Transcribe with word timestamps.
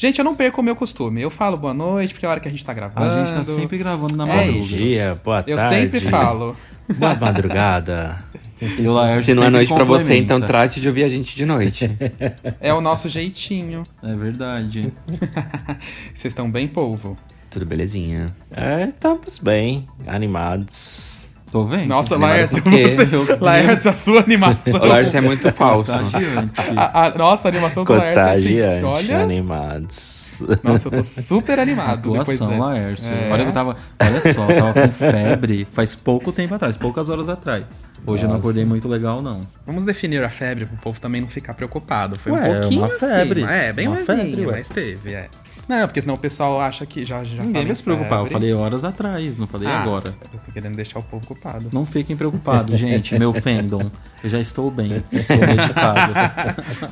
Gente, 0.00 0.18
eu 0.18 0.24
não 0.24 0.34
perco 0.34 0.62
o 0.62 0.64
meu 0.64 0.74
costume. 0.74 1.20
Eu 1.20 1.28
falo 1.28 1.58
boa 1.58 1.74
noite, 1.74 2.14
porque 2.14 2.24
é 2.24 2.28
a 2.28 2.30
hora 2.30 2.40
que 2.40 2.48
a 2.48 2.50
gente 2.50 2.64
tá 2.64 2.72
gravando. 2.72 3.06
A 3.06 3.18
gente 3.22 3.34
tá 3.34 3.44
sempre 3.44 3.76
gravando 3.76 4.16
na 4.16 4.24
É 4.24 4.28
madrugada. 4.28 4.52
Bom 4.52 4.62
isso. 4.62 4.76
dia, 4.76 5.20
boa 5.22 5.44
Eu 5.46 5.56
tarde. 5.58 5.76
sempre 5.76 6.00
falo. 6.00 6.56
Boa 6.96 7.14
madrugada. 7.16 8.24
E 8.62 8.88
o 8.88 9.20
Se 9.20 9.34
não 9.34 9.44
é 9.44 9.50
noite 9.50 9.74
pra 9.74 9.84
você, 9.84 10.16
então 10.16 10.40
trate 10.40 10.80
de 10.80 10.88
ouvir 10.88 11.04
a 11.04 11.08
gente 11.10 11.36
de 11.36 11.44
noite. 11.44 11.86
É 12.62 12.72
o 12.72 12.80
nosso 12.80 13.10
jeitinho. 13.10 13.82
É 14.02 14.16
verdade. 14.16 14.90
Vocês 16.14 16.32
estão 16.32 16.50
bem 16.50 16.66
polvo. 16.66 17.14
Tudo 17.50 17.66
belezinha. 17.66 18.24
É, 18.50 18.84
estamos 18.84 19.38
bem, 19.38 19.86
animados. 20.06 21.19
Tô 21.50 21.64
vendo. 21.64 21.88
Nossa, 21.88 22.16
Laércio, 22.16 22.62
você... 22.64 23.36
Laércio, 23.40 23.90
a 23.90 23.92
sua 23.92 24.20
animação. 24.20 24.74
O 24.80 24.86
Lars 24.86 25.12
é 25.14 25.20
muito 25.20 25.50
falso. 25.52 25.90
A, 26.76 27.06
a- 27.06 27.18
nossa, 27.18 27.48
a 27.48 27.50
animação 27.50 27.84
do 27.84 27.92
Laércio 27.92 28.60
é 28.62 28.76
assim. 28.76 28.84
Olha, 28.84 29.18
animados. 29.18 30.20
nossa, 30.62 30.86
eu 30.88 30.92
tô 30.92 31.04
super 31.04 31.58
animado 31.58 32.12
depois 32.12 32.40
Atuação, 32.40 32.48
dessa. 32.48 32.60
Laércio. 32.62 33.10
É. 33.10 33.32
Olha 33.32 33.42
que 33.42 33.50
eu 33.50 33.54
tava. 33.54 33.76
Olha 34.00 34.20
só, 34.32 34.48
eu 34.48 34.56
tava 34.58 34.72
com 34.88 34.92
febre 34.92 35.66
faz 35.70 35.94
pouco 35.96 36.32
tempo 36.32 36.54
atrás, 36.54 36.76
poucas 36.76 37.08
horas 37.08 37.28
atrás. 37.28 37.86
Hoje 38.06 38.22
eu 38.22 38.28
não 38.28 38.36
Nossa. 38.36 38.40
acordei 38.48 38.64
muito 38.64 38.88
legal, 38.88 39.20
não. 39.20 39.40
Vamos 39.66 39.84
definir 39.84 40.22
a 40.24 40.30
febre 40.30 40.66
pro 40.66 40.76
povo 40.78 41.00
também 41.00 41.20
não 41.20 41.28
ficar 41.28 41.54
preocupado. 41.54 42.18
Foi 42.18 42.32
Ué, 42.32 42.40
um 42.48 42.52
pouquinho 42.60 42.80
uma 42.82 42.88
febre. 42.88 43.42
acima. 43.42 43.54
É, 43.56 43.72
bem 43.72 43.88
Uma 43.88 43.96
levinho, 43.96 44.16
febre, 44.36 44.46
mas 44.46 44.68
teve, 44.68 45.12
é. 45.14 45.28
Não, 45.70 45.86
porque 45.86 46.00
senão 46.00 46.14
o 46.14 46.18
pessoal 46.18 46.60
acha 46.60 46.84
que 46.84 47.04
já 47.06 47.22
já 47.22 47.42
Ninguém 47.42 47.64
vai 47.64 47.74
se 47.76 47.82
preocupar. 47.82 48.18
Eu 48.20 48.26
falei 48.26 48.52
horas 48.52 48.84
atrás, 48.84 49.38
não 49.38 49.46
falei 49.46 49.68
Ah, 49.68 49.80
agora. 49.82 50.14
Eu 50.32 50.40
tô 50.40 50.50
querendo 50.52 50.74
deixar 50.74 50.98
o 50.98 51.02
povo 51.02 51.22
ocupado. 51.24 51.70
Não 51.72 51.84
fiquem 51.84 52.16
preocupados, 52.16 52.78
gente. 52.78 53.16
Meu 53.18 53.32
fandom. 53.32 53.88
Eu 54.22 54.28
já 54.28 54.40
estou 54.40 54.70
bem. 54.70 55.02
Estou 55.12 55.36
medicado. 55.38 56.12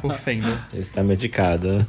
O 0.07 0.11
Fendo. 0.11 0.57
Está 0.73 1.03
medicado. 1.03 1.85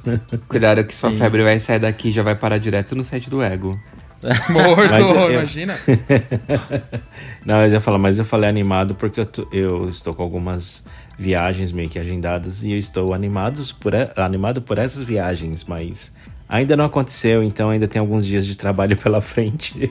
Cuidado 0.47 0.83
que 0.83 0.95
sua 0.95 1.11
Sim. 1.11 1.17
febre 1.17 1.43
vai 1.43 1.59
sair 1.59 1.79
daqui 1.79 2.09
e 2.09 2.11
já 2.11 2.23
vai 2.23 2.35
parar 2.35 2.57
direto 2.57 2.95
no 2.95 3.03
site 3.05 3.29
do 3.29 3.41
Ego. 3.43 3.79
Morto, 4.49 4.89
Mas 4.91 5.09
eu- 5.09 5.31
imagina. 5.31 5.77
Não, 7.45 7.63
eu 7.65 7.71
ia 7.71 7.79
falar, 7.81 7.97
mas 7.97 8.17
eu 8.19 8.25
falei 8.25 8.49
animado 8.49 8.95
porque 8.95 9.19
eu, 9.19 9.25
tô- 9.25 9.47
eu 9.51 9.87
estou 9.89 10.13
com 10.13 10.23
algumas 10.23 10.83
viagens 11.17 11.71
meio 11.71 11.89
que 11.89 11.97
agendadas 11.99 12.63
e 12.63 12.71
eu 12.71 12.77
estou 12.77 13.13
animados 13.13 13.71
por, 13.71 13.93
animado 14.17 14.61
por 14.61 14.77
essas 14.77 15.01
viagens, 15.03 15.63
mas 15.63 16.13
ainda 16.49 16.75
não 16.75 16.85
aconteceu, 16.85 17.43
então 17.43 17.69
ainda 17.69 17.87
tem 17.87 17.99
alguns 17.99 18.25
dias 18.25 18.45
de 18.45 18.57
trabalho 18.57 18.97
pela 19.01 19.21
frente. 19.21 19.89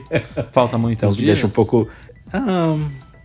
Falta 0.51 0.77
muitos 0.77 1.01
Então 1.03 1.11
dias. 1.13 1.25
deixa 1.35 1.47
um 1.47 1.49
pouco. 1.49 1.87
Ah, 2.31 2.77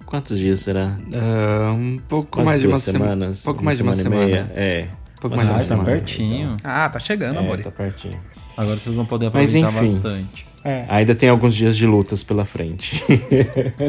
quantos 0.06 0.38
dias 0.38 0.60
será? 0.60 0.96
Ah, 1.12 1.72
um 1.74 1.98
pouco 2.08 2.42
mais 2.42 2.60
de 2.60 2.66
uma 2.68 2.78
semanas. 2.78 3.42
pouco 3.42 3.62
mais 3.64 3.76
de 3.76 3.82
uma 3.82 3.92
e 3.92 3.96
semana. 3.96 4.24
meia. 4.24 4.52
É. 4.54 4.88
Um 5.18 5.20
pouco 5.20 5.36
mais 5.36 5.48
de 5.48 5.52
uma 5.54 5.58
tá 5.60 5.64
semana. 5.66 5.84
pertinho. 5.84 6.56
Ah, 6.64 6.88
tá 6.88 6.98
chegando, 7.00 7.36
É, 7.36 7.38
amor. 7.40 7.58
tá 7.60 7.70
pertinho. 7.70 8.18
Agora 8.56 8.78
vocês 8.78 8.94
vão 8.94 9.04
poder 9.04 9.30
Mas 9.34 9.54
aproveitar 9.54 9.84
enfim. 9.84 9.94
bastante. 9.94 10.46
Ainda 10.88 11.14
tem 11.14 11.28
alguns 11.28 11.54
dias 11.54 11.76
de 11.76 11.86
lutas 11.86 12.22
pela 12.22 12.44
frente. 12.44 13.02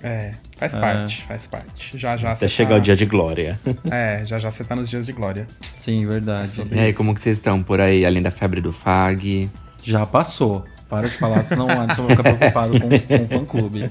É, 0.00 0.32
faz 0.58 0.74
É. 0.74 0.80
parte, 0.80 1.22
faz 1.22 1.46
parte. 1.46 1.96
Já 1.96 2.16
já 2.16 2.28
Até 2.28 2.40
você 2.40 2.48
chegar 2.48 2.70
tá... 2.70 2.76
o 2.76 2.80
dia 2.80 2.96
de 2.96 3.06
glória. 3.06 3.58
É, 3.90 4.22
já 4.26 4.38
já 4.38 4.50
você 4.50 4.64
tá 4.64 4.74
nos 4.76 4.88
dias 4.90 5.06
de 5.06 5.12
glória. 5.12 5.46
Sim, 5.72 6.06
verdade. 6.06 6.62
E 6.70 6.78
aí, 6.78 6.92
como 6.92 7.14
que 7.14 7.20
vocês 7.22 7.36
estão 7.38 7.62
por 7.62 7.80
aí, 7.80 8.04
além 8.04 8.22
da 8.22 8.30
febre 8.30 8.60
do 8.60 8.72
FAG? 8.72 9.48
Já 9.82 10.04
passou. 10.04 10.64
Para 10.88 11.06
de 11.08 11.16
falar, 11.18 11.44
senão 11.44 11.66
o 11.66 11.70
Anderson 11.70 12.06
vai 12.06 12.16
ficar 12.16 12.34
preocupado 12.34 12.80
com, 12.80 12.88
com 12.88 13.24
o 13.24 13.28
fã-clube. 13.28 13.90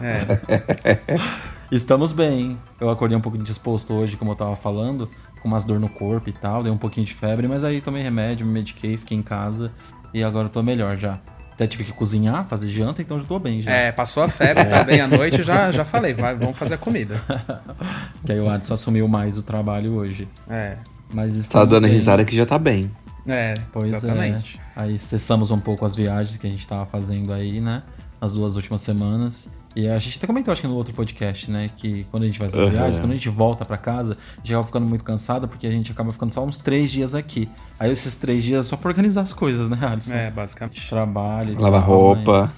É. 0.00 1.18
Estamos 1.72 2.12
bem. 2.12 2.58
Eu 2.80 2.90
acordei 2.90 3.16
um 3.16 3.20
pouco 3.20 3.36
disposto 3.38 3.92
hoje, 3.94 4.16
como 4.16 4.30
eu 4.32 4.36
tava 4.36 4.54
falando, 4.56 5.08
com 5.42 5.48
umas 5.48 5.64
dor 5.64 5.78
no 5.80 5.88
corpo 5.88 6.28
e 6.28 6.32
tal, 6.32 6.62
dei 6.62 6.72
um 6.72 6.78
pouquinho 6.78 7.06
de 7.06 7.14
febre, 7.14 7.46
mas 7.48 7.64
aí 7.64 7.80
tomei 7.80 8.02
remédio, 8.02 8.46
me 8.46 8.52
mediquei, 8.52 8.96
fiquei 8.96 9.16
em 9.16 9.22
casa 9.22 9.72
e 10.12 10.22
agora 10.22 10.46
eu 10.46 10.50
tô 10.50 10.62
melhor 10.62 10.96
já. 10.98 11.18
Até 11.58 11.66
tive 11.66 11.82
que 11.82 11.92
cozinhar, 11.92 12.46
fazer 12.46 12.68
janta, 12.68 13.02
então 13.02 13.18
já 13.18 13.24
tô 13.24 13.36
bem 13.36 13.60
já. 13.60 13.72
É, 13.72 13.90
passou 13.90 14.22
a 14.22 14.28
febre, 14.28 14.64
tá 14.64 14.84
bem 14.84 15.00
à 15.00 15.08
noite, 15.08 15.42
já, 15.42 15.72
já 15.72 15.84
falei, 15.84 16.14
vai, 16.14 16.36
vamos 16.36 16.56
fazer 16.56 16.74
a 16.74 16.78
comida. 16.78 17.20
Que 18.24 18.30
aí 18.32 18.38
o 18.40 18.48
Adson 18.48 18.74
assumiu 18.74 19.08
mais 19.08 19.36
o 19.38 19.42
trabalho 19.42 19.94
hoje. 19.94 20.28
É, 20.48 20.76
Mas 21.12 21.34
Tá 21.34 21.40
estamos 21.40 21.68
dando 21.68 21.84
bem. 21.84 21.92
risada 21.92 22.24
que 22.24 22.36
já 22.36 22.46
tá 22.46 22.58
bem. 22.58 22.88
é, 23.26 23.54
Pois 23.72 23.92
exatamente. 23.92 24.60
é. 24.76 24.82
Aí 24.82 24.98
cessamos 25.00 25.50
um 25.50 25.58
pouco 25.58 25.84
as 25.84 25.96
viagens 25.96 26.36
que 26.36 26.46
a 26.46 26.50
gente 26.50 26.64
tava 26.64 26.86
fazendo 26.86 27.32
aí, 27.32 27.60
né? 27.60 27.82
As 28.20 28.34
duas 28.34 28.54
últimas 28.54 28.80
semanas. 28.82 29.48
E 29.78 29.88
a 29.88 29.96
gente 30.00 30.18
até 30.18 30.26
comentou, 30.26 30.50
acho 30.50 30.60
que 30.60 30.66
no 30.66 30.74
outro 30.74 30.92
podcast, 30.92 31.48
né? 31.48 31.68
Que 31.76 32.04
quando 32.10 32.24
a 32.24 32.26
gente 32.26 32.36
faz 32.36 32.52
essas 32.52 32.64
Uhum. 32.66 32.72
viagens, 32.72 32.98
quando 32.98 33.12
a 33.12 33.14
gente 33.14 33.28
volta 33.28 33.64
pra 33.64 33.76
casa, 33.76 34.14
a 34.32 34.36
gente 34.38 34.50
acaba 34.52 34.66
ficando 34.66 34.86
muito 34.86 35.04
cansado 35.04 35.46
porque 35.46 35.68
a 35.68 35.70
gente 35.70 35.92
acaba 35.92 36.10
ficando 36.10 36.34
só 36.34 36.44
uns 36.44 36.58
três 36.58 36.90
dias 36.90 37.14
aqui. 37.14 37.48
Aí 37.78 37.92
esses 37.92 38.16
três 38.16 38.42
dias 38.42 38.66
é 38.66 38.68
só 38.70 38.76
pra 38.76 38.88
organizar 38.88 39.20
as 39.20 39.32
coisas, 39.32 39.68
né, 39.68 39.78
Alisson? 39.80 40.12
É, 40.12 40.32
basicamente. 40.32 40.88
Trabalho. 40.88 41.60
Lavar 41.60 41.84
roupa. 41.84 42.52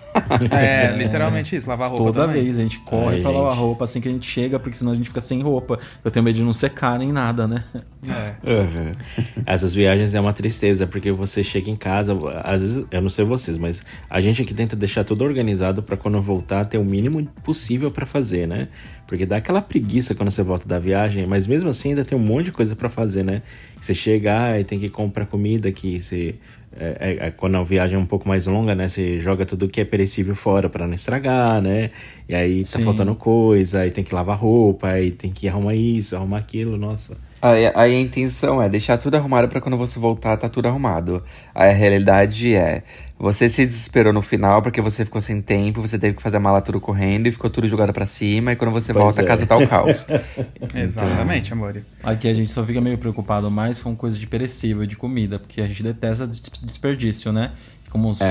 É, 0.51 0.97
literalmente 0.97 1.55
isso, 1.55 1.69
lavar 1.69 1.91
roupa 1.91 2.05
Toda 2.05 2.27
também. 2.27 2.43
vez 2.43 2.59
a 2.59 2.63
gente 2.63 2.79
corre 2.79 3.17
Ai, 3.17 3.21
pra 3.21 3.31
lavar 3.31 3.53
gente. 3.53 3.61
roupa 3.61 3.85
assim 3.85 4.01
que 4.01 4.09
a 4.09 4.13
gente 4.13 4.27
chega, 4.27 4.59
porque 4.59 4.79
senão 4.79 4.93
a 4.93 4.95
gente 4.95 5.09
fica 5.09 5.21
sem 5.21 5.43
roupa. 5.43 5.79
Eu 6.03 6.11
tenho 6.11 6.25
medo 6.25 6.37
de 6.37 6.43
não 6.43 6.55
secar 6.55 6.99
nem 6.99 7.13
nada, 7.13 7.47
né? 7.47 7.63
É. 8.09 8.51
Uhum. 8.51 8.93
Essas 9.45 9.75
viagens 9.75 10.15
é 10.15 10.21
uma 10.21 10.33
tristeza, 10.33 10.87
porque 10.87 11.13
você 11.13 11.45
chega 11.45 11.69
em 11.69 11.77
casa, 11.77 12.17
às 12.43 12.63
vezes, 12.63 12.85
eu 12.91 13.03
não 13.03 13.11
sei 13.11 13.27
vocês, 13.27 13.59
mas 13.59 13.85
a 14.09 14.23
gente 14.23 14.41
aqui 14.41 14.55
tenta 14.55 14.75
deixar 14.75 15.05
tudo 15.05 15.23
organizado 15.23 15.83
pra 15.83 15.99
quando 15.99 16.19
voltar 16.23 16.65
ter 16.65 16.79
o 16.79 16.85
mínimo 16.85 17.10
possível 17.43 17.91
pra 17.91 18.07
fazer, 18.07 18.47
né? 18.47 18.69
Porque 19.07 19.27
dá 19.27 19.37
aquela 19.37 19.61
preguiça 19.61 20.15
quando 20.15 20.31
você 20.31 20.43
volta 20.43 20.67
da 20.69 20.79
viagem, 20.79 21.27
mas 21.27 21.47
mesmo 21.47 21.69
assim 21.69 21.91
ainda 21.91 22.05
tem 22.05 22.17
um 22.17 22.21
monte 22.21 22.47
de 22.47 22.53
coisa 22.53 22.75
pra 22.77 22.89
fazer, 22.89 23.25
né? 23.25 23.43
Você 23.81 23.95
chega 23.95 24.59
e 24.59 24.65
tem 24.65 24.79
que 24.79 24.89
comprar 24.89 25.27
comida 25.27 25.71
que 25.73 26.01
você 26.01 26.35
é, 26.79 26.97
é- 27.23 27.27
é- 27.27 27.31
quando 27.33 27.57
a 27.57 27.65
viagem 27.65 27.97
é 27.97 27.99
um 27.99 28.07
pouco 28.07 28.29
mais 28.29 28.47
longa, 28.47 28.75
né? 28.77 28.87
Você 28.87 29.21
joga 29.21 29.45
tudo 29.45 29.69
que 29.69 29.81
é 29.81 29.85
perecível 29.85 30.37
fora 30.37 30.69
pra 30.69 30.87
não 30.87 30.95
estragar, 30.95 31.61
né? 31.61 31.91
E 32.29 32.35
aí 32.35 32.63
tá 32.63 32.79
Sim. 32.79 32.85
faltando 32.85 33.15
coisa, 33.17 33.81
aí 33.81 33.91
tem 33.91 34.05
que 34.05 34.15
lavar 34.15 34.39
roupa, 34.39 34.89
aí 34.89 35.11
tem 35.11 35.33
que 35.33 35.49
arrumar 35.49 35.75
isso, 35.75 36.15
arrumar 36.15 36.39
aquilo, 36.39 36.77
nossa. 36.77 37.17
Aí, 37.43 37.67
aí 37.75 37.97
a 37.97 38.01
intenção 38.01 38.63
é 38.63 38.69
deixar 38.69 38.99
tudo 38.99 39.17
arrumado 39.17 39.49
pra 39.49 39.61
quando 39.61 39.77
você 39.77 39.99
voltar 39.99 40.37
tá 40.37 40.49
tudo 40.49 40.69
arrumado. 40.69 41.25
Aí 41.55 41.71
a 41.71 41.75
realidade 41.75 42.55
é, 42.55 42.85
você 43.21 43.49
se 43.49 43.67
desesperou 43.67 44.13
no 44.13 44.23
final 44.23 44.63
porque 44.63 44.81
você 44.81 45.05
ficou 45.05 45.21
sem 45.21 45.43
tempo, 45.43 45.81
você 45.81 45.99
teve 45.99 46.17
que 46.17 46.23
fazer 46.23 46.39
a 46.39 46.41
mala 46.41 46.61
tudo 46.63 46.81
correndo 46.81 47.27
e 47.27 47.31
ficou 47.31 47.51
tudo 47.51 47.69
jogado 47.69 47.93
pra 47.93 48.07
cima 48.07 48.53
e 48.53 48.57
quando 48.57 48.71
você 48.71 48.93
Pois 48.93 49.05
volta 49.05 49.21
é. 49.21 49.25
a 49.25 49.27
casa 49.27 49.47
tá 49.47 49.57
o 49.57 49.69
caos. 49.69 50.07
Exatamente, 50.75 51.53
amor. 51.53 51.83
Aqui 52.03 52.29
a 52.29 52.35
gente 52.35 52.51
só 52.51 52.65
fica 52.65 52.81
meio 52.81 52.99
preocupado 52.99 53.51
mais 53.51 53.81
com 53.81 53.95
coisa 53.95 54.19
de 54.19 54.27
perecível, 54.27 54.87
de 54.87 54.97
comida, 54.97 55.39
porque 55.39 55.61
a 55.61 55.67
gente 55.69 55.83
detesta 55.83 56.27
des- 56.27 56.41
desperdício, 56.63 57.33
né? 57.33 57.53
Como 57.91 58.15
só, 58.15 58.25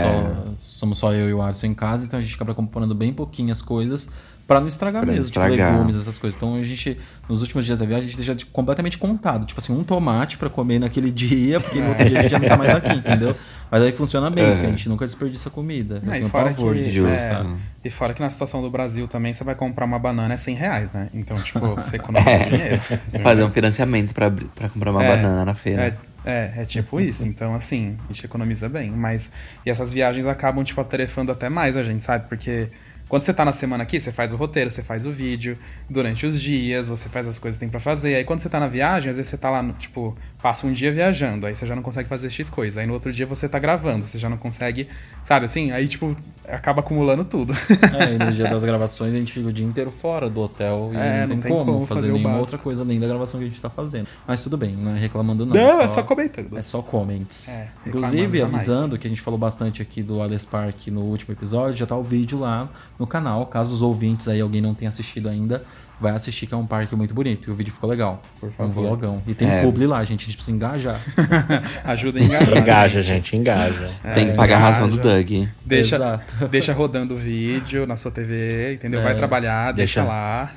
somos 0.57 0.97
só 0.97 1.13
eu 1.13 1.29
e 1.29 1.33
o 1.33 1.41
Arson 1.41 1.67
em 1.67 1.73
casa, 1.73 2.05
então 2.05 2.17
a 2.17 2.21
gente 2.21 2.33
acaba 2.33 2.55
comprando 2.55 2.95
bem 2.95 3.11
pouquinhas 3.13 3.61
coisas 3.61 4.09
pra 4.49 4.59
não 4.59 4.67
estragar 4.67 5.03
Pra 5.03 5.11
mesmo, 5.11 5.25
estragar. 5.25 5.51
tipo 5.51 5.63
legumes, 5.71 5.95
essas 5.95 6.17
coisas. 6.17 6.35
Então 6.35 6.55
a 6.55 6.63
gente, 6.63 6.97
nos 7.29 7.41
últimos 7.41 7.63
dias 7.65 7.77
da 7.77 7.85
viagem, 7.85 8.05
a 8.05 8.07
gente 8.07 8.17
deixa 8.17 8.33
de- 8.35 8.45
completamente 8.47 8.97
contado. 8.97 9.45
Tipo 9.45 9.59
assim, 9.61 9.71
um 9.71 9.83
tomate 9.83 10.37
pra 10.39 10.49
comer 10.49 10.79
naquele 10.79 11.11
dia, 11.11 11.59
porque 11.59 11.79
no 11.79 11.89
outro 11.89 12.03
dia 12.09 12.17
a 12.19 12.21
gente 12.23 12.31
já 12.31 12.39
não 12.39 12.47
tá 12.49 12.57
mais 12.57 12.71
aqui, 12.75 12.95
entendeu? 12.97 13.35
Mas 13.71 13.83
aí 13.83 13.91
funciona 13.91 14.31
bem, 14.31 14.43
É. 14.43 14.51
porque 14.51 14.65
a 14.65 14.69
gente 14.69 14.89
nunca 14.89 15.05
desperdiça 15.05 15.49
comida. 15.51 16.01
Não, 16.03 16.15
e 16.15 16.27
fora 16.27 16.45
pavor 16.49 16.73
que- 16.73 16.81
desperdiçar. 16.83 17.45
E 17.85 17.89
fora 17.91 18.13
que 18.15 18.21
na 18.21 18.29
situação 18.29 18.61
do 18.61 18.69
Brasil 18.71 19.07
também 19.07 19.31
você 19.31 19.43
vai 19.43 19.53
comprar 19.55 19.85
uma 19.85 19.99
banana 19.99 20.33
é 20.33 20.37
100 20.37 20.55
reais, 20.55 20.91
né? 20.91 21.07
Então, 21.13 21.39
tipo, 21.41 21.59
você 21.75 21.95
economiza 21.97 22.45
dinheiro. 22.45 22.81
Fazer 23.21 23.43
um 23.43 23.51
financiamento 23.51 24.13
pra 24.13 24.31
comprar 24.73 24.91
uma 24.91 25.03
É, 25.03 25.15
banana 25.15 25.45
na 25.45 25.53
feira. 25.53 25.95
É, 26.25 26.49
é, 26.57 26.61
é 26.63 26.65
tipo 26.65 26.99
isso. 26.99 27.23
Então, 27.25 27.53
assim, 27.53 27.95
a 28.09 28.11
gente 28.11 28.25
economiza 28.25 28.67
bem. 28.67 28.89
Mas. 28.91 29.31
E 29.65 29.69
essas 29.69 29.93
viagens 29.93 30.25
acabam, 30.25 30.63
tipo, 30.63 30.81
atarefando 30.81 31.31
até 31.31 31.47
mais 31.47 31.77
a 31.77 31.83
gente, 31.83 32.03
sabe? 32.03 32.27
Porque 32.27 32.67
quando 33.09 33.23
você 33.23 33.33
tá 33.33 33.43
na 33.43 33.51
semana 33.51 33.81
aqui, 33.81 33.99
você 33.99 34.11
faz 34.11 34.33
o 34.33 34.37
roteiro, 34.37 34.69
você 34.69 34.83
faz 34.83 35.03
o 35.03 35.11
vídeo. 35.11 35.57
Durante 35.89 36.27
os 36.27 36.39
dias, 36.39 36.87
você 36.87 37.09
faz 37.09 37.27
as 37.27 37.39
coisas 37.39 37.57
que 37.57 37.61
tem 37.61 37.69
pra 37.69 37.79
fazer. 37.79 38.13
Aí 38.13 38.23
quando 38.23 38.39
você 38.39 38.47
tá 38.47 38.59
na 38.59 38.67
viagem, 38.67 39.09
às 39.09 39.15
vezes 39.15 39.31
você 39.31 39.37
tá 39.37 39.49
lá, 39.49 39.63
no, 39.63 39.73
tipo, 39.73 40.15
passa 40.43 40.67
um 40.67 40.71
dia 40.71 40.91
viajando. 40.91 41.47
Aí 41.47 41.55
você 41.55 41.65
já 41.65 41.75
não 41.75 41.81
consegue 41.81 42.07
fazer 42.07 42.29
X 42.29 42.51
coisa. 42.51 42.81
Aí 42.81 42.85
no 42.85 42.93
outro 42.93 43.11
dia 43.11 43.25
você 43.25 43.49
tá 43.49 43.57
gravando, 43.57 44.05
você 44.05 44.19
já 44.19 44.29
não 44.29 44.37
consegue. 44.37 44.87
Sabe 45.23 45.45
assim? 45.45 45.71
Aí, 45.71 45.87
tipo, 45.87 46.15
acaba 46.47 46.81
acumulando 46.81 47.25
tudo. 47.25 47.53
É, 47.99 48.13
e 48.13 48.17
no 48.17 48.31
dia 48.31 48.47
das 48.47 48.63
gravações 48.63 49.13
a 49.13 49.17
gente 49.17 49.33
fica 49.33 49.47
o 49.47 49.53
dia 49.53 49.65
inteiro 49.65 49.91
fora 49.91 50.29
do 50.29 50.41
hotel 50.41 50.91
e 50.93 50.97
É, 50.97 51.25
não, 51.25 51.37
tem, 51.37 51.51
como, 51.51 51.85
fazer, 51.85 52.01
fazer 52.01 52.11
o 52.11 52.13
nenhuma 52.13 52.37
outra 52.37 52.57
coisa 52.57 52.83
além 52.83 52.99
da 52.99 53.07
gravação 53.07 53.39
que 53.39 53.45
a 53.45 53.49
gente 53.49 53.61
tá 53.61 53.69
fazendo. 53.69 54.07
Mas 54.27 54.41
tudo 54.41 54.57
bem, 54.57 54.75
não 54.75 54.95
é 54.95 54.99
reclamando 54.99 55.45
não. 55.45 55.55
Não, 55.55 55.81
é 55.81 55.87
só 55.87 56.03
comentando. 56.03 56.57
É 56.57 56.61
só 56.61 56.81
comments. 56.81 57.49
É, 57.49 57.69
Inclusive, 57.87 58.41
avisando 58.41 58.97
que 58.97 59.07
a 59.07 59.09
gente 59.09 59.21
falou 59.21 59.39
bastante 59.39 59.81
aqui 59.81 60.03
do 60.03 60.21
Alice 60.21 60.45
Park 60.45 60.87
no 60.87 61.01
último 61.01 61.33
episódio, 61.33 61.77
já 61.77 61.85
tá 61.85 61.95
o 61.95 62.03
vídeo 62.03 62.39
lá 62.39 62.69
no 62.99 63.07
canal. 63.07 63.45
Caso 63.47 63.73
os 63.73 63.81
ouvintes 63.81 64.27
aí, 64.27 64.41
alguém 64.41 64.61
não 64.61 64.73
tenha 64.75 64.89
assistido 64.89 65.29
ainda, 65.29 65.63
vai 66.01 66.13
assistir, 66.13 66.47
que 66.47 66.53
é 66.53 66.57
um 66.57 66.65
parque 66.65 66.95
muito 66.95 67.13
bonito. 67.13 67.49
E 67.49 67.51
o 67.51 67.55
vídeo 67.55 67.73
ficou 67.73 67.89
legal. 67.89 68.21
Por 68.39 68.47
É 68.47 68.49
um 68.49 68.55
favor. 68.55 68.83
vlogão. 68.87 69.21
E 69.27 69.33
tem 69.33 69.49
É. 69.49 69.61
publi 69.61 69.85
lá, 69.85 70.01
gente. 70.03 70.21
A 70.21 70.25
gente 70.27 70.35
precisa 70.37 70.55
engajar. 70.55 70.97
Ajuda 71.83 72.21
a 72.21 72.23
engajar. 72.23 72.57
Engaja, 72.57 73.01
gente. 73.01 73.31
gente, 73.31 73.35
engaja. 73.37 73.89
Tem 74.15 74.29
que 74.29 74.33
pagar 74.33 74.55
a 74.57 74.59
razão 74.59 74.87
do 74.87 74.95
engaja. 74.95 75.15
Doug. 75.15 75.47
Deixa, 75.65 75.95
Exato. 75.97 76.47
deixa 76.47 76.71
rodando 76.73 77.15
o 77.15 77.17
vídeo 77.17 77.85
na 77.85 77.97
sua 77.97 78.11
TV, 78.11 78.75
entendeu? 78.75 79.01
É. 79.01 79.03
Vai 79.03 79.15
trabalhar, 79.15 79.73
deixa, 79.73 79.99
Deixa. 80.01 80.03
lá. 80.09 80.51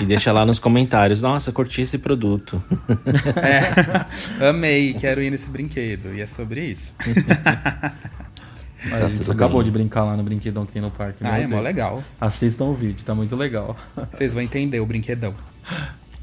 E 0.00 0.06
deixa 0.06 0.32
lá 0.32 0.46
nos 0.46 0.60
comentários, 0.60 1.20
nossa, 1.22 1.50
curti 1.50 1.80
esse 1.80 1.98
produto. 1.98 2.62
É. 4.40 4.48
Amei, 4.48 4.94
quero 4.94 5.20
ir 5.22 5.30
nesse 5.30 5.48
brinquedo. 5.50 6.14
E 6.14 6.20
é 6.20 6.26
sobre 6.26 6.64
isso. 6.66 6.94
A 8.92 9.08
gente 9.08 9.18
tudo 9.20 9.32
acabou 9.32 9.58
bem. 9.60 9.64
de 9.66 9.70
brincar 9.78 10.04
lá 10.04 10.16
no 10.16 10.22
brinquedão 10.22 10.64
que 10.66 10.72
tem 10.72 10.82
no 10.82 10.90
parque. 10.90 11.18
Ah, 11.24 11.38
é 11.38 11.46
mó 11.46 11.60
legal. 11.60 12.02
Assistam 12.20 12.66
o 12.66 12.74
vídeo, 12.74 13.04
tá 13.04 13.14
muito 13.14 13.34
legal. 13.36 13.76
Vocês 14.12 14.32
vão 14.34 14.42
entender 14.42 14.80
o 14.80 14.86
brinquedão. 14.86 15.34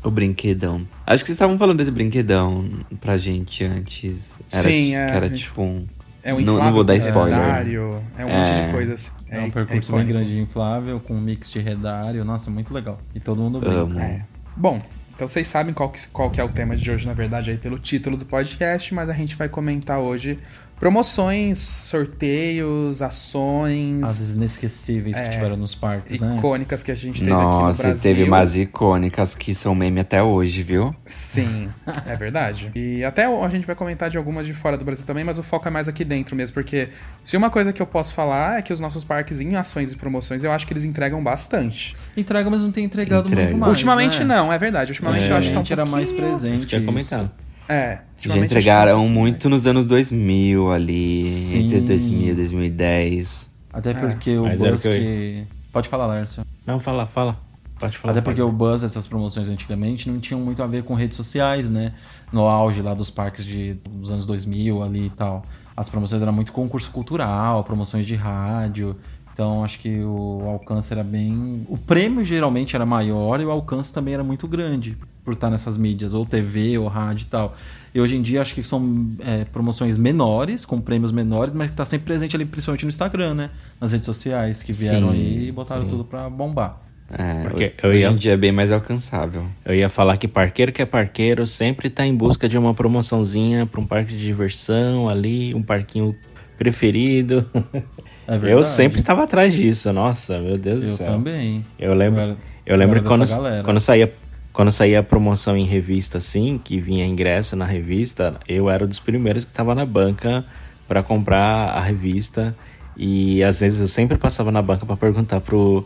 O 0.04 0.12
brinquedão. 0.12 0.88
Acho 1.06 1.24
que 1.24 1.28
vocês 1.30 1.36
estavam 1.36 1.58
falando 1.58 1.80
desse 1.80 1.90
brinquedão 1.92 2.70
pra 3.02 3.18
gente 3.18 3.64
antes. 3.64 4.34
Era, 4.52 4.64
Sim, 4.70 4.96
é, 4.96 5.08
Que 5.08 5.14
era 5.18 5.30
tipo 5.32 5.62
um. 5.64 5.86
É 6.24 6.34
um 6.34 6.38
Não- 6.38 6.46
não 6.46 6.54
inflável 6.54 6.74
vou 6.74 6.84
dar 6.84 6.94
com 6.94 7.00
spoiler. 7.08 7.38
redário, 7.40 8.02
É 8.18 8.26
um 8.26 8.30
monte 8.30 8.50
É. 8.50 8.66
de 8.68 8.72
coisa 8.72 8.94
assim. 8.94 9.12
É, 9.30 9.40
um 9.42 9.50
percurso 9.52 9.92
bem 9.92 10.02
icônico. 10.02 10.08
grande 10.14 10.40
inflável, 10.40 11.00
com 11.00 11.14
um 11.16 11.22
mix 11.22 11.52
de 11.52 11.60
redário. 11.60 12.24
Nossa, 12.24 12.50
muito 12.52 12.74
legal. 12.74 13.00
E 13.14 13.20
todo 13.20 13.42
mundo 13.42 13.60
brinca. 13.60 13.76
Amo. 13.82 14.00
É. 14.00 14.22
Bom, 14.56 14.80
então 15.16 15.28
vocês 15.28 15.48
sabem 15.48 15.74
qual 15.74 15.90
que, 15.90 16.08
qual 16.10 16.30
que 16.30 16.40
é 16.40 16.44
o 16.44 16.50
tema 16.50 16.76
de 16.76 16.90
hoje, 16.90 17.06
na 17.08 17.14
verdade, 17.14 17.52
aí 17.52 17.58
pelo 17.58 17.78
título 17.80 18.16
do 18.18 18.26
podcast, 18.26 18.94
mas 18.94 19.10
a 19.10 19.14
gente 19.14 19.36
vai 19.36 19.50
comentar 19.50 20.00
hoje 20.00 20.38
promoções, 20.80 21.58
sorteios, 21.58 23.02
ações 23.02 24.04
As 24.04 24.20
inesquecíveis 24.36 25.16
É. 25.18 25.24
que 25.24 25.30
tiveram 25.32 25.58
nos 25.58 25.74
parques, 25.74 26.20
né? 26.20 26.36
icônicas 26.38 26.84
que 26.84 26.92
a 26.92 26.96
gente 26.96 27.20
teve 27.20 27.32
aqui 27.32 27.42
no 27.44 27.50
Nossa, 27.52 27.84
Brasil. 27.84 28.04
teve 28.04 28.24
umas 28.24 28.56
icônicas 28.56 29.36
que 29.36 29.56
são 29.56 29.74
meme 29.74 30.00
até 30.02 30.22
hoje, 30.22 30.64
viu? 30.64 30.94
Sim, 31.06 31.70
é 32.06 32.16
verdade. 32.16 32.72
E 32.76 33.04
até 33.04 33.26
a 33.26 33.50
gente 33.50 33.66
vai 33.66 33.76
comentar 33.76 34.10
de 34.10 34.18
algumas 34.18 34.46
de 34.46 34.54
fora 34.54 34.78
do 34.78 34.86
Brasil 34.86 35.06
também, 35.06 35.24
mas 35.24 35.40
o 35.40 35.44
foco 35.44 35.68
é 35.68 35.72
mais 35.72 35.88
aqui 35.88 36.04
dentro 36.04 36.36
mesmo, 36.36 36.54
porque 36.54 36.90
se 37.24 37.36
uma 37.38 37.50
coisa 37.50 37.72
que 37.72 37.82
eu 37.82 37.88
posso 37.88 38.14
falar 38.14 38.60
é 38.60 38.62
que 38.62 38.74
os 38.74 38.80
nossos 38.80 39.04
parques 39.04 39.40
em 39.40 39.56
ações 39.56 39.92
e 39.92 39.96
promoções, 39.96 40.44
eu 40.44 40.52
acho 40.52 40.68
que 40.68 40.74
eles 40.74 40.84
entregam 40.84 41.24
bastante. 41.24 41.96
Entrega, 42.16 42.50
mas 42.50 42.62
não 42.62 42.72
tem 42.72 42.84
entregado 42.84 43.28
Entrega. 43.28 43.44
muito 43.50 43.60
mais. 43.60 43.72
Ultimamente 43.72 44.20
né? 44.24 44.36
não, 44.36 44.52
é 44.52 44.58
verdade. 44.58 44.92
Ultimamente 44.92 45.26
eu 45.26 45.36
acho 45.36 45.48
que 45.50 45.54
tá 45.54 45.60
um 45.62 45.64
era 45.70 45.86
mais 45.86 46.12
presente. 46.12 46.58
Isso 46.58 46.68
que 46.68 46.76
eu 46.76 46.80
ia 46.80 46.86
comentar. 46.86 47.20
isso. 47.24 47.32
É, 47.68 48.00
Já 48.30 48.38
entregaram 48.38 49.04
que 49.04 49.10
muito 49.10 49.50
nos 49.50 49.68
anos 49.68 49.86
2000 49.86 50.72
ali, 50.72 51.26
Sim. 51.26 51.68
entre 51.68 51.82
2000 51.82 52.32
e 52.32 52.34
2010. 52.34 53.50
Até 53.74 53.94
porque 53.94 54.38
o 54.38 54.44
Mas 54.44 54.62
era 54.62 54.72
Buzz 54.72 54.86
o 54.86 54.90
que 54.90 55.00
que... 55.00 55.44
Pode 55.72 55.90
falar, 55.90 56.08
Lércio. 56.08 56.46
Não, 56.66 56.80
fala, 56.80 57.06
fala. 57.06 57.38
Pode 57.80 57.98
falar. 57.98 58.14
Até 58.14 58.22
porque 58.22 58.40
fala. 58.40 58.50
o 58.50 58.54
Buzz, 58.54 58.84
essas 58.84 59.06
promoções 59.06 59.50
antigamente, 59.50 60.10
não 60.10 60.20
tinham 60.20 60.40
muito 60.40 60.64
a 60.64 60.68
ver 60.68 60.84
com 60.84 60.94
redes 60.94 61.18
sociais, 61.18 61.70
né? 61.70 61.94
No 62.32 62.48
auge 62.48 62.82
lá 62.82 62.94
dos 62.94 63.10
parques 63.10 63.44
de, 63.44 63.74
dos 63.86 64.12
anos 64.12 64.26
2000 64.26 64.82
ali 64.82 65.08
e 65.08 65.10
tal. 65.10 65.46
As 65.76 65.90
promoções 65.90 66.22
eram 66.22 66.32
muito 66.32 66.54
concurso 66.54 66.90
cultural, 66.90 67.64
promoções 67.66 68.06
de 68.06 68.16
rádio. 68.16 68.96
Então 69.34 69.66
acho 69.66 69.80
que 69.80 70.00
o 70.00 70.44
alcance 70.48 70.94
era 70.94 71.04
bem. 71.04 71.66
O 71.68 71.78
prêmio 71.78 72.24
geralmente 72.24 72.74
era 72.74 72.86
maior 72.86 73.42
e 73.42 73.46
o 73.46 73.52
alcance 73.52 73.92
também 73.92 74.14
era 74.14 74.24
muito 74.24 74.48
grande 74.48 74.98
por 75.26 75.34
estar 75.34 75.50
nessas 75.50 75.78
mídias, 75.78 76.14
ou 76.14 76.26
TV, 76.26 76.78
ou 76.78 76.88
rádio 76.88 77.24
e 77.24 77.28
tal. 77.28 77.54
E 77.96 78.02
hoje 78.02 78.18
em 78.18 78.22
dia 78.22 78.42
acho 78.42 78.54
que 78.54 78.62
são 78.62 79.12
é, 79.26 79.46
promoções 79.46 79.98
menores, 79.98 80.66
com 80.66 80.82
prêmios 80.82 81.14
menores, 81.14 81.54
mas 81.56 81.68
que 81.68 81.74
está 81.76 81.86
sempre 81.86 82.06
presente 82.08 82.36
ali, 82.36 82.44
principalmente 82.44 82.84
no 82.84 82.90
Instagram, 82.90 83.34
né? 83.36 83.50
Nas 83.80 83.94
redes 83.94 84.06
sociais, 84.06 84.62
que 84.62 84.74
vieram 84.74 85.12
Sim, 85.12 85.16
aí 85.16 85.48
e 85.48 85.52
botaram 85.54 85.84
sim. 85.84 85.90
tudo 85.92 86.04
pra 86.04 86.30
bombar. 86.30 86.82
É, 87.10 87.44
Porque 87.44 87.64
hoje, 87.66 87.74
eu 87.84 87.94
ia- 87.94 88.08
hoje 88.10 88.16
em 88.16 88.20
dia 88.20 88.34
é 88.34 88.38
bem 88.38 88.52
mais 88.52 88.70
alcançável. 88.72 89.46
Eu 89.64 89.74
ia 89.76 89.88
falar 89.90 90.18
que 90.18 90.28
parqueiro 90.28 90.74
que 90.74 90.82
é 90.82 90.86
parqueiro 90.86 91.48
sempre 91.48 91.90
tá 91.90 92.06
em 92.06 92.14
busca 92.14 92.50
de 92.50 92.58
uma 92.58 92.74
promoçãozinha 92.74 93.66
pra 93.66 93.80
um 93.80 93.86
parque 93.86 94.14
de 94.14 94.20
diversão 94.26 95.08
ali, 95.08 95.56
um 95.56 95.64
parquinho 95.64 96.14
preferido. 96.58 97.46
É 98.28 98.32
verdade. 98.32 98.54
Eu 98.54 98.64
sempre 98.64 99.04
tava 99.04 99.24
atrás 99.24 99.54
disso, 99.54 99.94
nossa, 99.94 100.40
meu 100.40 100.58
Deus 100.58 100.82
do 100.82 100.88
Eu 100.90 100.96
céu. 100.96 101.06
também. 101.12 101.64
Eu 101.78 101.94
lembro, 101.94 102.20
Eu 102.20 102.24
era- 102.30 102.38
eu 102.66 102.76
lembro 102.76 102.98
eu 102.98 103.04
quando, 103.04 103.24
quando 103.64 103.80
saía 103.80 104.12
quando 104.56 104.72
saía 104.72 105.04
promoção 105.04 105.58
em 105.58 105.66
revista 105.66 106.18
assim, 106.18 106.58
que 106.58 106.80
vinha 106.80 107.06
ingresso 107.06 107.58
na 107.58 107.66
revista, 107.66 108.40
eu 108.48 108.70
era 108.70 108.86
um 108.86 108.88
dos 108.88 109.02
primeiros 109.02 109.44
que 109.44 109.52
tava 109.52 109.76
na 109.76 109.86
banca 109.86 110.46
pra 110.88 111.04
comprar 111.04 111.72
a 111.72 111.82
revista. 111.82 112.56
E 112.96 113.44
às 113.44 113.60
vezes 113.60 113.82
eu 113.82 113.88
sempre 113.90 114.18
passava 114.18 114.54
na 114.54 114.62
banca 114.62 114.86
pra 114.86 114.96
perguntar 114.96 115.42
pro 115.42 115.86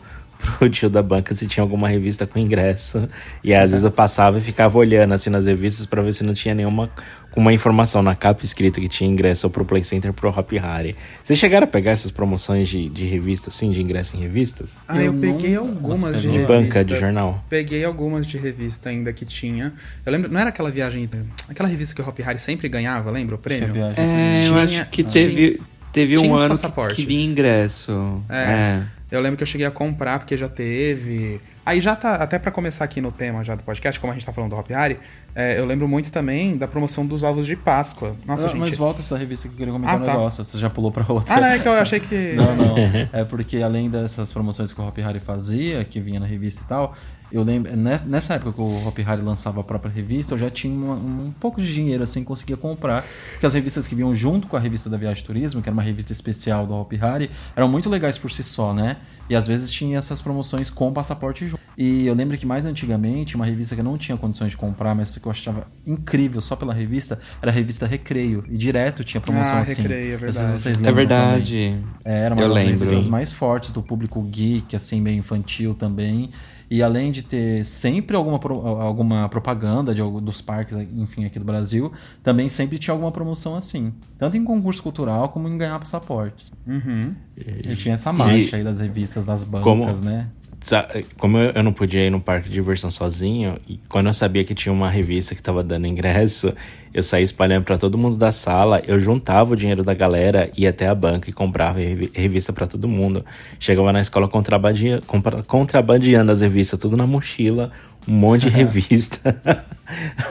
pro 0.58 0.70
tio 0.70 0.90
da 0.90 1.02
banca 1.04 1.36
se 1.36 1.46
tinha 1.48 1.64
alguma 1.64 1.88
revista 1.88 2.26
com 2.26 2.40
ingresso. 2.40 3.08
E 3.44 3.54
às 3.54 3.72
vezes 3.72 3.86
eu 3.86 3.92
passava 3.92 4.38
e 4.38 4.42
ficava 4.42 4.78
olhando 4.78 5.14
assim 5.14 5.30
nas 5.30 5.46
revistas 5.46 5.86
para 5.86 6.02
ver 6.02 6.14
se 6.14 6.24
não 6.24 6.34
tinha 6.34 6.56
nenhuma 6.56 6.90
com 7.32 7.40
uma 7.42 7.54
informação 7.54 8.02
na 8.02 8.16
capa 8.16 8.44
escrito 8.44 8.82
que 8.82 8.88
tinha 8.90 9.08
ingresso 9.08 9.46
ou 9.46 9.52
pro 9.52 9.64
Play 9.64 9.84
Center 9.84 10.12
pro 10.12 10.30
Hop 10.30 10.52
Harry. 10.54 10.96
Vocês 11.24 11.38
chegaram 11.38 11.66
a 11.66 11.68
pegar 11.68 11.92
essas 11.92 12.10
promoções 12.10 12.68
de, 12.68 12.90
de 12.90 13.06
revista, 13.06 13.50
assim, 13.50 13.72
de 13.72 13.80
ingresso 13.82 14.18
em 14.18 14.20
revistas? 14.20 14.72
Ah, 14.88 14.98
eu, 14.98 15.14
Eu 15.14 15.14
peguei 15.14 15.54
não- 15.54 15.62
algumas 15.68 16.00
Você 16.00 16.14
de? 16.14 16.22
De 16.22 16.28
revista. 16.30 16.48
banca, 16.54 16.84
de 16.84 17.00
jornal? 17.00 17.46
Peguei 17.48 17.86
algumas 17.86 18.26
de 18.26 18.38
revista 18.40 18.90
ainda 18.90 19.14
que 19.14 19.26
tinha. 19.26 19.72
Eu 20.04 20.12
lembro, 20.12 20.32
não 20.32 20.40
era 20.40 20.50
aquela 20.50 20.72
viagem, 20.72 21.08
aquela 21.48 21.70
revista 21.70 21.94
que 21.94 22.02
o 22.02 22.08
Hop 22.10 22.18
Harry 22.20 22.40
sempre 22.40 22.68
ganhava, 22.68 23.12
lembra 23.12 23.36
o 23.36 23.38
prêmio? 23.38 23.72
Tinha 23.74 23.92
viagem. 23.94 24.04
É, 24.04 24.40
eu 24.48 24.52
Tinha- 24.68 24.82
acho 24.82 24.90
que 24.90 25.04
tinha- 25.04 25.60
teve, 25.92 26.16
tinha 26.18 26.32
um 26.32 26.36
ano 26.38 26.56
que, 26.58 26.96
que 26.96 27.06
vinha 27.06 27.26
ingresso. 27.30 28.22
É. 28.30 28.36
É. 28.36 28.82
Eu 29.12 29.22
lembro 29.22 29.38
que 29.38 29.44
eu 29.44 29.48
cheguei 29.48 29.66
a 29.66 29.72
comprar 29.72 30.20
porque 30.20 30.38
já 30.38 30.48
teve. 30.48 31.42
Aí 31.66 31.82
já 31.82 31.96
tá, 31.96 32.16
até 32.16 32.38
pra 32.40 32.52
começar 32.52 32.84
aqui 32.86 33.02
no 33.02 33.12
tema 33.12 33.44
já 33.44 33.56
do 33.56 33.64
podcast, 33.64 34.00
como 34.00 34.12
a 34.12 34.16
gente 34.16 34.26
tá 34.26 34.32
falando 34.34 34.52
do 34.52 34.56
Hop 34.58 34.70
Harry, 34.70 35.00
é, 35.36 35.60
eu 35.60 35.66
lembro 35.66 35.88
muito 35.88 36.12
também 36.12 36.58
da 36.58 36.68
promoção 36.68 37.06
dos 37.06 37.22
ovos 37.24 37.46
de 37.46 37.56
Páscoa. 37.56 38.16
Nossa, 38.26 38.46
Ah, 38.46 38.50
gente. 38.50 38.60
Mas 38.60 38.78
volta 38.78 39.02
essa 39.02 39.18
revista 39.18 39.48
que 39.48 39.54
eu 39.54 39.58
queria 39.58 39.74
comentar 39.74 39.96
Ah, 39.96 40.02
um 40.02 40.06
tá. 40.06 40.12
negócio. 40.14 40.46
Você 40.46 40.58
já 40.60 40.70
pulou 40.70 40.92
pra 40.92 41.06
outra. 41.08 41.34
Ah, 41.34 41.42
não, 41.42 41.48
é 41.48 41.60
que 41.60 41.68
eu 41.68 41.74
achei 41.74 42.00
que. 42.00 42.34
Não, 42.34 42.56
não. 42.56 42.76
É 43.12 43.24
porque 43.24 43.58
além 43.58 43.90
dessas 43.90 44.32
promoções 44.32 44.72
que 44.72 44.80
o 44.80 44.88
Hop 44.88 44.98
Harry 44.98 45.20
fazia, 45.20 45.84
que 45.84 46.00
vinha 46.00 46.20
na 46.20 46.26
revista 46.28 46.62
e 46.64 46.68
tal, 46.68 46.96
eu 47.32 47.44
lembro. 47.44 47.76
nes- 47.76 48.04
Nessa 48.04 48.34
época 48.36 48.54
que 48.54 48.62
o 48.62 48.88
Hop 48.88 48.98
Harry 49.00 49.22
lançava 49.22 49.62
a 49.62 49.64
própria 49.64 49.92
revista, 49.92 50.34
eu 50.34 50.38
já 50.38 50.50
tinha 50.50 50.74
uma- 50.74 50.96
um 50.96 51.32
pouco 51.40 51.62
de 51.62 51.72
dinheiro 51.74 52.04
assim, 52.04 52.24
conseguia 52.24 52.58
comprar. 52.58 53.06
Porque 53.32 53.46
as 53.46 53.54
revistas 53.54 53.88
que 53.88 53.96
vinham 53.96 54.14
junto 54.16 54.48
com 54.48 54.58
a 54.58 54.60
revista 54.60 54.90
da 54.90 54.98
Viagem 54.98 55.24
Turismo, 55.24 55.62
que 55.62 55.70
era 55.70 55.74
uma 55.74 55.84
revista 55.84 56.12
especial 56.12 56.66
do 56.66 56.74
Hop 56.74 56.92
Harry, 56.94 57.30
eram 57.56 57.68
muito 57.68 57.90
legais 57.90 58.18
por 58.18 58.32
si 58.32 58.44
só, 58.44 58.74
né? 58.74 58.98
E 59.30 59.36
às 59.36 59.46
vezes 59.48 59.70
tinha 59.70 59.98
essas 60.00 60.24
promoções 60.24 60.72
com 60.72 60.92
passaporte 60.92 61.48
junto. 61.48 61.60
E 61.78 62.08
eu 62.08 62.16
lembro 62.16 62.36
que 62.36 62.48
mais 62.48 62.66
antigamente, 62.66 63.36
uma 63.36 63.46
revista 63.46 63.76
que 63.76 63.82
eu 63.82 63.86
não 63.86 63.96
tinha 63.96 64.18
condições 64.18 64.50
de 64.52 64.58
comprar, 64.58 64.96
mas 64.96 65.16
que 65.16 65.26
eu 65.26 65.32
achava 65.32 65.68
incrível 65.86 66.42
só 66.42 66.56
pela 66.56 66.74
revista, 66.74 67.20
era 67.42 67.52
a 67.52 67.54
revista 67.54 67.86
Recreio. 67.86 68.44
E 68.50 68.58
direto 68.58 69.04
tinha 69.04 69.22
promoção 69.22 69.58
Ah, 69.58 69.62
assim. 69.62 69.82
Recreio, 69.84 70.16
é 70.16 70.18
Não 70.18 70.20
sei 70.20 70.32
se 70.32 70.38
verdade. 70.40 70.60
vocês 70.62 70.84
É 70.84 70.92
verdade. 70.92 71.78
É, 72.04 72.20
era 72.26 72.34
uma 72.34 72.42
Eu 72.44 72.48
das 72.50 72.58
lembro. 72.58 72.80
revistas 72.80 73.06
mais 73.08 73.32
fortes 73.32 73.70
do 73.72 73.84
público 73.84 74.20
geek, 74.24 74.76
assim, 74.76 75.00
meio 75.00 75.20
infantil 75.20 75.76
também. 75.76 76.32
E 76.70 76.84
além 76.84 77.12
de 77.12 77.24
ter 77.24 77.66
sempre 77.66 78.16
alguma, 78.16 78.40
alguma 78.82 79.28
propaganda 79.28 79.94
de, 79.96 80.02
dos 80.22 80.40
parques, 80.40 80.78
enfim, 80.96 81.26
aqui 81.26 81.40
do 81.40 81.46
Brasil, 81.46 81.92
também 82.22 82.48
sempre 82.48 82.78
tinha 82.78 82.94
alguma 82.94 83.12
promoção 83.12 83.56
assim. 83.56 83.92
Tanto 84.20 84.38
em 84.38 84.44
concurso 84.44 84.84
cultural 84.84 85.30
como 85.30 85.48
em 85.48 85.58
ganhar 85.58 85.80
passaportes. 85.80 86.52
Uhum. 86.68 87.16
E 87.36 87.76
tinha 87.76 87.96
essa 87.96 88.14
marcha 88.14 88.56
aí 88.58 88.64
das 88.64 88.80
revistas, 88.80 89.26
das 89.26 89.44
bancas, 89.44 89.64
Como- 89.64 90.10
né? 90.10 90.28
Como 91.18 91.38
eu 91.38 91.64
não 91.64 91.72
podia 91.72 92.06
ir 92.06 92.10
no 92.10 92.20
parque 92.20 92.50
de 92.50 92.54
diversão 92.54 92.92
sozinho, 92.92 93.58
e 93.68 93.80
quando 93.88 94.08
eu 94.08 94.14
sabia 94.14 94.44
que 94.44 94.54
tinha 94.54 94.74
uma 94.74 94.90
revista 94.90 95.34
que 95.34 95.42
tava 95.42 95.64
dando 95.64 95.88
ingresso, 95.88 96.54
eu 96.94 97.02
saía 97.02 97.24
espalhando 97.24 97.64
pra 97.64 97.78
todo 97.78 97.98
mundo 97.98 98.18
da 98.18 98.32
sala, 98.32 98.82
eu 98.86 99.00
juntava 99.00 99.54
o 99.54 99.56
dinheiro 99.56 99.84
da 99.84 99.94
galera, 99.94 100.52
ia 100.58 100.70
até 100.70 100.88
a 100.88 100.94
banca 100.96 101.30
e 101.30 101.34
comprava 101.34 101.80
revi- 101.80 102.12
revista 102.14 102.52
pra 102.52 102.68
todo 102.68 102.88
mundo. 102.88 103.24
Chegava 103.60 103.94
na 103.94 104.02
escola 104.02 104.28
compra- 104.28 105.44
contrabandeando 105.44 106.32
as 106.32 106.42
revistas, 106.42 106.78
tudo 106.80 106.98
na 106.98 107.08
mochila, 107.08 107.72
um 108.10 108.14
monte 108.14 108.44
de 108.44 108.50
revista. 108.56 109.36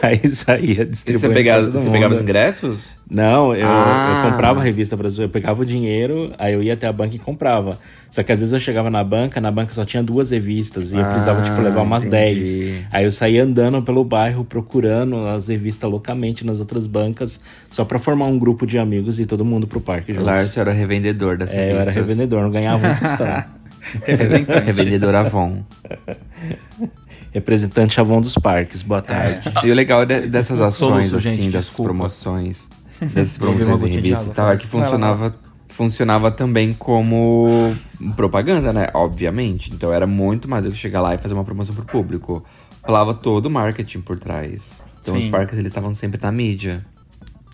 Aí 0.03 0.21
saía 0.29 0.83
E 0.83 0.85
distribuindo. 0.85 1.19
você 1.21 1.27
pra 1.29 1.37
pegava, 1.37 1.65
todo 1.65 1.73
você 1.73 1.85
mundo. 1.85 1.93
pegava 1.93 2.15
os 2.15 2.21
ingressos? 2.21 2.93
Não, 3.11 3.55
eu, 3.55 3.67
Ah. 3.69 4.23
eu 4.25 4.31
comprava 4.31 4.61
a 4.61 4.63
revista 4.63 4.97
brasileira, 4.97 5.29
eu 5.29 5.33
pegava 5.33 5.63
o 5.63 5.65
dinheiro, 5.67 6.33
aí 6.39 6.53
eu 6.55 6.63
ia 6.63 6.75
até 6.75 6.87
a 6.87 6.93
banca 6.93 7.17
e 7.17 7.19
comprava. 7.19 7.79
Só 8.11 8.23
que 8.23 8.31
às 8.31 8.39
vezes 8.39 8.53
eu 8.53 8.61
chegava 8.61 8.89
na 8.89 9.03
banca, 9.03 9.41
na 9.41 9.51
banca 9.51 9.73
só 9.73 9.85
tinha 9.85 10.03
duas 10.03 10.31
revistas, 10.31 10.93
e 10.93 10.97
eu 10.97 11.03
Ah, 11.03 11.07
precisava, 11.09 11.43
tipo, 11.43 11.61
levar 11.61 11.83
umas 11.83 12.05
entendi. 12.05 12.41
10. 12.71 12.85
Aí 12.93 13.05
eu 13.05 13.11
saía 13.11 13.43
andando 13.43 13.83
pelo 13.83 14.05
bairro, 14.05 14.45
procurando 14.45 15.27
as 15.27 15.49
revistas 15.49 15.91
loucamente 15.91 16.47
nas 16.47 16.61
outras 16.61 16.87
bancas, 16.87 17.41
só 17.71 17.85
pra 17.85 17.99
formar 17.99 18.27
um 18.27 18.39
grupo 18.39 18.65
de 18.67 18.79
amigos 18.79 19.19
e 19.19 19.27
todo 19.27 19.45
mundo 19.45 19.67
pro 19.67 19.81
parque 19.81 20.13
O 20.13 20.15
juntos. 20.15 20.27
Lárcio 20.27 20.61
era 20.61 20.73
revendedor 20.73 21.37
das 21.37 21.53
É, 21.53 21.57
eu 21.57 21.61
revistas. 21.73 21.89
era 21.89 21.95
revendedor, 22.07 22.43
não 22.43 22.51
ganhava 22.51 22.87
um 22.87 22.95
tostão. 22.95 23.45
Representante. 24.07 24.67
Revendedor 24.67 25.15
Avon. 25.15 25.63
Representante 27.33 28.01
Avon 28.01 28.21
dos 28.21 28.35
parques, 28.35 28.83
boa 28.83 29.03
tarde. 29.03 29.53
E 29.65 29.71
o 29.71 29.75
legal 29.75 30.05
de- 30.07 30.27
dessas 30.29 30.61
ações, 30.61 31.09
Soluço, 31.09 31.29
assim, 31.29 31.37
gente, 31.37 31.53
dessas 31.53 31.67
desculpa. 31.69 31.91
promoções, 31.91 32.69
dessas 33.13 33.37
promoções 33.37 33.81
de 33.81 33.89
revista 34.01 34.31
e 34.31 34.35
tal, 34.35 34.51
é 34.51 34.57
que 34.57 34.67
funcionava, 34.67 35.35
funcionava 35.69 36.31
também 36.31 36.73
como 36.73 37.75
propaganda, 38.17 38.73
né? 38.73 38.89
Obviamente. 38.95 39.73
Então 39.73 39.93
era 39.93 40.07
muito 40.07 40.49
mais 40.49 40.65
do 40.65 40.71
que 40.71 40.77
chegar 40.77 41.01
lá 41.03 41.15
e 41.15 41.19
fazer 41.19 41.35
uma 41.35 41.45
promoção 41.45 41.75
pro 41.75 41.85
público. 41.85 42.45
Falava 42.83 43.15
todo 43.15 43.47
o 43.47 43.51
marketing 43.51 44.01
por 44.01 44.17
trás. 44.19 44.83
Então 45.01 45.15
os 45.17 45.23
Sim. 45.23 45.31
parques, 45.31 45.59
eles 45.59 45.71
estavam 45.71 45.95
sempre 45.95 46.19
na 46.23 46.33
mídia. 46.33 46.85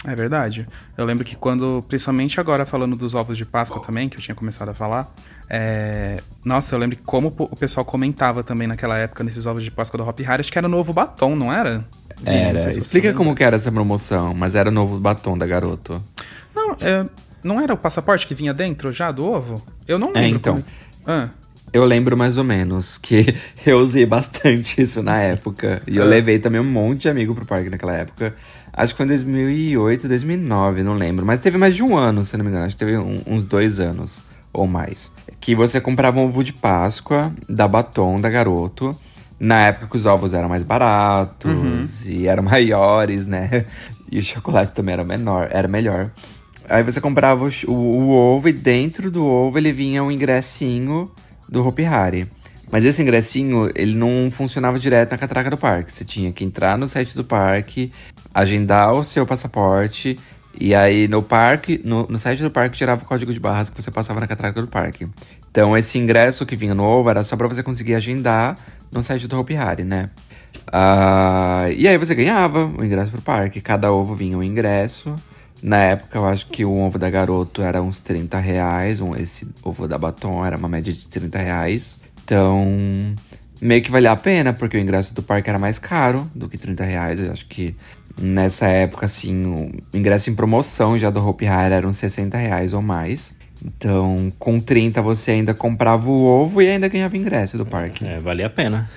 É 0.06 0.14
verdade. 0.14 0.66
Eu 0.96 1.04
lembro 1.04 1.24
que 1.24 1.34
quando, 1.34 1.82
principalmente 1.88 2.38
agora 2.38 2.64
falando 2.66 2.94
dos 2.94 3.14
ovos 3.14 3.36
de 3.38 3.44
Páscoa 3.44 3.80
também, 3.82 4.08
que 4.08 4.16
eu 4.16 4.20
tinha 4.20 4.34
começado 4.34 4.68
a 4.68 4.74
falar, 4.74 5.12
é... 5.48 6.20
nossa, 6.44 6.74
eu 6.74 6.78
lembro 6.78 6.96
como 7.04 7.32
o 7.36 7.56
pessoal 7.56 7.84
comentava 7.84 8.42
também 8.42 8.66
naquela 8.66 8.96
época 8.98 9.22
nesses 9.24 9.46
ovos 9.46 9.62
de 9.62 9.70
Páscoa 9.70 9.98
do 9.98 10.08
Hop 10.08 10.18
Harry, 10.20 10.40
acho 10.40 10.52
que 10.52 10.58
era 10.58 10.66
o 10.66 10.70
novo 10.70 10.92
batom, 10.92 11.34
não 11.36 11.52
era? 11.52 11.84
Vini, 12.22 12.36
Era. 12.36 12.52
não 12.54 12.60
se 12.60 12.78
Explica 12.78 13.08
lembra. 13.08 13.18
como 13.24 13.34
que 13.36 13.42
era 13.44 13.56
essa 13.56 13.70
promoção, 13.72 14.32
mas 14.34 14.54
era 14.54 14.68
o 14.68 14.72
novo 14.72 14.98
batom 14.98 15.36
da 15.36 15.46
garoto. 15.46 16.02
Não, 16.54 16.72
é, 16.80 17.04
não 17.42 17.60
era 17.60 17.74
o 17.74 17.76
passaporte 17.76 18.26
que 18.26 18.34
vinha 18.34 18.54
dentro 18.54 18.90
já 18.92 19.10
do 19.10 19.24
ovo? 19.26 19.60
Eu 19.86 19.98
não 19.98 20.10
É, 20.14 20.20
lembro. 20.20 20.36
então. 20.38 20.54
como- 20.54 20.66
Ah, 21.06 21.28
Eu 21.72 21.84
lembro 21.84 22.16
mais 22.16 22.38
ou 22.38 22.44
menos 22.44 22.96
que 22.96 23.34
eu 23.66 23.78
usei 23.78 24.06
bastante 24.06 24.80
isso 24.80 25.02
na 25.02 25.18
época. 25.20 25.82
E 25.88 25.96
eu 25.96 26.04
Ah. 26.04 26.06
levei 26.06 26.38
também 26.38 26.60
um 26.60 26.64
monte 26.64 27.02
de 27.02 27.08
amigo 27.08 27.34
pro 27.34 27.44
parque 27.44 27.68
naquela 27.68 27.94
época. 27.96 28.32
Acho 28.72 28.92
que 28.92 28.96
foi 28.96 29.06
em 29.06 29.08
2008, 29.08 30.06
2009, 30.08 30.82
não 30.84 30.92
lembro. 30.94 31.26
Mas 31.26 31.40
teve 31.40 31.58
mais 31.58 31.74
de 31.74 31.82
um 31.82 31.96
ano, 31.96 32.24
se 32.24 32.36
não 32.36 32.44
me 32.44 32.50
engano. 32.50 32.66
Acho 32.66 32.76
que 32.76 32.84
teve 32.84 32.96
um- 32.96 33.20
uns 33.26 33.44
dois 33.44 33.80
anos 33.80 34.22
ou 34.54 34.66
mais. 34.66 35.10
Que 35.40 35.54
você 35.54 35.80
comprava 35.80 36.18
um 36.18 36.24
ovo 36.26 36.42
de 36.42 36.52
Páscoa 36.54 37.30
da 37.48 37.68
Batom, 37.68 38.18
da 38.20 38.30
Garoto. 38.30 38.96
Na 39.38 39.66
época 39.66 39.88
que 39.88 39.96
os 39.96 40.06
ovos 40.06 40.32
eram 40.32 40.48
mais 40.48 40.62
baratos 40.62 41.50
Uhum. 41.60 41.86
e 42.06 42.26
eram 42.28 42.42
maiores, 42.44 43.26
né? 43.26 43.66
E 44.10 44.18
o 44.18 44.22
chocolate 44.22 44.72
também 44.72 44.92
era 44.94 45.04
menor, 45.04 45.48
era 45.50 45.66
melhor. 45.68 46.10
Aí 46.68 46.82
você 46.82 47.00
comprava 47.00 47.44
o, 47.66 47.70
o 47.70 48.10
ovo 48.10 48.48
e 48.48 48.52
dentro 48.52 49.10
do 49.10 49.26
ovo 49.26 49.58
ele 49.58 49.72
vinha 49.72 50.02
um 50.02 50.10
ingressinho 50.10 51.10
do 51.48 51.66
Hopi 51.66 51.84
Hari. 51.84 52.26
Mas 52.70 52.84
esse 52.84 53.02
ingressinho, 53.02 53.70
ele 53.74 53.94
não 53.94 54.30
funcionava 54.30 54.78
direto 54.78 55.10
na 55.12 55.18
catraca 55.18 55.50
do 55.50 55.58
parque. 55.58 55.92
Você 55.92 56.04
tinha 56.04 56.32
que 56.32 56.42
entrar 56.44 56.78
no 56.78 56.88
site 56.88 57.14
do 57.14 57.22
parque, 57.22 57.92
agendar 58.32 58.92
o 58.94 59.04
seu 59.04 59.26
passaporte, 59.26 60.18
e 60.60 60.74
aí 60.74 61.08
no 61.08 61.22
parque, 61.22 61.80
no, 61.84 62.06
no 62.06 62.18
site 62.18 62.42
do 62.42 62.50
parque 62.50 62.76
tirava 62.76 63.02
o 63.02 63.06
código 63.06 63.32
de 63.32 63.40
barras 63.40 63.70
que 63.70 63.82
você 63.82 63.90
passava 63.90 64.20
na 64.20 64.26
catraca 64.26 64.60
do 64.60 64.68
parque. 64.68 65.08
Então 65.50 65.76
esse 65.76 65.98
ingresso 65.98 66.44
que 66.44 66.56
vinha 66.56 66.74
no 66.74 66.84
ovo 66.84 67.10
era 67.10 67.22
só 67.22 67.36
pra 67.36 67.48
você 67.48 67.62
conseguir 67.62 67.94
agendar 67.94 68.56
no 68.90 69.02
site 69.02 69.26
do 69.26 69.38
Hopi 69.38 69.54
né? 69.84 70.10
Ah, 70.72 71.66
e 71.76 71.86
aí 71.86 71.98
você 71.98 72.14
ganhava 72.14 72.66
o 72.66 72.84
ingresso 72.84 73.10
pro 73.10 73.22
parque. 73.22 73.60
Cada 73.60 73.92
ovo 73.92 74.14
vinha 74.14 74.36
um 74.36 74.42
ingresso. 74.42 75.14
Na 75.62 75.78
época, 75.78 76.18
eu 76.18 76.26
acho 76.26 76.46
que 76.48 76.64
o 76.64 76.72
ovo 76.72 76.98
da 76.98 77.08
Garoto 77.08 77.62
era 77.62 77.82
uns 77.82 78.00
30 78.02 78.38
reais. 78.38 79.00
Um, 79.00 79.14
esse 79.16 79.48
ovo 79.62 79.88
da 79.88 79.96
Batom 79.96 80.44
era 80.44 80.56
uma 80.56 80.68
média 80.68 80.92
de 80.92 81.06
30 81.06 81.38
reais. 81.38 82.00
Então, 82.24 82.66
meio 83.60 83.82
que 83.82 83.90
valia 83.90 84.12
a 84.12 84.16
pena, 84.16 84.52
porque 84.52 84.76
o 84.76 84.80
ingresso 84.80 85.14
do 85.14 85.22
parque 85.22 85.48
era 85.48 85.58
mais 85.58 85.78
caro 85.78 86.28
do 86.34 86.48
que 86.48 86.58
30 86.58 86.84
reais. 86.84 87.20
Eu 87.20 87.32
acho 87.32 87.46
que 87.46 87.74
nessa 88.20 88.66
época, 88.66 89.06
assim, 89.06 89.46
o 89.46 89.96
ingresso 89.96 90.30
em 90.30 90.34
promoção 90.34 90.98
já 90.98 91.10
do 91.10 91.26
Hopi 91.26 91.46
Hari 91.46 91.74
era 91.74 91.86
uns 91.88 91.96
60 91.96 92.36
reais 92.38 92.72
ou 92.74 92.82
mais. 92.82 93.34
Então, 93.64 94.30
com 94.38 94.60
30 94.60 95.00
você 95.00 95.30
ainda 95.30 95.54
comprava 95.54 96.08
o 96.10 96.24
ovo 96.24 96.60
e 96.60 96.68
ainda 96.68 96.88
ganhava 96.88 97.16
ingresso 97.16 97.56
do 97.56 97.64
parque. 97.64 98.04
É, 98.04 98.18
valia 98.18 98.46
a 98.46 98.50
pena. 98.50 98.88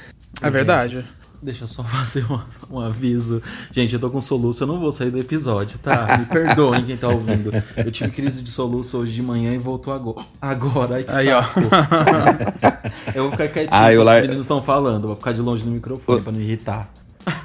é 0.42 0.50
verdade. 0.50 1.06
Deixa 1.42 1.64
eu 1.66 1.68
só 1.68 1.84
fazer 1.86 2.26
um, 2.30 2.40
um 2.72 2.80
aviso. 2.80 3.42
Gente, 3.72 3.94
eu 3.94 4.00
tô 4.00 4.10
com 4.10 4.20
soluço, 4.20 4.64
eu 4.64 4.68
não 4.68 4.80
vou 4.80 4.92
sair 4.92 5.12
do 5.12 5.20
episódio, 5.20 5.78
tá? 5.78 6.18
Me 6.18 6.26
perdoem 6.28 6.84
quem 6.84 6.98
tá 6.98 7.08
ouvindo. 7.08 7.52
Eu 7.78 7.92
tive 7.92 8.10
crise 8.10 8.42
de 8.42 8.50
soluço 8.50 8.98
hoje 8.98 9.14
de 9.14 9.22
manhã 9.22 9.54
e 9.54 9.58
voltou 9.60 9.94
agora. 9.94 10.26
Agora, 10.42 10.96
ai 10.96 11.06
Aí, 11.08 11.30
ó. 11.32 11.44
saco. 11.44 11.60
eu 13.14 13.24
vou 13.24 13.32
ficar 13.34 13.48
quietinho, 13.50 13.70
Ai, 13.72 13.94
o 13.96 14.00
porque 14.00 14.06
Lar- 14.06 14.16
os 14.18 14.22
meninos 14.24 14.44
estão 14.46 14.62
falando. 14.62 15.08
Vou 15.08 15.16
ficar 15.16 15.32
de 15.32 15.42
longe 15.42 15.64
do 15.64 15.72
microfone 15.72 16.22
pra 16.24 16.32
não 16.32 16.42
irritar. 16.42 16.90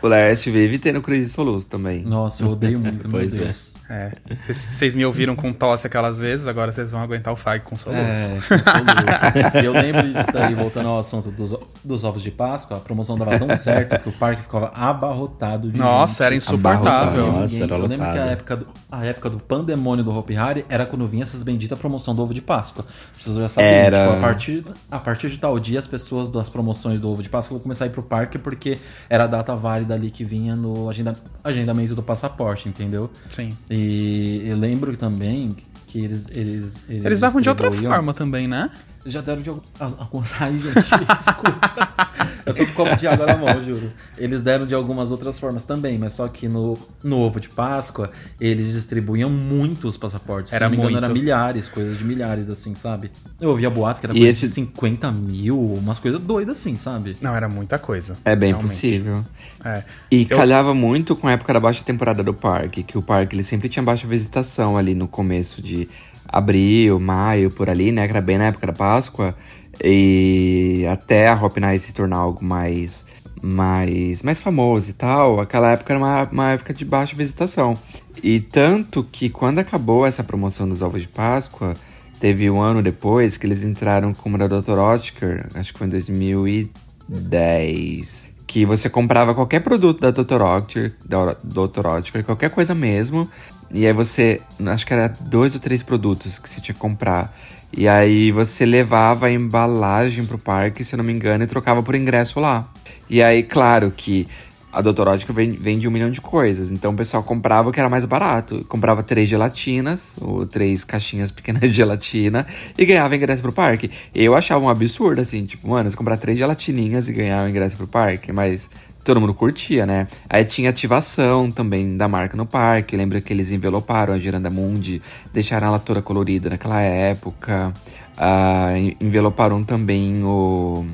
O 0.01 0.09
Laércio 0.09 0.53
vive 0.53 0.79
tendo 0.79 1.01
crise 1.01 1.29
de 1.29 1.33
soluço 1.33 1.67
também. 1.67 2.03
Nossa, 2.03 2.43
eu 2.43 2.51
odeio 2.51 2.79
muito, 2.79 3.09
meu 3.09 3.21
é. 3.21 3.27
Deus. 3.27 3.72
É. 3.89 4.11
Vocês 4.39 4.95
me 4.95 5.05
ouviram 5.05 5.37
com 5.37 5.53
tosse 5.53 5.87
aquelas 5.87 6.19
vezes, 6.19 6.47
agora 6.47 6.73
vocês 6.73 6.93
vão 6.93 7.03
aguentar 7.03 7.33
o 7.33 7.37
Fag 7.37 7.63
com 7.65 7.77
soluço. 7.77 8.01
É, 8.01 8.29
com 8.29 8.41
soluço. 8.59 9.57
e 9.63 9.65
eu 9.65 9.73
lembro 9.73 10.11
disso 10.13 10.33
daí, 10.33 10.55
voltando 10.55 10.89
ao 10.89 10.99
assunto 10.99 11.31
dos, 11.31 11.55
dos 11.85 12.05
ovos 12.05 12.23
de 12.23 12.31
Páscoa, 12.31 12.79
a 12.79 12.81
promoção 12.81 13.19
dava 13.19 13.39
tão 13.39 13.55
certo 13.55 13.99
que 13.99 14.09
o 14.09 14.13
parque 14.13 14.43
ficava 14.43 14.73
abarrotado 14.75 15.71
de 15.71 15.79
Nossa, 15.79 16.15
gente. 16.15 16.23
era 16.27 16.35
insuportável. 16.37 17.33
Nossa, 17.33 17.63
era 17.65 17.75
eu 17.75 17.87
lembro 17.87 18.07
lotado. 18.07 18.13
que 18.13 18.19
a 18.19 18.27
época, 18.27 18.57
do, 18.57 18.67
a 18.91 19.05
época 19.05 19.31
do 19.31 19.39
pandemônio 19.39 20.05
do 20.05 20.17
Hopi 20.17 20.37
Hari 20.37 20.65
era 20.69 20.87
quando 20.87 21.07
vinha 21.07 21.23
essas 21.23 21.43
benditas 21.43 21.79
promoção 21.79 22.15
do 22.15 22.23
ovo 22.23 22.33
de 22.33 22.41
Páscoa. 22.41 22.85
As 23.13 23.19
pessoas 23.19 23.37
já 23.37 23.49
sabiam, 23.49 23.71
Era. 23.71 23.99
tipo, 24.05 24.17
a 24.17 24.21
partir, 24.21 24.65
a 24.91 24.99
partir 24.99 25.31
de 25.31 25.39
tal 25.39 25.59
dia 25.59 25.79
as 25.79 25.87
pessoas 25.87 26.29
das 26.29 26.49
promoções 26.49 27.01
do 27.01 27.11
ovo 27.11 27.23
de 27.23 27.29
Páscoa 27.29 27.57
vão 27.57 27.63
começar 27.63 27.85
a 27.85 27.89
ir 27.89 27.91
pro 27.91 28.03
parque 28.03 28.39
porque 28.39 28.79
era 29.09 29.25
a 29.25 29.27
data 29.27 29.55
válida 29.55 29.95
ali 29.95 30.11
que 30.11 30.25
vinha 30.25 30.55
no 30.57 30.89
agenda, 30.89 31.15
agendamento 31.43 31.95
do 31.95 32.03
passaporte, 32.03 32.69
entendeu? 32.69 33.11
Sim. 33.29 33.51
E 33.75 34.43
eu 34.47 34.57
lembro 34.59 34.95
também 34.99 35.57
que 35.87 35.99
eles. 36.05 36.27
Eles, 36.31 36.81
eles, 36.89 37.05
Eles 37.07 37.19
davam 37.19 37.41
de 37.41 37.49
outra 37.49 37.73
forma 37.73 38.13
também, 38.13 38.47
né? 38.47 38.71
Já 39.05 39.21
deram 39.21 39.43
de 39.43 39.49
algum. 39.49 39.61
a- 39.81 39.87
a- 39.87 40.09
Ai, 40.41 40.53
gente, 40.53 40.75
desculpa. 40.75 42.13
Eu 42.45 42.55
tô 42.55 42.67
com 42.67 42.73
copo 42.73 42.97
de 42.97 43.07
água 43.07 43.25
na 43.27 43.37
mão, 43.37 43.65
juro. 43.65 43.93
Eles 44.19 44.43
deram 44.43 44.67
de 44.67 44.75
algumas 44.75 45.11
outras 45.13 45.39
formas 45.39 45.65
também, 45.65 45.97
mas 45.99 46.13
só 46.15 46.27
que 46.29 46.49
no, 46.49 46.77
no 47.03 47.19
ovo 47.21 47.39
de 47.41 47.49
Páscoa, 47.49 48.11
eles 48.41 48.73
distribuíam 48.75 49.31
muitos 49.31 49.97
passaportes. 49.97 50.53
Era 50.53 50.67
Se 50.69 50.71
não 50.71 50.71
me 50.71 50.77
engano, 50.91 50.93
muito. 50.93 51.05
era 51.05 51.13
milhares, 51.15 51.69
coisas 51.69 51.97
de 51.99 52.05
milhares, 52.05 52.51
assim, 52.51 52.75
sabe? 52.75 53.11
Eu 53.41 53.51
ouvia 53.51 53.71
boato 53.71 54.01
que 54.01 54.07
era 54.07 54.15
E 54.15 54.19
coisa 54.19 54.31
esse- 54.31 54.47
de 54.49 54.53
50 54.55 55.11
mil, 55.13 55.59
umas 55.75 55.99
coisas 56.01 56.21
doidas 56.21 56.59
assim, 56.59 56.77
sabe? 56.77 57.17
Não, 57.21 57.35
era 57.35 57.49
muita 57.49 57.79
coisa. 57.79 58.17
É 58.25 58.35
bem 58.35 58.51
realmente. 58.51 58.73
possível. 58.73 59.25
É. 59.65 59.85
E 60.11 60.27
Eu- 60.29 60.37
calhava 60.37 60.75
muito 60.75 61.15
com 61.15 61.29
a 61.29 61.33
época 61.33 61.53
da 61.53 61.61
baixa 61.61 61.85
temporada 61.85 62.23
do 62.25 62.35
parque, 62.35 62.83
que 62.83 62.99
o 62.99 63.03
parque 63.03 63.37
ele 63.37 63.45
sempre 63.45 63.69
tinha 63.69 63.83
baixa 63.85 64.07
visitação 64.07 64.77
ali 64.77 64.95
no 64.95 65.07
começo 65.07 65.63
de 65.63 65.89
abril, 66.33 66.99
maio, 66.99 67.51
por 67.51 67.69
ali, 67.69 67.93
né? 67.93 68.07
Que 68.07 68.13
era 68.13 68.21
bem 68.21 68.39
na 68.39 68.47
época 68.47 68.67
da 68.67 68.73
Páscoa. 68.73 69.35
E 69.83 70.87
até 70.91 71.29
a 71.29 71.35
Hop 71.35 71.57
Night 71.59 71.85
se 71.85 71.93
tornar 71.93 72.17
algo 72.17 72.43
mais, 72.45 73.05
mais, 73.43 74.23
mais 74.23 74.41
famoso 74.41 74.91
e 74.91 74.93
tal, 74.93 75.41
aquela 75.41 75.73
época 75.73 75.93
era 75.93 75.99
uma, 75.99 76.23
uma 76.31 76.53
época 76.53 76.73
de 76.73 76.85
baixa 76.85 77.17
visitação. 77.17 77.77
E 78.23 78.39
tanto 78.41 79.03
que 79.05 79.29
quando 79.29 79.59
acabou 79.59 80.07
essa 80.07 80.23
promoção 80.23 80.69
dos 80.69 80.83
ovos 80.83 81.03
de 81.03 81.09
Páscoa, 81.09 81.75
teve 82.21 82.49
um 82.51 82.61
ano 82.61 82.83
depois 82.83 83.37
que 83.37 83.47
eles 83.47 83.65
entraram 83.65 84.15
como 84.15 84.39
da 84.39 84.47
Dr. 84.47 84.79
Oetker, 84.79 85.49
acho 85.55 85.73
que 85.73 85.79
foi 85.79 85.89
em 85.89 85.91
2010 85.91 88.33
que 88.53 88.67
você 88.67 88.91
comprava 88.91 89.35
qualquer 89.35 89.61
produto 89.61 89.99
da 89.99 90.11
Dr. 90.11 90.43
Oetker, 90.43 90.93
da 91.03 91.35
Dr. 91.43 91.87
Oetker, 91.87 92.23
qualquer 92.23 92.51
coisa 92.51 92.75
mesmo, 92.75 93.27
e 93.73 93.87
aí 93.87 93.93
você, 93.93 94.41
acho 94.67 94.87
que 94.87 94.93
era 94.93 95.09
dois 95.09 95.55
ou 95.55 95.61
três 95.61 95.83
produtos 95.83 96.39
que 96.39 96.49
você 96.49 96.61
tinha 96.61 96.75
que 96.75 96.81
comprar. 96.81 97.35
E 97.75 97.89
aí 97.89 98.31
você 98.31 98.67
levava 98.67 99.27
a 99.27 99.33
embalagem 99.33 100.27
pro 100.27 100.39
parque, 100.39 100.85
se 100.85 100.95
eu 100.95 100.99
não 100.99 101.05
me 101.05 101.13
engano, 101.13 101.43
e 101.43 101.47
trocava 101.47 101.83
por 101.83 101.95
ingresso 101.95 102.39
lá. 102.39 102.69
E 103.09 103.23
aí, 103.23 103.43
claro 103.43 103.91
que 103.91 104.29
a 104.73 104.81
Dr. 104.81 105.07
Oetker 105.09 105.35
vende, 105.35 105.87
um 105.87 105.91
milhão 105.91 106.11
de 106.11 106.21
coisas, 106.21 106.71
então 106.71 106.93
o 106.93 106.97
pessoal 106.97 107.23
comprava 107.23 107.69
o 107.69 107.73
que 107.73 107.79
era 107.79 107.89
mais 107.89 108.05
barato. 108.05 108.65
Comprava 108.69 109.03
três 109.03 109.29
gelatinas, 109.29 110.13
ou 110.21 110.47
três 110.47 110.85
caixinhas 110.85 111.31
pequenas 111.33 111.63
de 111.63 111.73
gelatina, 111.73 112.47
e 112.77 112.85
ganhava 112.85 113.17
ingresso 113.17 113.41
pro 113.41 113.53
parque. 113.53 113.91
Eu 114.15 114.35
achava 114.35 114.65
um 114.65 114.69
absurdo, 114.69 115.21
assim, 115.21 115.45
tipo, 115.47 115.69
mano, 115.69 115.91
você 115.91 115.97
comprar 115.97 116.19
três 116.19 116.39
gelatininhas 116.39 117.09
e 117.09 117.13
ganhar 117.13 117.45
o 117.45 117.49
ingresso 117.49 117.77
pro 117.77 117.87
parque, 117.87 118.33
mas 118.33 118.69
todo 119.05 119.21
mundo 119.21 119.35
curtia, 119.35 119.85
né? 119.87 120.07
Aí 120.29 120.45
tinha 120.45 120.71
ativação 120.71 121.51
também 121.51 121.97
da 121.97 122.07
marca 122.09 122.37
no 122.37 122.47
parque. 122.47 122.97
Lembra 122.97 123.21
que 123.21 123.33
eles 123.33 123.51
enveloparam 123.51 124.13
a 124.15 124.19
Giranda 124.19 124.51
Mundi, 124.51 125.01
deixaram 125.33 125.67
ela 125.69 125.79
toda 125.79 126.01
colorida 126.03 126.51
naquela 126.51 126.81
época. 126.81 127.73
Ah, 128.17 128.73
en- 128.77 128.97
enveloparam 129.01 129.65
também 129.65 130.23
o. 130.25 130.85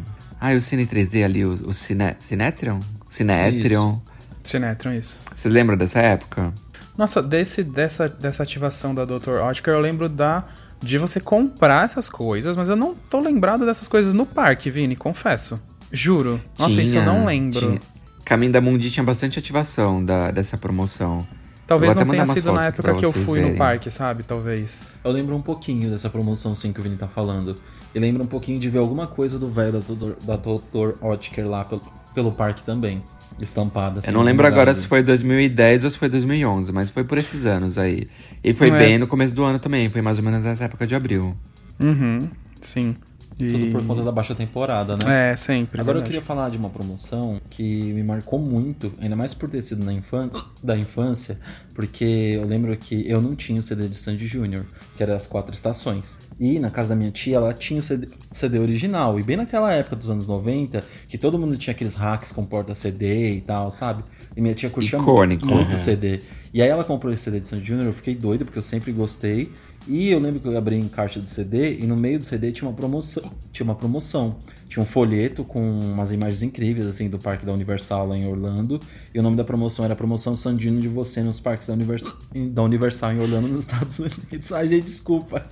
Ah, 0.40 0.52
o 0.52 0.60
Cine 0.62 0.86
3D 0.86 1.24
ali, 1.24 1.44
o, 1.44 1.52
o 1.52 1.72
Cine, 1.72 2.14
Cinetrion? 2.20 2.78
Cinetrion. 3.10 3.98
Sinetron, 4.44 4.92
isso. 4.92 5.18
Vocês 5.34 5.52
lembram 5.52 5.76
dessa 5.76 5.98
época? 6.00 6.52
Nossa, 6.96 7.22
desse, 7.22 7.62
dessa, 7.62 8.08
dessa 8.08 8.42
ativação 8.42 8.94
da 8.94 9.04
Dr. 9.04 9.40
Oetker, 9.44 9.74
eu 9.74 9.80
lembro 9.80 10.08
da 10.08 10.44
de 10.80 10.96
você 10.96 11.18
comprar 11.20 11.84
essas 11.84 12.08
coisas, 12.08 12.56
mas 12.56 12.68
eu 12.68 12.76
não 12.76 12.94
tô 12.94 13.18
lembrado 13.20 13.66
dessas 13.66 13.88
coisas 13.88 14.14
no 14.14 14.24
parque, 14.24 14.70
Vini, 14.70 14.94
confesso. 14.96 15.60
Juro. 15.92 16.40
Nossa, 16.58 16.80
isso 16.80 16.96
eu 16.96 17.04
não 17.04 17.24
lembro. 17.26 17.58
tinha- 17.58 17.80
Caminho 18.28 18.52
da 18.52 18.60
Mundi 18.60 18.90
tinha 18.90 19.02
bastante 19.02 19.38
ativação 19.38 20.04
da, 20.04 20.30
dessa 20.30 20.58
promoção. 20.58 21.26
Talvez 21.66 21.96
não 21.96 22.06
tenha 22.06 22.26
sido 22.26 22.52
na 22.52 22.66
época 22.66 22.94
que 22.94 23.04
eu 23.04 23.10
fui 23.10 23.38
no 23.40 23.46
verem. 23.46 23.56
parque, 23.56 23.90
sabe? 23.90 24.22
Talvez. 24.22 24.86
Eu 25.02 25.10
lembro 25.10 25.34
um 25.34 25.40
pouquinho 25.40 25.88
dessa 25.88 26.10
promoção 26.10 26.54
sim 26.54 26.70
que 26.70 26.78
o 26.78 26.82
Vini 26.82 26.96
tá 26.96 27.08
falando. 27.08 27.56
E 27.94 27.98
lembro 27.98 28.22
um 28.22 28.26
pouquinho 28.26 28.58
de 28.58 28.68
ver 28.68 28.80
alguma 28.80 29.06
coisa 29.06 29.38
do 29.38 29.48
velho 29.48 29.72
da 29.72 29.78
Dr. 29.78 30.26
da 30.26 30.36
Dr. 30.36 31.02
Oetker 31.02 31.48
lá 31.48 31.64
pelo, 31.64 31.80
pelo 32.14 32.30
parque 32.30 32.62
também. 32.62 33.02
Estampada. 33.40 34.00
assim, 34.00 34.08
Eu 34.08 34.14
não 34.14 34.20
lembro 34.22 34.46
agora 34.46 34.74
se 34.74 34.86
foi 34.86 35.02
2010 35.02 35.84
ou 35.84 35.90
se 35.90 35.98
foi 35.98 36.10
2011, 36.10 36.70
mas 36.70 36.90
foi 36.90 37.04
por 37.04 37.16
esses 37.16 37.46
anos 37.46 37.78
aí. 37.78 38.08
E 38.44 38.52
foi 38.52 38.68
Não 38.68 38.76
é. 38.76 38.78
bem 38.80 38.98
no 38.98 39.06
começo 39.06 39.34
do 39.34 39.42
ano 39.42 39.58
também, 39.58 39.88
foi 39.88 40.02
mais 40.02 40.18
ou 40.18 40.24
menos 40.24 40.44
nessa 40.44 40.64
época 40.64 40.86
de 40.86 40.94
abril. 40.94 41.34
Uhum, 41.80 42.28
sim. 42.60 42.94
E... 43.38 43.52
Tudo 43.52 43.72
por 43.72 43.86
conta 43.86 44.02
da 44.02 44.10
baixa 44.10 44.34
temporada, 44.34 44.94
né? 45.04 45.30
É, 45.32 45.36
sempre. 45.36 45.80
Agora 45.80 45.98
eu 45.98 46.02
verdade. 46.02 46.10
queria 46.10 46.22
falar 46.22 46.50
de 46.50 46.56
uma 46.56 46.68
promoção 46.70 47.40
que 47.48 47.92
me 47.92 48.02
marcou 48.02 48.38
muito, 48.38 48.92
ainda 49.00 49.14
mais 49.14 49.32
por 49.32 49.48
ter 49.48 49.62
sido 49.62 49.84
na 49.84 49.92
infância, 49.92 50.42
da 50.62 50.76
infância, 50.76 51.38
porque 51.74 52.04
eu 52.04 52.44
lembro 52.44 52.76
que 52.76 53.08
eu 53.08 53.22
não 53.22 53.36
tinha 53.36 53.60
o 53.60 53.62
CD 53.62 53.86
de 53.88 53.96
Sandy 53.96 54.26
Júnior, 54.26 54.66
que 54.96 55.02
era 55.02 55.14
as 55.14 55.26
quatro 55.26 55.54
estações. 55.54 56.18
E 56.40 56.58
na 56.58 56.70
casa 56.70 56.90
da 56.90 56.96
minha 56.96 57.10
tia, 57.10 57.36
ela 57.36 57.52
tinha 57.54 57.80
o 57.80 57.82
CD, 57.82 58.08
CD 58.32 58.58
original. 58.58 59.18
E 59.18 59.22
bem 59.22 59.36
naquela 59.36 59.72
época 59.72 59.96
dos 59.96 60.10
anos 60.10 60.26
90, 60.26 60.84
que 61.08 61.16
todo 61.18 61.38
mundo 61.38 61.56
tinha 61.56 61.72
aqueles 61.74 61.94
hacks 61.94 62.32
com 62.32 62.44
porta 62.44 62.74
CD 62.74 63.36
e 63.36 63.40
tal, 63.40 63.70
sabe? 63.70 64.02
E 64.36 64.40
minha 64.40 64.54
tia 64.54 64.70
curtia 64.70 64.98
Icônico. 64.98 65.46
muito 65.46 65.72
Uhum. 65.72 65.76
CD. 65.76 66.20
E 66.52 66.62
aí 66.62 66.68
ela 66.68 66.82
comprou 66.84 67.12
esse 67.12 67.24
CD 67.24 67.40
de 67.40 67.48
Sandy 67.48 67.64
Júnior, 67.64 67.86
eu 67.86 67.92
fiquei 67.92 68.14
doido, 68.14 68.44
porque 68.44 68.58
eu 68.58 68.62
sempre 68.62 68.90
gostei. 68.92 69.52
E 69.88 70.10
eu 70.10 70.18
lembro 70.18 70.38
que 70.38 70.46
eu 70.46 70.56
abri 70.58 70.76
em 70.76 70.86
caixa 70.86 71.18
do 71.18 71.26
CD 71.26 71.78
e 71.78 71.86
no 71.86 71.96
meio 71.96 72.18
do 72.18 72.24
CD 72.24 72.52
tinha 72.52 72.68
uma 72.68 72.76
promoção. 72.76 73.32
Tinha 73.52 73.64
uma 73.64 73.74
promoção. 73.74 74.36
Tinha 74.68 74.82
um 74.82 74.86
folheto 74.86 75.44
com 75.44 75.60
umas 75.80 76.12
imagens 76.12 76.42
incríveis, 76.42 76.86
assim, 76.86 77.08
do 77.08 77.18
parque 77.18 77.46
da 77.46 77.52
Universal 77.54 78.06
lá 78.08 78.14
em 78.18 78.26
Orlando. 78.26 78.78
E 79.14 79.18
o 79.18 79.22
nome 79.22 79.34
da 79.34 79.44
promoção 79.44 79.86
era 79.86 79.96
Promoção 79.96 80.36
Sandino 80.36 80.78
de 80.78 80.88
Você 80.88 81.22
nos 81.22 81.40
parques 81.40 81.68
da, 81.68 81.72
Univers- 81.72 82.14
da 82.52 82.62
Universal 82.62 83.12
em 83.14 83.20
Orlando, 83.20 83.48
nos 83.48 83.60
Estados 83.64 83.98
Unidos. 83.98 84.52
Ai, 84.52 84.68
gente, 84.68 84.84
desculpa. 84.84 85.46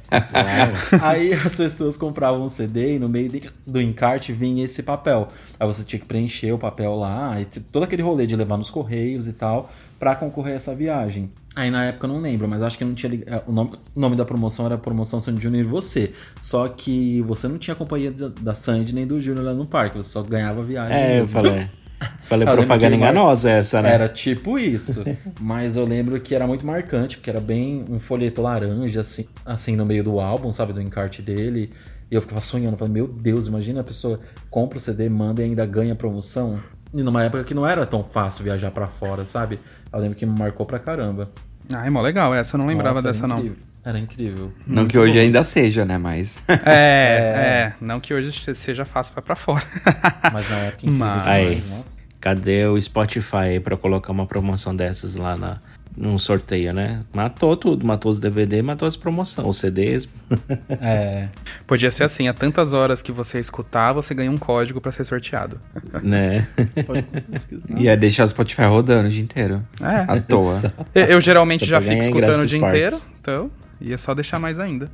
Aí 1.00 1.32
as 1.32 1.56
pessoas 1.56 1.96
compravam 1.96 2.44
um 2.44 2.48
CD 2.50 2.96
e 2.96 2.98
no 2.98 3.08
meio 3.08 3.32
do 3.66 3.80
encarte 3.80 4.32
vinha 4.34 4.62
esse 4.64 4.82
papel. 4.82 5.28
Aí 5.58 5.66
você 5.66 5.82
tinha 5.82 5.98
que 5.98 6.06
preencher 6.06 6.52
o 6.52 6.58
papel 6.58 6.94
lá, 6.94 7.40
e 7.40 7.46
todo 7.46 7.84
aquele 7.84 8.02
rolê 8.02 8.26
de 8.26 8.36
levar 8.36 8.58
nos 8.58 8.68
correios 8.68 9.26
e 9.26 9.32
tal, 9.32 9.72
pra 9.98 10.14
concorrer 10.14 10.52
a 10.52 10.56
essa 10.56 10.74
viagem. 10.74 11.30
Aí 11.56 11.70
na 11.70 11.86
época 11.86 12.06
eu 12.06 12.12
não 12.12 12.20
lembro, 12.20 12.46
mas 12.46 12.62
acho 12.62 12.76
que 12.78 12.84
não 12.84 12.94
tinha. 12.94 13.10
lig- 13.10 13.24
é, 13.26 13.42
O 13.46 13.52
nome, 13.52 13.70
o 13.94 13.98
nome 14.00 14.14
da 14.14 14.24
promoção 14.26 14.66
era 14.66 14.76
Promoção 14.76 15.20
Sandy 15.22 15.42
Júnior 15.42 15.64
e 15.64 15.66
você. 15.68 16.12
Só 16.38 16.68
que 16.68 17.22
você 17.22 17.48
não 17.48 17.56
tinha 17.58 17.74
companhia 17.74 18.10
da, 18.12 18.28
da 18.28 18.54
Sandy 18.54 18.94
nem 18.94 19.06
do 19.06 19.18
Júnior 19.20 19.44
lá 19.46 19.54
no 19.54 19.66
parque, 19.66 19.96
você 19.96 20.10
só 20.10 20.22
ganhava 20.22 20.60
a 20.60 20.64
viagem. 20.64 20.94
É, 20.96 21.16
eu 21.16 21.20
mesmo. 21.20 21.28
falei. 21.28 21.68
Falei 22.24 22.46
Eu 22.46 22.52
propaganda 22.52 22.94
mar- 22.98 23.08
enganosa 23.10 23.50
essa, 23.50 23.80
né? 23.80 23.90
Era 23.94 24.06
tipo 24.06 24.58
isso. 24.58 25.02
Mas 25.40 25.76
eu 25.76 25.86
lembro 25.86 26.20
que 26.20 26.34
era 26.34 26.46
muito 26.46 26.66
marcante, 26.66 27.16
porque 27.16 27.30
era 27.30 27.40
bem 27.40 27.86
um 27.88 27.98
folheto 27.98 28.42
laranja, 28.42 29.00
assim, 29.00 29.26
assim 29.46 29.74
no 29.76 29.86
meio 29.86 30.04
do 30.04 30.20
álbum, 30.20 30.52
sabe? 30.52 30.74
Do 30.74 30.82
encarte 30.82 31.22
dele. 31.22 31.70
E 32.10 32.14
eu 32.14 32.20
ficava 32.20 32.42
sonhando, 32.42 32.76
falei, 32.76 32.92
meu 32.92 33.08
Deus, 33.08 33.46
imagina 33.46 33.80
a 33.80 33.84
pessoa 33.84 34.20
compra 34.50 34.76
o 34.76 34.80
CD, 34.80 35.08
manda 35.08 35.40
e 35.40 35.44
ainda 35.46 35.64
ganha 35.64 35.94
promoção. 35.94 36.60
E 36.94 37.02
numa 37.02 37.22
época 37.24 37.44
que 37.44 37.54
não 37.54 37.66
era 37.66 37.84
tão 37.86 38.02
fácil 38.04 38.44
viajar 38.44 38.70
pra 38.70 38.86
fora, 38.86 39.24
sabe? 39.24 39.58
Eu 39.92 39.98
lembro 39.98 40.16
que 40.16 40.24
me 40.26 40.38
marcou 40.38 40.64
pra 40.64 40.78
caramba. 40.78 41.30
Ah, 41.72 41.86
é 41.86 41.90
mó 41.90 42.00
legal 42.00 42.34
essa, 42.34 42.54
eu 42.56 42.58
não 42.58 42.66
lembrava 42.66 42.96
Nossa, 43.02 43.08
dessa, 43.08 43.26
não. 43.26 43.52
Era 43.84 43.98
incrível. 43.98 44.52
Não 44.66 44.78
Muito 44.82 44.90
que 44.90 44.98
hoje 44.98 45.14
bom. 45.14 45.20
ainda 45.20 45.42
seja, 45.44 45.84
né? 45.84 45.96
Mas. 45.98 46.38
É, 46.66 47.72
é, 47.72 47.72
não 47.80 48.00
que 48.00 48.12
hoje 48.14 48.32
seja 48.54 48.84
fácil 48.84 49.14
pra, 49.14 49.22
pra 49.22 49.36
fora. 49.36 49.62
Mas 50.32 50.48
na 50.50 50.56
época 50.58 50.86
incrível 50.86 51.06
Mas- 51.06 51.26
Aí, 51.26 51.54
demais, 51.60 52.02
cadê 52.20 52.66
o 52.66 52.80
Spotify 52.80 53.36
aí 53.36 53.60
pra 53.60 53.76
colocar 53.76 54.10
uma 54.12 54.26
promoção 54.26 54.74
dessas 54.74 55.14
lá 55.14 55.36
na, 55.36 55.58
num 55.96 56.18
sorteio, 56.18 56.72
né? 56.74 57.02
Matou 57.12 57.56
tudo, 57.56 57.86
matou 57.86 58.12
os 58.12 58.18
DVD, 58.18 58.60
matou 58.60 58.86
as 58.86 58.96
promoções, 58.96 59.48
os 59.48 59.56
CDs. 59.58 60.08
É. 60.80 61.28
Podia 61.66 61.90
ser 61.90 62.04
assim, 62.04 62.28
a 62.28 62.34
tantas 62.34 62.72
horas 62.72 63.02
que 63.02 63.10
você 63.10 63.38
escutar, 63.38 63.92
você 63.92 64.14
ganha 64.14 64.30
um 64.30 64.36
código 64.36 64.80
pra 64.80 64.92
ser 64.92 65.04
sorteado. 65.04 65.60
né? 66.02 66.46
Pode 66.84 67.02
pesquisar. 67.02 67.64
Ia 67.78 67.96
deixar 67.96 68.24
o 68.24 68.28
Spotify 68.28 68.62
rodando 68.62 69.08
o 69.08 69.10
dia 69.10 69.22
inteiro. 69.22 69.64
É. 69.80 70.12
À 70.12 70.20
toa. 70.20 70.72
Eu, 70.94 71.04
eu 71.04 71.20
geralmente 71.20 71.64
já 71.64 71.80
fico 71.80 72.02
escutando 72.02 72.40
o 72.42 72.46
dia 72.46 72.58
pros 72.58 72.72
inteiro, 72.72 72.96
então 73.20 73.50
ia 73.80 73.96
só 73.96 74.14
deixar 74.14 74.38
mais 74.38 74.58
ainda. 74.58 74.90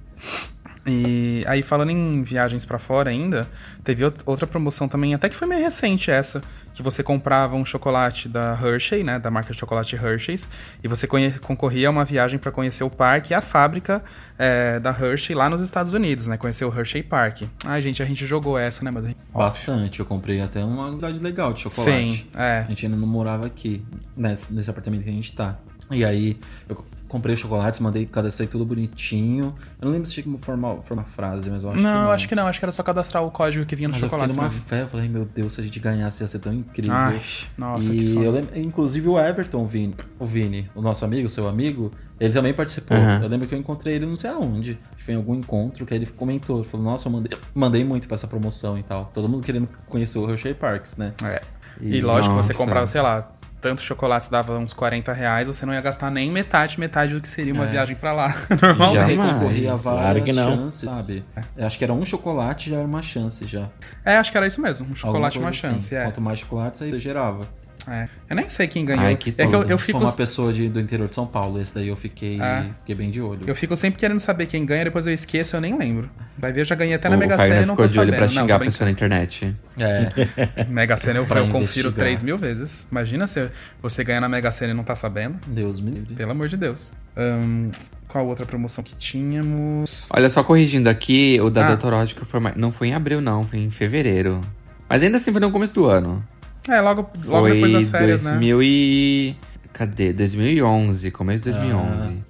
E 0.84 1.44
aí, 1.46 1.62
falando 1.62 1.90
em 1.90 2.22
viagens 2.24 2.66
pra 2.66 2.76
fora 2.76 3.08
ainda, 3.10 3.48
teve 3.84 4.02
out- 4.02 4.18
outra 4.26 4.48
promoção 4.48 4.88
também, 4.88 5.14
até 5.14 5.28
que 5.28 5.36
foi 5.36 5.46
meio 5.46 5.62
recente 5.62 6.10
essa, 6.10 6.42
que 6.74 6.82
você 6.82 7.04
comprava 7.04 7.54
um 7.54 7.64
chocolate 7.64 8.28
da 8.28 8.58
Hershey, 8.60 9.04
né, 9.04 9.16
da 9.18 9.30
marca 9.30 9.52
de 9.52 9.58
chocolate 9.60 9.94
Hershey's, 9.94 10.48
e 10.82 10.88
você 10.88 11.06
concorria 11.40 11.86
a 11.86 11.90
uma 11.92 12.04
viagem 12.04 12.36
pra 12.36 12.50
conhecer 12.50 12.82
o 12.82 12.90
parque 12.90 13.32
e 13.32 13.34
a 13.34 13.40
fábrica 13.40 14.02
é, 14.36 14.80
da 14.80 14.90
Hershey 14.90 15.36
lá 15.36 15.48
nos 15.48 15.62
Estados 15.62 15.92
Unidos, 15.92 16.26
né, 16.26 16.36
conhecer 16.36 16.64
o 16.64 16.76
Hershey 16.76 17.02
Park. 17.04 17.42
Ai, 17.64 17.80
gente, 17.80 18.02
a 18.02 18.04
gente 18.04 18.26
jogou 18.26 18.58
essa, 18.58 18.84
né, 18.84 18.90
mas 18.90 19.04
gente... 19.04 19.18
Bastante. 19.32 20.00
Eu 20.00 20.06
comprei 20.06 20.40
até 20.40 20.64
uma 20.64 20.88
unidade 20.88 21.20
legal 21.20 21.52
de 21.52 21.60
chocolate. 21.60 21.90
Sim, 21.92 22.26
é. 22.34 22.64
A 22.66 22.68
gente 22.68 22.86
ainda 22.86 22.96
não 22.98 23.06
morava 23.06 23.46
aqui, 23.46 23.84
nesse, 24.16 24.52
nesse 24.52 24.68
apartamento 24.68 25.04
que 25.04 25.10
a 25.10 25.12
gente 25.12 25.30
tá. 25.32 25.56
E 25.90 26.04
aí, 26.04 26.36
eu 26.68 26.84
comprei 27.12 27.34
os 27.34 27.40
chocolates, 27.40 27.78
mandei 27.78 28.06
cadastrei 28.06 28.48
tudo 28.48 28.64
bonitinho. 28.64 29.54
Eu 29.80 29.84
não 29.84 29.92
lembro 29.92 30.08
se 30.08 30.14
tinha 30.14 30.24
que 30.24 30.44
formar, 30.44 30.76
formar 30.78 31.04
frase, 31.04 31.50
mas 31.50 31.62
eu 31.62 31.68
acho 31.68 31.78
que 31.78 31.84
não, 31.84 31.94
não. 31.94 32.02
eu 32.04 32.10
acho 32.10 32.28
que 32.28 32.34
não, 32.34 32.46
acho 32.46 32.58
que 32.58 32.64
era 32.64 32.72
só 32.72 32.82
cadastrar 32.82 33.22
o 33.22 33.30
código 33.30 33.66
que 33.66 33.76
vinha 33.76 33.88
no 33.88 33.92
Mas 33.92 34.00
chocolate 34.00 34.30
eu 34.30 34.32
fiquei 34.32 34.42
numa 34.42 34.52
mesmo. 34.52 34.66
fé, 34.66 34.82
eu 34.82 34.88
falei, 34.88 35.08
meu 35.08 35.24
Deus, 35.26 35.52
se 35.52 35.60
a 35.60 35.64
gente 35.64 35.78
ganhasse 35.78 36.22
ia 36.24 36.26
ser 36.26 36.38
tão 36.38 36.52
incrível. 36.52 36.94
Ai, 36.94 37.20
nossa, 37.56 37.92
e 37.92 37.98
que 37.98 38.04
sonho. 38.04 38.24
eu 38.24 38.32
lembro, 38.32 38.58
inclusive 38.58 39.08
o 39.08 39.18
Everton, 39.18 39.62
o 39.62 39.66
Vini, 39.66 39.94
o 40.18 40.24
Vini, 40.24 40.70
o 40.74 40.80
nosso 40.80 41.04
amigo, 41.04 41.28
seu 41.28 41.46
amigo, 41.46 41.90
ele 42.18 42.32
também 42.32 42.54
participou. 42.54 42.96
Uhum. 42.96 43.22
Eu 43.22 43.28
lembro 43.28 43.46
que 43.46 43.54
eu 43.54 43.58
encontrei 43.58 43.96
ele 43.96 44.06
não 44.06 44.16
sei 44.16 44.30
aonde. 44.30 44.78
Que 44.96 45.04
foi 45.04 45.14
em 45.14 45.16
algum 45.16 45.34
encontro 45.34 45.84
que 45.84 45.92
aí 45.92 45.98
ele 45.98 46.06
comentou. 46.06 46.60
Ele 46.60 46.68
falou, 46.68 46.86
nossa, 46.86 47.08
eu 47.08 47.12
mandei, 47.12 47.38
mandei 47.54 47.84
muito 47.84 48.06
pra 48.06 48.14
essa 48.14 48.28
promoção 48.28 48.78
e 48.78 48.82
tal. 48.82 49.10
Todo 49.12 49.28
mundo 49.28 49.42
querendo 49.42 49.68
conhecer 49.86 50.18
o 50.18 50.30
Hershey 50.30 50.54
Parks, 50.54 50.96
né? 50.96 51.12
É. 51.24 51.42
E, 51.80 52.00
lógico, 52.00 52.34
Nossa. 52.34 52.48
você 52.48 52.54
comprava, 52.54 52.86
sei 52.86 53.00
lá, 53.00 53.28
tantos 53.62 53.84
chocolates 53.84 54.28
dava 54.28 54.58
uns 54.58 54.74
40 54.74 55.12
reais, 55.12 55.46
você 55.46 55.64
não 55.64 55.72
ia 55.72 55.80
gastar 55.80 56.10
nem 56.10 56.30
metade, 56.30 56.78
metade 56.78 57.14
do 57.14 57.20
que 57.20 57.28
seria 57.28 57.54
uma 57.54 57.64
É. 57.64 57.68
viagem 57.68 57.96
pra 57.96 58.12
lá. 58.12 58.34
Normal. 58.60 58.94
Já- 58.94 59.04
Você 59.04 59.12
Jamais. 59.14 59.32
concorria 59.32 59.72
a 59.72 59.76
várias 59.76 60.02
Claro 60.02 60.22
que 60.24 60.32
não. 60.32 60.56
chances, 60.56 60.80
sabe? 60.80 61.24
Eu 61.56 61.66
acho 61.66 61.78
que 61.78 61.84
era 61.84 61.92
um 61.94 62.04
chocolate 62.04 62.68
já 62.70 62.76
era 62.76 62.86
uma 62.86 63.00
chance 63.02 63.46
já. 63.46 63.68
É, 64.04 64.16
acho 64.18 64.30
que 64.30 64.36
era 64.36 64.46
isso 64.46 64.60
mesmo. 64.60 64.88
Um 64.90 64.94
chocolate 64.94 65.38
uma 65.38 65.48
coisa 65.48 65.68
chance, 65.68 65.94
assim. 65.94 65.96
é. 65.96 66.04
Quanto 66.04 66.20
mais 66.20 66.40
chocolates, 66.40 66.82
aí 66.82 66.90
você 66.92 67.00
gerava. 67.00 67.46
É. 67.88 68.08
Eu 68.30 68.36
nem 68.36 68.48
sei 68.48 68.68
quem 68.68 68.84
ganhou. 68.84 69.04
Ai, 69.04 69.16
que 69.16 69.30
é 69.36 69.46
que 69.46 69.54
eu, 69.54 69.62
eu 69.62 69.76
Foi 69.76 69.86
fico. 69.86 69.98
uma 69.98 70.12
pessoa 70.12 70.52
de- 70.52 70.68
do 70.68 70.78
interior 70.78 71.08
de 71.08 71.14
São 71.14 71.26
Paulo. 71.26 71.60
Esse 71.60 71.74
daí 71.74 71.88
eu 71.88 71.96
fiquei, 71.96 72.40
É. 72.40 72.66
fiquei 72.78 72.94
bem 72.94 73.10
de 73.10 73.20
olho. 73.20 73.40
Eu 73.46 73.54
fico 73.56 73.76
sempre 73.76 73.98
querendo 73.98 74.20
saber 74.20 74.46
quem 74.46 74.64
ganha, 74.64 74.84
depois 74.84 75.06
eu 75.06 75.12
esqueço, 75.12 75.56
eu 75.56 75.60
nem 75.60 75.76
lembro. 75.76 76.08
Vai 76.38 76.52
ver, 76.52 76.60
eu 76.60 76.64
já 76.64 76.74
ganhei 76.76 76.94
até 76.94 77.08
na 77.08 77.16
o 77.16 77.18
Mega 77.18 77.36
Fagner 77.36 77.54
Sena 77.54 77.64
e 77.64 77.66
não 77.66 77.74
ficou 77.74 77.86
tô 77.88 77.92
de 77.92 77.98
olho 77.98 78.12
sabendo. 78.12 78.18
pra 78.28 78.34
não, 78.34 78.42
xingar 78.42 78.58
tô 78.58 78.62
a 78.62 78.66
pessoa 78.66 78.84
na 78.86 78.90
internet. 78.92 79.56
É, 79.78 80.64
Mega 80.70 80.96
Sena 80.96 81.18
eu, 81.18 81.26
eu 81.28 81.48
confiro. 81.48 81.90
3 81.92 82.22
mil 82.22 82.38
vezes. 82.38 82.86
Imagina 82.90 83.26
se 83.26 83.48
você 83.80 84.04
ganha 84.04 84.20
na 84.20 84.28
Mega 84.28 84.50
Sena 84.52 84.72
e 84.72 84.76
não 84.76 84.84
tá 84.84 84.94
sabendo. 84.94 85.38
Deus 85.48 85.80
me 85.80 85.90
livre. 85.90 86.14
Pelo 86.14 86.30
amor 86.30 86.48
de 86.48 86.56
Deus. 86.56 86.92
Ahn, 87.16 87.70
qual 88.08 88.26
outra 88.26 88.46
promoção 88.46 88.82
que 88.84 88.94
tínhamos? 88.94 90.08
Olha, 90.10 90.30
só 90.30 90.42
corrigindo 90.44 90.88
aqui, 90.88 91.38
o 91.42 91.50
da 91.50 91.72
Ah. 91.74 92.06
Foi 92.26 92.40
mais... 92.40 92.56
não 92.56 92.70
foi 92.70 92.88
em 92.88 92.94
abril, 92.94 93.20
não, 93.20 93.42
foi 93.44 93.58
em 93.58 93.70
fevereiro. 93.70 94.40
Mas 94.88 95.02
ainda 95.02 95.16
assim 95.18 95.32
foi 95.32 95.40
no 95.40 95.50
começo 95.50 95.74
do 95.74 95.86
ano. 95.86 96.22
É, 96.68 96.80
logo, 96.80 97.10
logo 97.24 97.46
foi 97.46 97.54
depois 97.54 97.72
das 97.72 97.88
férias, 97.88 98.24
né? 98.24 98.32
2000 98.32 98.62
e... 98.62 99.36
Cadê? 99.72 100.12
2011, 100.12 101.10
começo 101.10 101.44
de 101.44 101.50
2011. 101.50 102.22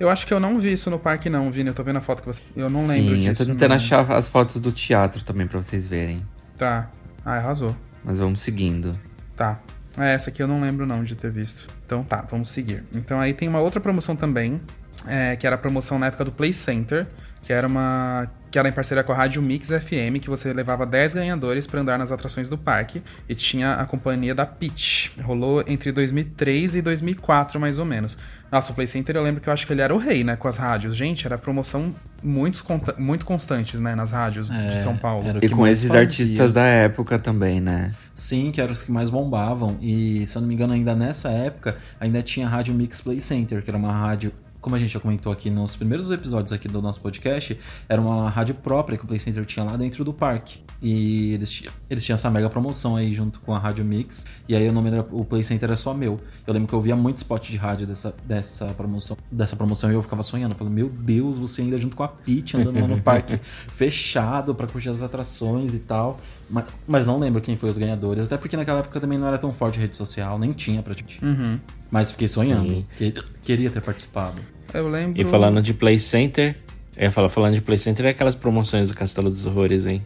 Eu 0.00 0.08
acho 0.08 0.26
que 0.26 0.32
eu 0.32 0.38
não 0.38 0.58
vi 0.58 0.72
isso 0.72 0.90
no 0.90 0.98
parque, 0.98 1.28
não, 1.28 1.50
Vini. 1.50 1.68
Eu 1.68 1.74
tô 1.74 1.82
vendo 1.82 1.96
a 1.96 2.00
foto 2.00 2.22
que 2.22 2.26
você. 2.26 2.42
Eu 2.54 2.70
não 2.70 2.86
lembro 2.86 3.16
Sim, 3.16 3.22
disso. 3.22 3.42
eu 3.42 3.46
tô 3.46 3.52
tentando 3.52 3.70
não. 3.70 3.76
achar 3.76 4.12
as 4.12 4.28
fotos 4.28 4.60
do 4.60 4.70
teatro 4.70 5.24
também 5.24 5.46
pra 5.46 5.60
vocês 5.60 5.86
verem. 5.86 6.20
Tá. 6.56 6.88
Ah, 7.24 7.36
arrasou. 7.36 7.74
Mas 8.04 8.18
vamos 8.18 8.40
seguindo. 8.40 8.98
Tá. 9.36 9.60
É, 9.96 10.14
essa 10.14 10.30
aqui 10.30 10.40
eu 10.40 10.46
não 10.46 10.60
lembro 10.60 10.86
não 10.86 11.02
de 11.02 11.16
ter 11.16 11.30
visto. 11.32 11.66
Então 11.84 12.04
tá, 12.04 12.24
vamos 12.30 12.48
seguir. 12.48 12.84
Então 12.94 13.18
aí 13.18 13.34
tem 13.34 13.48
uma 13.48 13.60
outra 13.60 13.80
promoção 13.80 14.14
também, 14.14 14.60
é, 15.06 15.34
que 15.34 15.46
era 15.46 15.56
a 15.56 15.58
promoção 15.58 15.98
na 15.98 16.06
época 16.06 16.24
do 16.24 16.30
Play 16.30 16.52
Center, 16.52 17.08
que 17.42 17.52
era 17.52 17.66
uma. 17.66 18.30
Que 18.50 18.58
era 18.58 18.68
em 18.68 18.72
parceria 18.72 19.02
com 19.04 19.12
a 19.12 19.16
Rádio 19.16 19.42
Mix 19.42 19.68
FM, 19.68 20.20
que 20.20 20.30
você 20.30 20.52
levava 20.52 20.86
10 20.86 21.14
ganhadores 21.14 21.66
pra 21.66 21.80
andar 21.80 21.98
nas 21.98 22.10
atrações 22.10 22.48
do 22.48 22.56
parque. 22.56 23.02
E 23.28 23.34
tinha 23.34 23.74
a 23.74 23.84
companhia 23.84 24.34
da 24.34 24.46
Peach. 24.46 25.12
Rolou 25.22 25.62
entre 25.66 25.92
2003 25.92 26.76
e 26.76 26.82
2004, 26.82 27.60
mais 27.60 27.78
ou 27.78 27.84
menos. 27.84 28.16
Nossa, 28.50 28.72
o 28.72 28.74
Play 28.74 28.86
Center 28.86 29.14
eu 29.14 29.22
lembro 29.22 29.42
que 29.42 29.48
eu 29.50 29.52
acho 29.52 29.66
que 29.66 29.72
ele 29.74 29.82
era 29.82 29.94
o 29.94 29.98
rei, 29.98 30.24
né, 30.24 30.34
com 30.34 30.48
as 30.48 30.56
rádios. 30.56 30.96
Gente, 30.96 31.26
era 31.26 31.36
promoção 31.36 31.94
muito, 32.22 32.64
muito 32.96 33.26
constantes, 33.26 33.78
né, 33.78 33.94
nas 33.94 34.12
rádios 34.12 34.50
É, 34.50 34.70
de 34.70 34.78
São 34.78 34.96
Paulo. 34.96 35.38
E 35.42 35.48
com 35.50 35.66
esses 35.66 35.86
fazia. 35.86 36.00
artistas 36.00 36.50
da 36.50 36.64
época 36.64 37.18
também, 37.18 37.60
né? 37.60 37.92
Sim, 38.14 38.50
que 38.50 38.58
eram 38.60 38.72
os 38.72 38.80
que 38.82 38.90
mais 38.90 39.10
bombavam. 39.10 39.76
E, 39.82 40.26
se 40.26 40.34
eu 40.36 40.40
não 40.40 40.48
me 40.48 40.54
engano, 40.54 40.72
ainda 40.72 40.94
nessa 40.94 41.28
época, 41.28 41.76
ainda 42.00 42.22
tinha 42.22 42.46
a 42.46 42.48
Rádio 42.48 42.72
Mix 42.74 43.02
Play 43.02 43.20
Center, 43.20 43.62
que 43.62 43.68
era 43.70 43.76
uma 43.76 43.92
rádio, 43.92 44.32
como 44.60 44.76
a 44.76 44.78
gente 44.78 44.92
já 44.92 45.00
comentou 45.00 45.32
aqui 45.32 45.50
nos 45.50 45.76
primeiros 45.76 46.10
episódios 46.10 46.52
aqui 46.52 46.68
do 46.68 46.82
nosso 46.82 47.00
podcast, 47.00 47.58
era 47.88 48.00
uma 48.00 48.28
rádio 48.28 48.54
própria 48.54 48.98
que 48.98 49.04
o 49.04 49.06
Play 49.06 49.18
Center 49.18 49.44
tinha 49.44 49.64
lá 49.64 49.76
dentro 49.76 50.04
do 50.04 50.12
parque. 50.12 50.60
E 50.80 51.32
eles, 51.34 51.64
eles 51.90 52.04
tinham 52.04 52.14
essa 52.14 52.30
mega 52.30 52.48
promoção 52.48 52.96
aí 52.96 53.12
junto 53.12 53.40
com 53.40 53.52
a 53.52 53.58
Rádio 53.58 53.84
Mix. 53.84 54.24
E 54.48 54.54
aí 54.54 54.68
o 54.68 54.72
nome 54.72 54.90
era, 54.90 55.00
o 55.10 55.24
Play 55.24 55.42
Center 55.42 55.68
era 55.68 55.76
só 55.76 55.92
meu. 55.92 56.20
Eu 56.46 56.54
lembro 56.54 56.68
que 56.68 56.74
eu 56.74 56.80
via 56.80 56.94
muito 56.94 57.16
spot 57.16 57.50
de 57.50 57.56
rádio 57.56 57.86
dessa, 57.86 58.14
dessa 58.24 58.66
promoção. 58.66 59.16
Dessa 59.30 59.56
promoção 59.56 59.90
e 59.90 59.94
eu 59.94 60.02
ficava 60.02 60.22
sonhando. 60.22 60.54
Falando, 60.54 60.74
meu 60.74 60.88
Deus, 60.88 61.36
você 61.36 61.62
ainda 61.62 61.76
junto 61.78 61.96
com 61.96 62.04
a 62.04 62.08
Peach 62.08 62.56
andando 62.56 62.80
lá 62.80 62.86
no 62.86 63.00
parque 63.00 63.38
fechado 63.68 64.54
pra 64.54 64.66
curtir 64.66 64.88
as 64.88 65.02
atrações 65.02 65.74
e 65.74 65.78
tal. 65.80 66.18
Mas, 66.50 66.64
mas 66.86 67.06
não 67.06 67.18
lembro 67.18 67.40
quem 67.40 67.56
foi 67.56 67.68
os 67.70 67.76
ganhadores. 67.78 68.24
Até 68.24 68.36
porque 68.36 68.56
naquela 68.56 68.78
época 68.80 68.98
também 69.00 69.18
não 69.18 69.26
era 69.28 69.36
tão 69.38 69.52
forte 69.52 69.78
a 69.78 69.82
rede 69.82 69.96
social, 69.96 70.38
nem 70.38 70.52
tinha 70.52 70.82
praticamente. 70.82 71.24
Uhum. 71.24 71.58
Mas 71.90 72.10
fiquei 72.12 72.28
sonhando. 72.28 72.84
Que- 72.96 73.12
queria 73.42 73.70
ter 73.70 73.80
participado. 73.82 74.40
Eu 74.72 74.88
lembro. 74.88 75.20
E 75.20 75.24
falando 75.24 75.60
de 75.62 75.72
Play 75.74 75.98
Center, 75.98 76.56
eu 76.96 77.04
ia 77.04 77.10
falar, 77.10 77.28
falando 77.28 77.54
de 77.54 77.60
Play 77.60 77.78
Center, 77.78 78.06
é 78.06 78.10
aquelas 78.10 78.34
promoções 78.34 78.88
do 78.88 78.94
Castelo 78.94 79.28
dos 79.30 79.44
Horrores, 79.46 79.86
hein? 79.86 80.02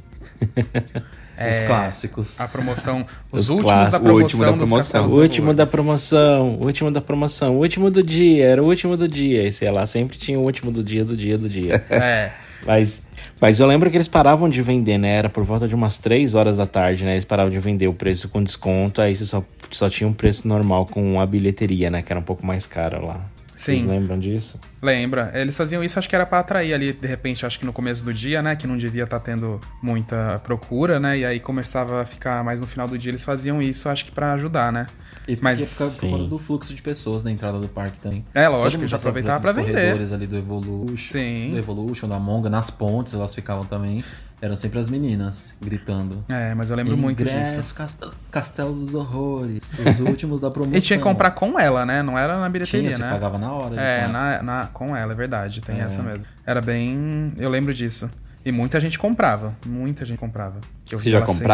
Os 1.51 1.61
clássicos. 1.67 2.41
A 2.41 2.47
promoção. 2.47 3.07
Os, 3.33 3.43
Os 3.43 3.49
últimos 3.51 3.73
clássicos, 3.73 3.93
da 3.93 3.99
o 3.99 4.03
promoção. 4.03 4.23
último 4.23 4.45
da 4.45 4.51
dos 4.53 4.69
promoção. 4.69 5.07
O 5.09 5.21
último 5.21 5.55
da 5.55 5.67
promoção, 5.67 6.49
o 6.61 6.65
último 6.67 6.91
da 6.91 7.01
promoção, 7.01 7.57
o 7.57 7.59
último 7.61 7.91
do 7.91 8.03
dia, 8.03 8.45
era 8.47 8.63
o 8.63 8.67
último 8.67 8.97
do 8.97 9.09
dia. 9.09 9.47
E 9.47 9.53
sei 9.53 9.71
lá, 9.71 9.87
sempre 9.87 10.17
tinha 10.19 10.39
o 10.39 10.43
último 10.43 10.71
do 10.71 10.83
dia, 10.85 11.05
do 11.05 11.17
dia, 11.17 11.39
do 11.39 11.49
dia. 11.49 11.75
É. 11.91 12.33
Mas, 12.67 13.07
mas 13.41 13.61
eu 13.61 13.67
lembro 13.67 13.91
que 13.91 13.97
eles 13.97 14.09
paravam 14.09 14.49
de 14.49 14.63
vender, 14.63 14.99
né? 14.99 15.17
Era 15.17 15.29
por 15.29 15.45
volta 15.45 15.69
de 15.69 15.75
umas 15.75 15.99
3 15.99 16.35
horas 16.35 16.57
da 16.57 16.67
tarde, 16.67 17.05
né? 17.05 17.13
Eles 17.13 17.25
paravam 17.25 17.51
de 17.51 17.59
vender 17.59 17.89
o 17.89 17.95
preço 17.95 18.29
com 18.29 18.43
desconto, 18.43 19.01
aí 19.01 19.15
você 19.15 19.25
só, 19.25 19.45
só 19.71 19.89
tinha 19.89 20.09
um 20.09 20.13
preço 20.13 20.47
normal 20.47 20.87
com 20.87 21.21
a 21.21 21.27
bilheteria, 21.27 21.91
né? 21.91 22.03
Que 22.03 22.13
era 22.13 22.21
um 22.21 22.25
pouco 22.25 22.45
mais 22.45 22.67
caro 22.67 23.07
lá. 23.07 23.21
Vocês 23.55 23.81
Sim. 23.81 23.87
lembram 23.87 24.19
disso? 24.19 24.59
Lembra? 24.81 25.31
Eles 25.35 25.57
faziam 25.57 25.85
isso, 25.85 25.97
acho 25.99 26.09
que 26.09 26.17
era 26.17 26.27
pra 26.27 26.41
atrair 26.41 26.75
ali, 26.75 26.93
de 26.93 27.07
repente, 27.07 27.47
acho 27.47 27.59
que 27.61 27.65
no 27.65 27.73
começo 27.73 28.05
do 28.05 28.13
dia, 28.13 28.43
né? 28.43 28.57
Que 28.57 28.67
não 28.67 28.77
devia 28.77 29.05
estar 29.05 29.21
tendo 29.21 29.61
muita 29.81 30.41
procura, 30.43 30.99
né? 30.99 31.19
E 31.19 31.25
aí 31.25 31.39
começava 31.39 32.03
a 32.03 32.05
ficar 32.05 32.43
mais 32.43 32.61
no 32.61 32.67
final 32.67 32.89
do 32.89 32.99
dia, 32.99 33.11
eles 33.11 33.23
faziam 33.23 33.63
isso, 33.63 33.89
acho 33.89 34.05
que 34.05 34.11
pra 34.11 34.33
ajudar, 34.33 34.73
né? 34.73 34.87
E 35.29 35.39
Mas- 35.41 35.73
ficar 35.73 35.85
por 35.87 35.93
Sim. 35.93 36.11
conta 36.11 36.25
do 36.25 36.39
fluxo 36.39 36.75
de 36.75 36.83
pessoas 36.83 37.23
na 37.23 37.31
entrada 37.31 37.59
do 37.59 37.69
parque 37.69 37.99
também. 37.99 38.25
É, 38.35 38.49
lógico, 38.49 38.87
já 38.87 38.97
aproveitava 38.97 39.41
pra 39.41 39.53
pelos 39.55 39.67
vender. 39.69 39.81
corredores 39.81 40.13
ali 40.13 40.27
do 40.27 40.37
Evolution. 40.37 40.97
Sim. 40.97 41.51
Do 41.53 41.59
Evolution, 41.59 42.09
da 42.09 42.19
Monga, 42.19 42.51
nas 42.51 42.71
pontes 42.71 43.15
elas 43.15 43.35
ficavam 43.35 43.65
também. 43.65 44.03
Eram 44.41 44.57
sempre 44.57 44.81
as 44.81 44.89
meninas 44.91 45.55
gritando. 45.63 46.25
É, 46.29 46.53
mas 46.53 46.69
eu 46.69 46.75
lembro 46.77 46.97
muito 46.97 47.23
Ingresso, 47.23 47.59
disso. 47.59 47.73
Castelo, 47.77 48.13
Castelo 48.29 48.73
dos 48.75 48.93
Horrores. 48.93 49.63
Os 49.89 50.01
últimos 50.01 50.41
da 50.41 50.51
promoção. 50.51 50.75
E 50.77 50.81
tinha 50.81 50.99
que 50.99 51.05
comprar 51.05 51.31
com 51.31 51.57
ela, 51.61 51.87
né? 51.87 52.03
Não 52.03 52.19
era 52.19 52.37
na 52.41 52.49
bilheteria, 52.49 52.89
Tinha, 52.89 52.97
você 52.97 53.03
né? 53.05 53.11
pagava 53.11 53.39
na 53.39 53.53
hora. 53.53 53.81
É, 53.81 54.09
na, 54.09 54.43
na, 54.43 54.67
com 54.67 54.97
ela, 54.97 55.13
é 55.13 55.15
verdade, 55.15 55.61
tem 55.61 55.79
É. 55.79 55.85
essa 55.85 56.03
mesmo. 56.03 56.29
Era 56.45 56.61
bem. 56.61 57.33
Eu 57.37 57.49
lembro 57.49 57.73
disso. 57.73 58.11
E 58.45 58.51
muita 58.51 58.81
gente 58.81 58.99
comprava. 58.99 59.55
Muita 59.65 60.05
gente 60.05 60.19
comprava. 60.19 60.57
Que 60.85 60.97
eu 60.97 60.99
Vocês 60.99 61.13
já 61.13 61.19
ela 61.19 61.27
sempre. 61.29 61.45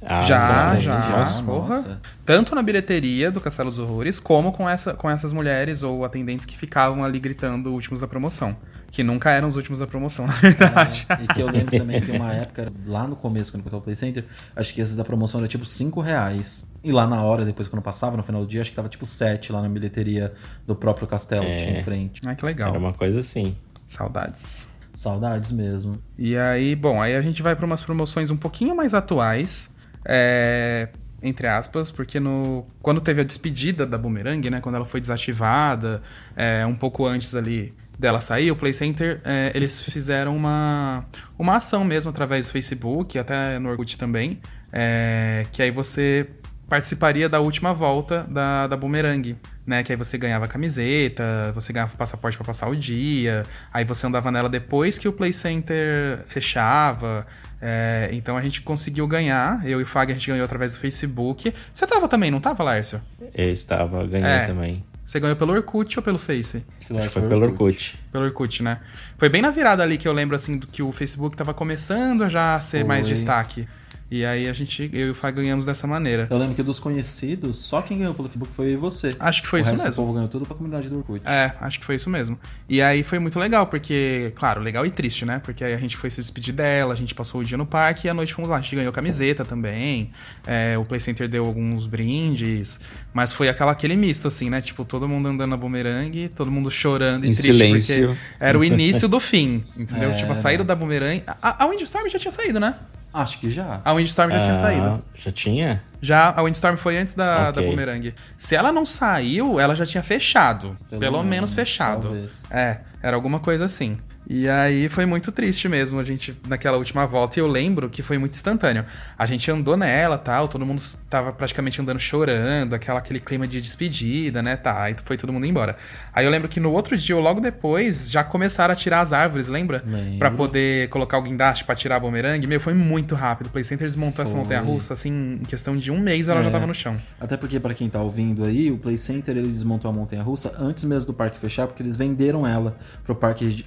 Ah, 0.00 0.20
Já, 0.20 0.76
já, 0.76 1.00
já, 1.00 1.24
já, 1.24 1.42
porra. 1.42 2.00
Tanto 2.24 2.54
na 2.54 2.62
bilheteria 2.62 3.30
do 3.30 3.40
Castelo 3.40 3.68
dos 3.68 3.78
Horrores, 3.78 4.20
como 4.20 4.52
com, 4.52 4.68
essa, 4.68 4.94
com 4.94 5.10
essas 5.10 5.32
mulheres 5.32 5.82
ou 5.82 6.04
atendentes 6.04 6.46
que 6.46 6.56
ficavam 6.56 7.04
ali 7.04 7.18
gritando 7.18 7.72
últimos 7.72 8.00
da 8.00 8.06
promoção. 8.06 8.56
Que 8.90 9.02
nunca 9.02 9.30
eram 9.30 9.48
os 9.48 9.56
últimos 9.56 9.80
da 9.80 9.86
promoção, 9.86 10.24
na 10.28 10.32
verdade. 10.34 11.04
É, 11.10 11.22
e 11.22 11.26
que 11.26 11.40
eu 11.40 11.50
lembro 11.50 11.76
também 11.76 12.00
que 12.00 12.10
uma 12.12 12.32
época, 12.32 12.72
lá 12.86 13.06
no 13.06 13.16
começo, 13.16 13.50
quando 13.52 13.60
eu 13.60 13.64
tava 13.64 13.76
no 13.76 13.82
Play 13.82 13.96
Center, 13.96 14.24
acho 14.56 14.72
que 14.72 14.80
esses 14.80 14.96
da 14.96 15.04
promoção 15.04 15.40
era 15.40 15.48
tipo 15.48 15.66
5 15.66 16.00
reais. 16.00 16.66
E 16.82 16.90
lá 16.92 17.06
na 17.06 17.22
hora, 17.22 17.44
depois 17.44 17.68
quando 17.68 17.82
passava, 17.82 18.16
no 18.16 18.22
final 18.22 18.40
do 18.42 18.46
dia, 18.46 18.60
acho 18.62 18.70
que 18.70 18.76
tava 18.76 18.88
tipo 18.88 19.04
7 19.04 19.52
lá 19.52 19.60
na 19.60 19.68
bilheteria 19.68 20.32
do 20.66 20.74
próprio 20.74 21.06
castelo 21.06 21.44
que 21.44 21.50
É. 21.50 21.56
tinha 21.56 21.80
em 21.80 21.82
frente. 21.82 22.22
Ai, 22.24 22.34
que 22.36 22.46
legal. 22.46 22.70
Era 22.70 22.78
uma 22.78 22.92
coisa 22.94 23.18
assim. 23.18 23.56
Saudades. 23.86 24.68
Saudades 24.94 25.52
mesmo. 25.52 25.98
E 26.16 26.36
aí, 26.36 26.74
bom, 26.74 27.00
aí 27.02 27.14
a 27.14 27.20
gente 27.22 27.42
vai 27.42 27.54
para 27.54 27.66
umas 27.66 27.82
promoções 27.82 28.30
um 28.30 28.36
pouquinho 28.36 28.74
mais 28.76 28.94
atuais. 28.94 29.70
É, 30.08 30.88
entre 31.22 31.46
aspas, 31.46 31.90
porque 31.90 32.18
no 32.18 32.66
quando 32.80 33.00
teve 33.00 33.20
a 33.20 33.24
despedida 33.24 33.84
da 33.84 33.98
Boomerang, 33.98 34.48
né, 34.48 34.60
quando 34.60 34.76
ela 34.76 34.86
foi 34.86 35.00
desativada, 35.00 36.02
é, 36.34 36.64
um 36.64 36.74
pouco 36.74 37.04
antes 37.06 37.34
ali 37.34 37.74
dela 37.98 38.20
sair, 38.20 38.50
o 38.50 38.56
Play 38.56 38.72
Center, 38.72 39.20
é, 39.24 39.52
eles 39.54 39.80
fizeram 39.80 40.34
uma, 40.34 41.04
uma 41.38 41.56
ação 41.56 41.84
mesmo 41.84 42.10
através 42.10 42.46
do 42.46 42.52
Facebook, 42.52 43.18
até 43.18 43.58
no 43.58 43.68
Orkut 43.68 43.98
também, 43.98 44.40
é, 44.72 45.46
que 45.52 45.60
aí 45.60 45.70
você 45.70 46.26
participaria 46.68 47.28
da 47.28 47.40
última 47.40 47.72
volta 47.74 48.24
da, 48.28 48.66
da 48.66 48.76
Boomerang. 48.76 49.36
Né, 49.66 49.82
que 49.82 49.92
aí 49.92 49.98
você 49.98 50.16
ganhava 50.16 50.48
camiseta, 50.48 51.52
você 51.54 51.74
ganhava 51.74 51.94
passaporte 51.94 52.38
para 52.38 52.46
passar 52.46 52.70
o 52.70 52.74
dia, 52.74 53.44
aí 53.70 53.84
você 53.84 54.06
andava 54.06 54.30
nela 54.32 54.48
depois 54.48 54.98
que 54.98 55.06
o 55.06 55.12
Play 55.12 55.30
Center 55.30 56.20
fechava. 56.26 57.26
É, 57.60 58.08
então 58.12 58.36
a 58.36 58.42
gente 58.42 58.62
conseguiu 58.62 59.06
ganhar, 59.06 59.66
eu 59.66 59.80
e 59.80 59.82
o 59.82 59.86
Fag 59.86 60.12
a 60.12 60.14
gente 60.14 60.28
ganhou 60.28 60.44
através 60.44 60.72
do 60.74 60.78
Facebook. 60.78 61.52
Você 61.72 61.86
tava 61.86 62.06
também, 62.08 62.30
não 62.30 62.40
tava, 62.40 62.62
Lárcio? 62.62 63.00
Eu 63.34 63.50
estava, 63.50 64.06
ganhei 64.06 64.26
É. 64.26 64.46
também. 64.46 64.84
Você 65.04 65.18
ganhou 65.18 65.34
pelo 65.36 65.54
Orkut 65.54 65.98
ou 65.98 66.02
pelo 66.02 66.18
Face? 66.18 66.62
Acho 66.90 67.00
que 67.08 67.08
foi 67.08 67.22
pelo 67.28 67.46
Orkut. 67.46 67.98
Pelo 68.12 68.24
Orkut, 68.24 68.62
né? 68.62 68.78
Foi 69.16 69.28
bem 69.30 69.40
na 69.40 69.50
virada 69.50 69.82
ali 69.82 69.96
que 69.96 70.06
eu 70.06 70.12
lembro, 70.12 70.36
assim, 70.36 70.58
do 70.58 70.66
que 70.66 70.82
o 70.82 70.92
Facebook 70.92 71.34
tava 71.34 71.54
começando 71.54 72.22
a 72.24 72.28
já 72.28 72.60
ser 72.60 72.84
mais 72.84 73.06
Foi. 73.06 73.14
destaque. 73.14 73.66
E 74.10 74.24
aí 74.24 74.48
a 74.48 74.52
gente, 74.54 74.88
eu 74.92 75.08
e 75.08 75.10
o 75.10 75.14
Fag 75.14 75.36
ganhamos 75.36 75.66
dessa 75.66 75.86
maneira. 75.86 76.26
Eu 76.30 76.38
lembro 76.38 76.54
que 76.54 76.62
dos 76.62 76.78
conhecidos, 76.78 77.58
só 77.58 77.82
quem 77.82 77.98
ganhou 77.98 78.14
pelo 78.14 78.28
Facebook 78.28 78.54
foi 78.54 78.74
você. 78.74 79.10
Acho 79.20 79.42
que 79.42 79.48
foi 79.48 79.60
o 79.60 79.62
isso 79.62 79.70
resto 79.72 79.84
mesmo. 79.84 80.02
O 80.02 80.06
povo 80.06 80.14
ganhou 80.14 80.28
tudo 80.28 80.46
pra 80.46 80.54
comunidade 80.56 80.88
do 80.88 80.96
Orkut. 80.98 81.20
É, 81.26 81.52
acho 81.60 81.78
que 81.78 81.84
foi 81.84 81.96
isso 81.96 82.08
mesmo. 82.08 82.38
E 82.68 82.80
aí 82.80 83.02
foi 83.02 83.18
muito 83.18 83.38
legal, 83.38 83.66
porque, 83.66 84.32
claro, 84.36 84.62
legal 84.62 84.86
e 84.86 84.90
triste, 84.90 85.26
né? 85.26 85.40
Porque 85.44 85.62
aí 85.62 85.74
a 85.74 85.78
gente 85.78 85.94
foi 85.96 86.08
se 86.08 86.20
despedir 86.22 86.54
dela, 86.54 86.94
a 86.94 86.96
gente 86.96 87.14
passou 87.14 87.42
o 87.42 87.44
dia 87.44 87.58
no 87.58 87.66
parque 87.66 88.06
e 88.06 88.10
à 88.10 88.14
noite 88.14 88.32
fomos 88.32 88.50
lá. 88.50 88.56
A 88.56 88.60
gente 88.62 88.76
ganhou 88.76 88.92
camiseta 88.92 89.44
também. 89.44 90.10
é, 90.46 90.78
o 90.78 90.84
Play 90.86 91.00
Center 91.00 91.28
deu 91.28 91.44
alguns 91.44 91.86
brindes. 91.86 92.80
Mas 93.12 93.32
foi 93.32 93.48
aquela, 93.50 93.72
aquele 93.72 93.96
misto, 93.96 94.26
assim, 94.28 94.48
né? 94.48 94.62
Tipo, 94.62 94.84
todo 94.86 95.06
mundo 95.06 95.28
andando 95.28 95.50
na 95.50 95.56
bumerangue, 95.56 96.30
todo 96.30 96.50
mundo 96.50 96.70
chorando 96.70 97.24
e 97.24 97.28
Em 97.28 97.34
triste, 97.34 97.52
silêncio. 97.52 98.08
porque 98.08 98.20
era 98.40 98.58
o 98.58 98.64
início 98.64 99.06
do 99.06 99.20
fim, 99.20 99.64
entendeu? 99.76 100.10
É, 100.10 100.14
tipo, 100.16 100.32
a 100.32 100.34
saída 100.34 100.64
da 100.64 100.74
bumerangue. 100.74 101.24
A, 101.26 101.64
a 101.64 101.66
Windstorm 101.68 102.08
já 102.08 102.18
tinha 102.18 102.32
saído, 102.32 102.58
né? 102.58 102.74
Acho 103.22 103.38
que 103.40 103.50
já. 103.50 103.80
A 103.84 103.92
Windstorm 103.94 104.30
já 104.30 104.38
tinha 104.40 104.52
Ah, 104.52 104.62
saído. 104.62 105.02
Já 105.16 105.32
tinha? 105.32 105.80
Já, 106.00 106.30
a 106.36 106.42
Windstorm 106.42 106.76
foi 106.76 106.96
antes 106.98 107.14
da, 107.14 107.48
Ok. 107.50 107.62
da 107.62 107.68
Boomerang. 107.68 108.14
Se 108.36 108.54
ela 108.54 108.70
não 108.70 108.86
saiu, 108.86 109.58
ela 109.58 109.74
já 109.74 109.84
tinha 109.84 110.02
fechado. 110.02 110.76
Pelo, 110.88 111.00
Pelo 111.00 111.16
menos, 111.18 111.28
menos, 111.30 111.52
fechado. 111.54 112.02
talvez. 112.02 112.44
É, 112.50 112.80
era 113.02 113.16
alguma 113.16 113.40
coisa 113.40 113.64
assim. 113.64 113.96
E 114.30 114.46
aí 114.46 114.90
foi 114.90 115.06
muito 115.06 115.32
triste 115.32 115.70
mesmo, 115.70 115.98
a 115.98 116.04
gente, 116.04 116.38
naquela 116.46 116.76
última 116.76 117.06
volta. 117.06 117.38
E 117.38 117.42
eu 117.42 117.46
lembro 117.46 117.88
que 117.88 118.02
foi 118.02 118.18
muito 118.18 118.34
instantâneo. 118.34 118.84
A 119.18 119.24
gente 119.24 119.50
andou 119.50 119.74
nela 119.74 120.18
tal, 120.18 120.46
todo 120.48 120.66
mundo 120.66 120.82
tava 121.08 121.32
praticamente 121.32 121.80
andando 121.80 121.98
chorando, 121.98 122.74
aquela, 122.74 122.98
aquele 122.98 123.20
clima 123.20 123.48
de 123.48 123.58
despedida, 123.58 124.42
né? 124.42 124.54
Tá, 124.54 124.82
aí 124.82 124.94
foi 125.02 125.16
todo 125.16 125.32
mundo 125.32 125.46
embora. 125.46 125.76
Aí 126.12 126.26
eu 126.26 126.30
lembro 126.30 126.46
que 126.46 126.60
no 126.60 126.70
outro 126.72 126.94
dia, 126.94 127.16
ou 127.16 127.22
logo 127.22 127.40
depois, 127.40 128.10
já 128.10 128.22
começaram 128.22 128.72
a 128.72 128.76
tirar 128.76 129.00
as 129.00 129.14
árvores, 129.14 129.48
lembra? 129.48 129.82
Lembro. 129.86 130.18
Pra 130.18 130.30
poder 130.30 130.90
colocar 130.90 131.16
o 131.16 131.22
guindaste 131.22 131.64
pra 131.64 131.74
tirar 131.74 131.96
a 131.96 132.00
bumerangue. 132.00 132.46
Meu, 132.46 132.60
foi 132.60 132.74
muito 132.74 133.14
rápido. 133.14 133.46
O 133.46 133.50
Play 133.50 133.64
Center 133.64 133.86
desmontou 133.86 134.22
essa 134.22 134.32
Foi. 134.32 134.42
montanha 134.42 134.60
russa, 134.60 134.92
assim, 134.92 135.38
em 135.40 135.44
questão 135.46 135.74
de 135.74 135.90
um 135.90 135.98
mês 135.98 136.28
ela 136.28 136.42
já 136.42 136.50
É. 136.50 136.52
tava 136.52 136.66
no 136.66 136.74
chão. 136.74 136.98
Até 137.18 137.34
porque, 137.38 137.58
pra 137.58 137.72
quem 137.72 137.88
tá 137.88 138.02
ouvindo 138.02 138.44
aí, 138.44 138.70
o 138.70 138.76
Play 138.76 138.98
Center 138.98 139.38
ele 139.38 139.48
desmontou 139.48 139.90
a 139.90 139.94
montanha 139.94 140.22
russa 140.22 140.54
antes 140.58 140.84
mesmo 140.84 141.06
do 141.06 141.14
parque 141.14 141.38
fechar, 141.38 141.66
porque 141.66 141.82
eles 141.82 141.96
venderam 141.96 142.46
ela 142.46 142.76
pro 143.04 143.14
parque 143.14 143.48
de 143.48 143.64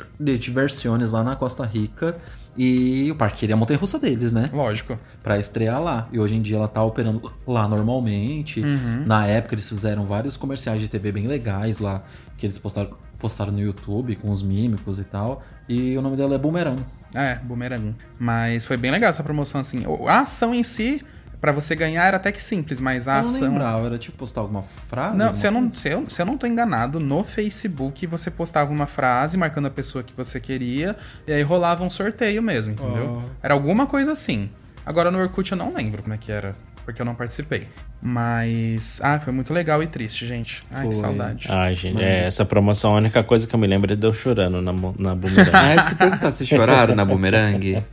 diversiones 0.51 1.11
lá 1.11 1.23
na 1.23 1.35
Costa 1.35 1.65
Rica. 1.65 2.15
E 2.57 3.09
o 3.09 3.15
parque 3.15 3.37
queria 3.37 3.55
a 3.55 3.57
montanha 3.57 3.79
russa 3.79 3.97
deles, 3.97 4.31
né? 4.31 4.49
Lógico. 4.51 4.99
Pra 5.23 5.39
estrear 5.39 5.81
lá. 5.81 6.07
E 6.11 6.19
hoje 6.19 6.35
em 6.35 6.41
dia 6.41 6.57
ela 6.57 6.67
tá 6.67 6.83
operando 6.83 7.33
lá 7.47 7.67
normalmente. 7.67 8.59
Uhum. 8.59 9.05
Na 9.05 9.25
época 9.25 9.55
eles 9.55 9.67
fizeram 9.67 10.05
vários 10.05 10.35
comerciais 10.35 10.81
de 10.81 10.89
TV 10.89 11.11
bem 11.11 11.27
legais 11.27 11.79
lá, 11.79 12.03
que 12.37 12.45
eles 12.45 12.57
postaram, 12.57 12.91
postaram 13.17 13.53
no 13.53 13.59
YouTube 13.59 14.15
com 14.17 14.29
os 14.29 14.43
mímicos 14.43 14.99
e 14.99 15.03
tal. 15.03 15.41
E 15.67 15.97
o 15.97 16.01
nome 16.01 16.17
dela 16.17 16.35
é 16.35 16.37
Boomerang. 16.37 16.83
É, 17.15 17.35
Boomerang. 17.35 17.95
Mas 18.19 18.65
foi 18.65 18.75
bem 18.75 18.91
legal 18.91 19.09
essa 19.09 19.23
promoção, 19.23 19.61
assim. 19.61 19.85
A 20.07 20.19
ação 20.19 20.53
em 20.53 20.63
si, 20.63 21.01
pra 21.41 21.51
você 21.51 21.75
ganhar, 21.75 22.06
era 22.06 22.17
até 22.17 22.32
que 22.32 22.41
simples, 22.41 22.80
mas 22.80 23.08
a 23.08 23.17
eu 23.17 23.23
não 23.23 23.41
lembrava, 23.41 23.88
era 23.88 23.97
tipo 23.97 24.15
postar 24.15 24.41
alguma 24.41 24.62
frase? 24.62 25.17
Não, 25.17 25.25
alguma 25.25 25.34
se 25.34 25.47
eu 25.47 25.51
não, 25.51 25.71
se, 25.71 25.89
eu, 25.89 26.10
se 26.10 26.21
eu 26.21 26.25
não 26.25 26.38
tô 26.38 26.45
enganado, 26.45 26.99
no 26.99 27.23
Facebook 27.23 28.06
você 28.06 28.30
postava 28.30 28.71
uma 28.71 28.86
frase 28.86 29.38
marcando 29.38 29.65
a 29.65 29.71
pessoa 29.71 30.04
que 30.04 30.15
você 30.15 30.39
queria, 30.39 30.95
e 31.27 31.34
aí 31.34 31.41
rolava 31.41 31.84
um 31.84 31.89
sorteio 31.89 32.43
mesmo, 32.43 32.73
entendeu? 32.73 33.23
Era 33.41 33.56
alguma 33.56 33.88
coisa 33.88 34.12
assim. 34.12 34.49
Agora 34.86 35.10
no 35.10 35.19
Orkut 35.19 35.51
eu 35.51 35.58
não 35.58 35.73
lembro 35.73 36.04
como 36.04 36.13
é 36.13 36.17
que 36.17 36.32
era, 36.32 36.56
porque 36.86 37.01
eu 37.01 37.06
não 37.06 37.15
participei. 37.15 37.67
Mas. 38.01 38.99
Ah, 39.04 39.19
foi 39.19 39.32
muito 39.32 39.54
legal 39.54 39.82
e 39.84 39.88
triste, 39.88 40.25
gente. 40.25 40.63
Ai, 40.71 40.88
que 40.88 40.93
Foi. 40.93 41.01
saudade. 41.01 41.47
Ai, 41.49 41.75
gente, 41.75 42.01
é, 42.01 42.25
essa 42.25 42.43
promoção, 42.43 42.93
a 42.93 42.97
única 42.97 43.23
coisa 43.23 43.45
que 43.45 43.54
eu 43.54 43.60
me 43.60 43.67
lembro 43.67 43.93
é 43.93 43.95
de 43.95 44.06
eu 44.06 44.13
chorando 44.13 44.60
na, 44.60 44.71
na 44.73 45.15
boomerang. 45.15 45.51
Ah, 45.54 45.75
isso 45.75 45.89
que 45.89 45.95
perguntar, 45.95 46.32
vocês 46.32 46.49
choraram 46.49 46.95
na 46.95 47.06
bumerangue? 47.06 47.84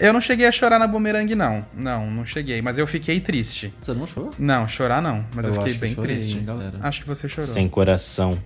Eu 0.00 0.12
não 0.12 0.20
cheguei 0.20 0.46
a 0.46 0.52
chorar 0.52 0.78
na 0.78 0.86
Boomerang, 0.86 1.34
não. 1.34 1.64
Não, 1.76 2.10
não 2.10 2.24
cheguei. 2.24 2.60
Mas 2.62 2.78
eu 2.78 2.86
fiquei 2.86 3.20
triste. 3.20 3.72
Você 3.80 3.92
não 3.94 4.06
chorou? 4.06 4.30
Não, 4.38 4.66
chorar 4.66 5.00
não. 5.02 5.24
Mas 5.34 5.44
eu, 5.46 5.50
Eu 5.52 5.54
fiquei 5.54 5.70
acho 5.70 5.74
que 5.74 5.86
bem 5.86 5.94
chorei, 5.94 6.16
triste. 6.16 6.38
hein, 6.38 6.44
galera. 6.44 6.74
Acho 6.82 7.02
que 7.02 7.06
você 7.08 7.28
chorou. 7.28 7.48
Sem 7.50 7.68
coração. 7.68 8.38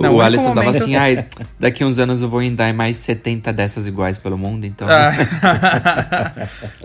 Não, 0.00 0.14
o 0.14 0.20
Alisson 0.20 0.54
tava 0.54 0.70
assim, 0.70 0.94
ai, 0.94 1.26
daqui 1.58 1.84
uns 1.84 1.98
anos 1.98 2.22
eu 2.22 2.28
vou 2.28 2.48
dar 2.52 2.72
mais 2.72 2.96
70 2.98 3.52
dessas 3.52 3.84
iguais 3.84 4.16
pelo 4.16 4.38
mundo, 4.38 4.64
então. 4.64 4.86
Ah. 4.88 5.10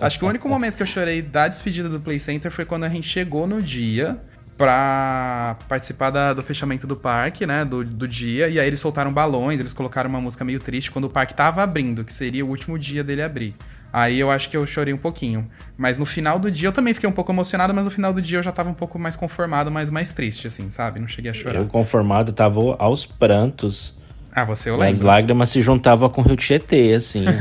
Acho 0.00 0.18
que 0.18 0.24
o 0.24 0.28
único 0.28 0.48
momento 0.48 0.76
que 0.76 0.82
eu 0.82 0.86
chorei 0.86 1.22
da 1.22 1.46
despedida 1.46 1.88
do 1.88 2.00
Play 2.00 2.18
Center 2.18 2.50
foi 2.50 2.64
quando 2.64 2.82
a 2.84 2.88
gente 2.88 3.08
chegou 3.08 3.46
no 3.46 3.62
dia 3.62 4.18
pra 4.56 5.56
participar 5.68 6.10
da- 6.10 6.32
do 6.32 6.42
fechamento 6.42 6.86
do 6.86 6.96
parque, 6.96 7.44
né, 7.46 7.64
do, 7.64 7.84
do 7.84 8.06
dia, 8.06 8.48
e 8.48 8.58
aí 8.60 8.66
eles 8.66 8.80
soltaram 8.80 9.12
balões, 9.12 9.58
eles 9.60 9.72
colocaram 9.72 10.08
uma 10.08 10.20
música 10.20 10.44
meio 10.44 10.60
triste 10.60 10.90
quando 10.90 11.04
o 11.06 11.10
parque 11.10 11.34
tava 11.34 11.62
abrindo, 11.62 12.04
que 12.04 12.12
seria 12.12 12.44
o 12.44 12.48
último 12.48 12.78
dia 12.78 13.02
dele 13.02 13.22
abrir. 13.22 13.54
Aí 13.96 14.18
eu 14.18 14.28
acho 14.28 14.50
que 14.50 14.56
eu 14.56 14.66
chorei 14.66 14.92
um 14.92 14.98
pouquinho. 14.98 15.44
Mas 15.78 16.00
no 16.00 16.04
final 16.04 16.36
do 16.36 16.50
dia 16.50 16.66
eu 16.68 16.72
também 16.72 16.92
fiquei 16.92 17.08
um 17.08 17.12
pouco 17.12 17.30
emocionado, 17.30 17.72
mas 17.72 17.84
no 17.84 17.90
final 17.92 18.12
do 18.12 18.20
dia 18.20 18.38
eu 18.38 18.42
já 18.42 18.50
tava 18.50 18.68
um 18.68 18.74
pouco 18.74 18.98
mais 18.98 19.14
conformado, 19.14 19.70
mas 19.70 19.88
mais 19.88 20.12
triste, 20.12 20.48
assim, 20.48 20.68
sabe? 20.68 20.98
Não 20.98 21.06
cheguei 21.06 21.30
a 21.30 21.34
chorar. 21.34 21.60
Eu, 21.60 21.66
conformado, 21.66 22.32
tava 22.32 22.60
aos 22.78 23.06
prantos. 23.06 23.96
Ah, 24.32 24.44
você 24.44 24.68
eu 24.68 24.74
E 24.74 24.82
as 24.82 24.94
lembro. 24.96 25.06
lágrimas 25.06 25.48
se 25.50 25.62
juntavam 25.62 26.10
com 26.10 26.22
o 26.22 26.24
Rio 26.24 26.36
Tietê, 26.36 26.92
assim. 26.94 27.24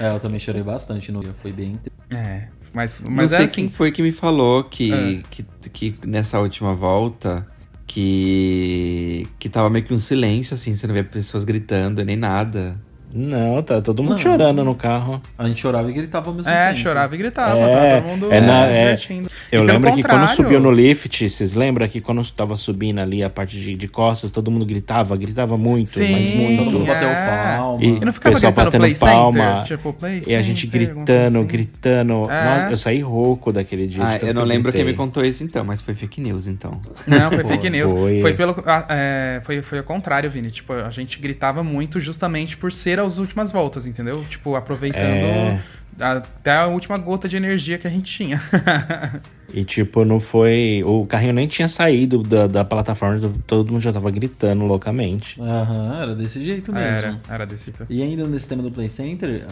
É, 0.00 0.10
eu 0.14 0.20
também 0.20 0.38
chorei 0.40 0.62
bastante 0.62 1.10
no 1.12 1.20
dia. 1.22 1.34
Foi 1.40 1.52
bem. 1.52 1.78
É, 2.10 2.48
mas, 2.72 3.00
Mas 3.00 3.14
não 3.14 3.22
é 3.22 3.28
sei 3.28 3.44
assim. 3.46 3.54
quem 3.54 3.70
foi 3.70 3.92
que 3.92 4.02
me 4.02 4.10
falou 4.12 4.64
que, 4.64 4.92
É. 4.92 5.22
que, 5.30 5.44
que 5.70 5.94
nessa 6.06 6.38
última 6.40 6.72
volta 6.74 7.46
que 7.86 9.26
que 9.38 9.48
tava 9.48 9.70
meio 9.70 9.84
que 9.84 9.94
um 9.94 9.98
silêncio, 9.98 10.54
assim, 10.54 10.74
você 10.74 10.86
não 10.86 10.94
vê 10.94 11.02
pessoas 11.04 11.44
gritando 11.44 12.04
nem 12.04 12.16
nada. 12.16 12.72
Não, 13.12 13.62
tá 13.62 13.80
todo 13.80 14.02
mundo 14.02 14.12
Não. 14.12 14.18
chorando 14.18 14.62
no 14.64 14.74
carro. 14.74 15.20
A 15.38 15.46
gente 15.48 15.60
chorava 15.60 15.90
e 15.90 15.94
gritava 15.94 16.28
ao 16.28 16.34
mesmo 16.36 16.50
É, 16.50 16.68
tempo. 16.68 16.80
chorava 16.80 17.14
e 17.14 17.18
gritava, 17.18 17.58
É, 17.58 17.72
tava 17.90 18.02
todo 18.02 18.10
mundo 18.10 18.32
é 18.32 18.40
na- 18.40 18.64
se 18.64 18.70
é. 18.70 18.80
divertindo. 18.82 19.30
Eu 19.50 19.62
E 19.64 19.66
pelo 19.66 19.78
lembro 19.78 19.94
que 19.94 20.02
quando 20.02 20.28
subiu 20.28 20.60
no 20.60 20.70
lift, 20.70 21.28
vocês 21.28 21.54
lembram 21.54 21.88
que 21.88 22.00
quando 22.00 22.22
tava 22.30 22.56
subindo 22.56 22.98
ali 23.00 23.22
a 23.24 23.30
parte 23.30 23.58
de, 23.58 23.74
de 23.74 23.88
costas, 23.88 24.30
todo 24.30 24.50
mundo 24.50 24.66
gritava, 24.66 25.16
gritava 25.16 25.56
muito, 25.56 25.88
Sim, 25.88 26.12
mas 26.12 26.34
muito. 26.34 26.64
Todo 26.64 26.72
mundo 26.72 26.86
bateu 26.86 27.08
É. 27.08 27.56
palma. 27.56 27.82
E, 27.82 27.86
E 27.88 28.00
não 28.04 28.12
ficava 28.12 28.34
pessoal 28.34 28.52
gritando 28.52 28.64
batendo 28.66 28.80
Play 28.82 28.94
palma. 28.96 29.38
Center? 29.38 29.64
Tipo, 29.78 29.92
Play 29.94 30.22
E 30.26 30.34
a 30.34 30.42
gente 30.42 30.60
Center, 30.70 30.80
gritando, 30.94 31.38
assim. 31.38 31.46
gritando. 31.46 32.30
É. 32.30 32.72
Eu 32.72 32.76
saí 32.76 33.00
rouco 33.00 33.52
daquele 33.52 33.86
dia. 33.86 34.04
Ah, 34.06 34.16
eu 34.18 34.34
não 34.34 34.42
que 34.42 34.48
lembro 34.48 34.70
quem 34.72 34.84
me 34.84 34.92
contou 34.94 35.24
isso 35.24 35.42
então, 35.42 35.64
mas 35.64 35.80
foi 35.80 35.94
fake 35.94 36.20
news 36.20 36.46
então. 36.46 36.72
Não, 37.06 37.28
foi 37.30 37.38
Foi, 37.38 37.56
fake 37.56 37.70
news. 37.70 37.90
foi. 37.90 38.20
Foi, 38.20 38.34
pelo. 38.34 38.54
ah, 38.66 38.86
é, 38.90 39.40
foi, 39.44 39.62
foi 39.62 39.78
ao 39.78 39.84
contrário, 39.84 40.28
Vini. 40.30 40.50
Tipo, 40.50 40.74
a 40.74 40.90
gente 40.90 41.18
gritava 41.18 41.64
muito 41.64 41.98
justamente 42.00 42.56
por 42.56 42.70
ser 42.70 42.97
as 43.06 43.18
últimas 43.18 43.50
voltas, 43.52 43.86
entendeu? 43.86 44.24
Tipo, 44.24 44.54
aproveitando 44.56 45.02
É. 45.04 45.60
até 46.00 46.52
a 46.56 46.66
última 46.66 46.96
gota 46.98 47.28
de 47.28 47.36
energia 47.36 47.78
que 47.78 47.86
a 47.86 47.90
gente 47.90 48.12
tinha. 48.12 48.40
E 49.52 49.64
tipo, 49.64 50.04
não 50.04 50.20
foi. 50.20 50.82
O 50.84 51.06
carrinho 51.06 51.32
nem 51.32 51.46
tinha 51.48 51.68
saído 51.68 52.22
da, 52.22 52.46
da 52.46 52.64
plataforma, 52.64 53.32
todo 53.46 53.72
mundo 53.72 53.80
já 53.80 53.92
tava 53.92 54.10
gritando 54.10 54.64
loucamente. 54.64 55.40
Aham, 55.40 55.98
era 56.02 56.14
desse 56.14 56.42
jeito 56.42 56.72
mesmo. 56.72 56.86
era, 56.86 57.18
era 57.28 57.46
desse 57.46 57.66
jeito. 57.66 57.86
E 57.88 58.02
ainda 58.02 58.26
nesse 58.26 58.48
tema 58.48 58.62
do 58.62 58.70
Play 58.70 58.88
Center, 58.90 59.46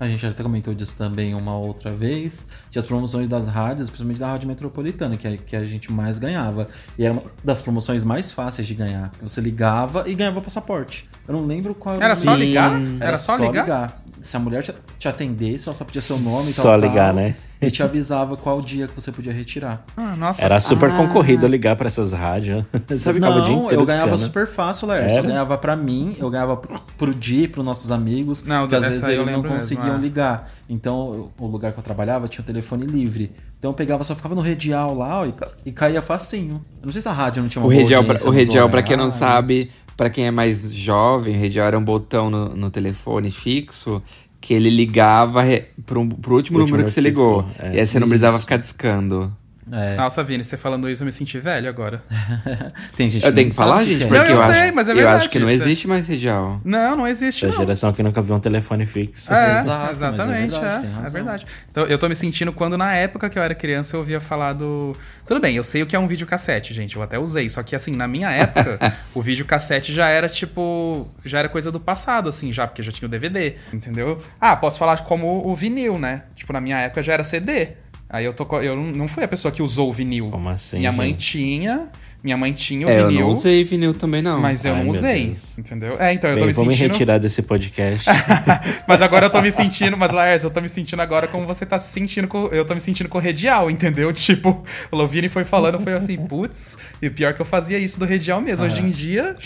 a- 0.00 0.08
gente 0.08 0.24
até 0.26 0.42
comentou 0.42 0.72
disso 0.74 0.96
também 0.96 1.34
uma 1.34 1.56
outra 1.58 1.92
vez, 1.92 2.48
tinha 2.70 2.80
as 2.80 2.86
promoções 2.86 3.28
das 3.28 3.48
rádios, 3.48 3.88
principalmente 3.90 4.18
da 4.20 4.28
Rádio 4.28 4.48
Metropolitana, 4.48 5.16
que 5.16 5.28
a, 5.28 5.36
que 5.36 5.56
a 5.56 5.62
gente 5.62 5.92
mais 5.92 6.18
ganhava. 6.18 6.68
E 6.98 7.04
era 7.04 7.12
uma 7.12 7.22
das 7.44 7.60
promoções 7.60 8.04
mais 8.04 8.30
fáceis 8.32 8.66
de 8.66 8.74
ganhar. 8.74 9.10
Você 9.20 9.40
ligava 9.40 10.08
e 10.08 10.14
ganhava 10.14 10.40
passaporte. 10.40 11.08
Eu 11.28 11.34
não 11.34 11.46
lembro 11.46 11.74
qual 11.74 12.00
Era 12.00 12.14
o 12.14 12.16
só 12.16 12.34
ligar? 12.34 12.72
Era, 12.80 13.04
Era 13.08 13.16
só 13.16 13.36
só 13.36 13.46
ligar? 13.46 13.62
ligar? 13.62 14.02
Se 14.20 14.36
a 14.36 14.40
mulher 14.40 14.62
te, 14.62 14.72
te 14.98 15.08
atendesse, 15.08 15.68
ela 15.68 15.74
só 15.76 15.84
pedia 15.84 16.00
seu 16.00 16.18
nome 16.18 16.50
e 16.50 16.54
tal. 16.54 16.62
Só 16.64 16.76
ligar, 16.76 17.12
tal, 17.12 17.22
né? 17.22 17.34
E 17.62 17.70
te 17.70 17.82
avisava 17.82 18.36
qual 18.36 18.60
dia 18.60 18.88
que 18.88 18.94
você 18.94 19.12
podia 19.12 19.32
retirar. 19.32 19.84
Ah, 19.96 20.16
nossa. 20.16 20.44
Era 20.44 20.58
super 20.60 20.90
Ah. 20.90 20.96
concorrido 20.96 21.46
ligar 21.46 21.76
pra 21.76 21.86
essas 21.86 22.12
rádios. 22.12 22.66
Você 22.88 22.96
Sabe, 22.96 23.20
ficava 23.20 23.38
o 23.38 23.44
dia 23.44 23.54
não, 23.54 23.64
inteiro 23.64 23.82
eu 23.82 23.86
ganhava 23.86 24.18
super 24.18 24.46
fácil, 24.48 24.88
Lércio. 24.88 25.18
Eu 25.18 25.24
ganhava 25.24 25.56
pra 25.56 25.76
mim, 25.76 26.16
eu 26.18 26.28
ganhava 26.28 26.56
pro, 26.56 27.14
Di, 27.14 27.46
pros 27.46 27.64
nossos 27.64 27.92
amigos. 27.92 28.42
Não, 28.42 28.62
porque 28.62 28.74
às 28.74 28.86
vezes 28.86 29.04
eles 29.04 29.18
não 29.18 29.24
lembro 29.24 29.42
mesmo, 29.42 29.56
conseguiam 29.56 29.94
é. 29.96 29.98
ligar. 29.98 30.50
Então, 30.68 31.30
o 31.38 31.46
lugar 31.46 31.72
que 31.72 31.78
eu 31.78 31.82
trabalhava 31.84 32.26
tinha 32.26 32.42
o 32.42 32.46
telefone 32.46 32.84
livre. 32.84 33.30
Então 33.58 33.70
eu 33.70 33.74
pegava, 33.74 34.02
só 34.02 34.16
ficava 34.16 34.34
no 34.34 34.40
redial 34.40 34.92
lá 34.92 35.20
ó, 35.20 35.26
e, 35.26 35.32
e 35.66 35.70
caía 35.70 36.02
facinho. 36.02 36.64
Eu 36.80 36.86
não 36.86 36.92
sei 36.92 37.00
se 37.00 37.08
a 37.08 37.12
rádio 37.12 37.42
não 37.42 37.48
tinha 37.48 37.62
uma 37.62 37.68
O 37.68 37.70
redial, 37.72 38.02
pra, 38.02 38.16
o 38.26 38.30
redial 38.30 38.68
pra 38.68 38.82
quem 38.82 38.96
não 38.96 39.08
sabe, 39.08 39.70
pra 39.96 40.10
quem 40.10 40.26
é 40.26 40.32
mais 40.32 40.68
jovem, 40.72 41.36
o 41.36 41.38
redial 41.38 41.68
era 41.68 41.78
um 41.78 41.84
botão 41.84 42.28
no, 42.28 42.48
no 42.56 42.70
telefone 42.70 43.30
fixo 43.30 44.02
que 44.42 44.52
ele 44.52 44.68
ligava 44.68 45.40
re- 45.42 45.64
pro, 45.86 46.06
pro 46.06 46.34
último 46.34 46.58
número 46.58 46.84
que 46.84 46.90
você 46.90 47.00
ligou. 47.00 47.46
é. 47.58 47.76
E 47.76 47.80
aí 47.80 47.86
você 47.86 47.98
não 47.98 48.08
precisava 48.08 48.38
ficar 48.38 48.58
discando. 48.58 49.34
É. 49.72 49.96
Nossa, 49.96 50.22
Vini, 50.22 50.44
você 50.44 50.56
falando 50.58 50.88
isso, 50.90 51.02
eu 51.02 51.06
me 51.06 51.12
senti 51.12 51.38
velho 51.38 51.66
agora. 51.68 52.02
Tem 52.94 53.10
gente 53.10 53.22
Eu 53.24 53.30
não 53.30 53.34
tenho 53.34 53.48
que 53.48 53.56
falar, 53.56 53.82
gente? 53.84 54.02
é. 54.04 54.06
Porque 54.06 54.18
Não, 54.22 54.26
eu 54.26 54.42
acho, 54.42 54.52
sei, 54.52 54.70
mas 54.70 54.86
é 54.88 54.90
eu 54.90 54.96
verdade 54.96 55.16
acho 55.22 55.28
que 55.30 55.38
não 55.38 55.50
isso. 55.50 55.62
existe 55.62 55.88
mais 55.88 56.06
redial. 56.06 56.60
Não, 56.62 56.96
não 56.96 57.08
existe, 57.08 57.46
não. 57.46 57.56
geração 57.56 57.92
que 57.92 58.02
nunca 58.02 58.20
viu 58.20 58.34
um 58.34 58.40
telefone 58.40 58.84
fixo. 58.84 59.32
É, 59.32 59.60
Exato, 59.60 59.88
é 59.88 59.92
exatamente, 59.92 60.50
verdade, 60.52 60.66
é, 60.76 60.80
tem 60.80 60.90
é 60.90 60.94
razão. 60.94 61.10
verdade. 61.12 61.46
Então, 61.70 61.84
eu 61.86 61.98
tô 61.98 62.08
me 62.08 62.14
sentindo 62.14 62.52
quando 62.52 62.76
na 62.76 62.92
época 62.94 63.30
que 63.30 63.38
eu 63.38 63.42
era 63.42 63.54
criança 63.54 63.96
eu 63.96 64.00
ouvia 64.00 64.20
falar 64.20 64.52
do. 64.52 64.94
Tudo 65.26 65.40
bem, 65.40 65.56
eu 65.56 65.64
sei 65.64 65.82
o 65.82 65.86
que 65.86 65.96
é 65.96 65.98
um 65.98 66.06
videocassete, 66.06 66.74
gente, 66.74 66.94
eu 66.96 67.02
até 67.02 67.18
usei. 67.18 67.48
Só 67.48 67.62
que 67.62 67.74
assim, 67.74 67.96
na 67.96 68.06
minha 68.06 68.30
época, 68.30 68.92
o 69.14 69.22
videocassete 69.22 69.92
já 69.92 70.08
era 70.08 70.28
tipo. 70.28 71.08
Já 71.24 71.38
era 71.38 71.48
coisa 71.48 71.72
do 71.72 71.80
passado, 71.80 72.28
assim, 72.28 72.52
já, 72.52 72.66
porque 72.66 72.82
já 72.82 72.92
tinha 72.92 73.06
o 73.06 73.10
DVD, 73.10 73.54
entendeu? 73.72 74.22
Ah, 74.40 74.54
posso 74.54 74.78
falar 74.78 74.98
como 75.04 75.46
o 75.48 75.54
vinil, 75.56 75.98
né? 75.98 76.24
Tipo, 76.34 76.52
na 76.52 76.60
minha 76.60 76.78
época 76.78 77.02
já 77.02 77.14
era 77.14 77.24
CD. 77.24 77.68
Aí 78.12 78.24
eu 78.26 78.32
tô. 78.34 78.46
Eu 78.60 78.76
não- 78.76 78.92
não 78.92 79.08
fui 79.08 79.24
a 79.24 79.28
pessoa 79.28 79.50
que 79.50 79.62
usou 79.62 79.88
o 79.88 79.92
vinil. 79.92 80.28
Como 80.30 80.48
assim, 80.50 80.78
Minha 80.78 80.92
mãe 80.92 81.08
gente? 81.08 81.26
tinha. 81.30 81.88
Minha 82.22 82.36
mãe 82.36 82.52
tinha 82.52 82.86
o 82.86 82.90
É, 82.90 83.00
eu 83.00 83.08
vinil. 83.08 83.26
não 83.26 83.30
usei 83.34 83.64
vinil 83.64 83.92
também, 83.94 84.22
não. 84.22 84.38
Mas 84.40 84.64
eu 84.64 84.74
Ai, 84.74 84.84
não 84.84 84.90
usei, 84.92 85.34
entendeu? 85.58 85.96
É, 85.98 86.12
então 86.12 86.30
eu 86.30 86.36
tô 86.36 86.40
Bem, 86.42 86.46
me 86.50 86.52
vou 86.52 86.64
me 86.66 86.72
sentindo. 86.72 86.92
retirar 86.92 87.18
desse 87.18 87.42
podcast. 87.42 88.08
Mas 88.86 89.02
agora 89.02 89.26
eu 89.26 89.30
tô 89.30 89.40
me 89.42 89.50
sentindo, 89.50 89.96
mas 89.96 90.12
Laércio, 90.12 90.46
eu 90.46 90.50
tô 90.52 90.60
me 90.60 90.68
sentindo 90.68 91.00
agora 91.02 91.26
como 91.26 91.44
você 91.46 91.66
tá 91.66 91.78
se 91.78 91.90
sentindo 91.90 92.28
com. 92.28 92.46
Eu 92.46 92.64
tô 92.64 92.74
me 92.74 92.80
sentindo 92.80 93.08
com 93.08 93.18
o 93.18 93.20
Redial, 93.20 93.68
entendeu? 93.68 94.12
Tipo, 94.14 94.62
o 94.92 94.96
Lovini 94.96 95.28
foi 95.28 95.42
falando, 95.42 95.80
foi 95.80 95.94
assim, 95.94 96.16
putz, 96.16 96.78
e 97.00 97.08
o 97.08 97.10
pior 97.10 97.34
que 97.34 97.40
eu 97.42 97.46
fazia 97.46 97.76
isso 97.78 97.98
do 97.98 98.04
Redial 98.04 98.40
mesmo. 98.40 98.66
Hoje 98.66 98.82
em 98.82 98.90
dia. 98.90 99.36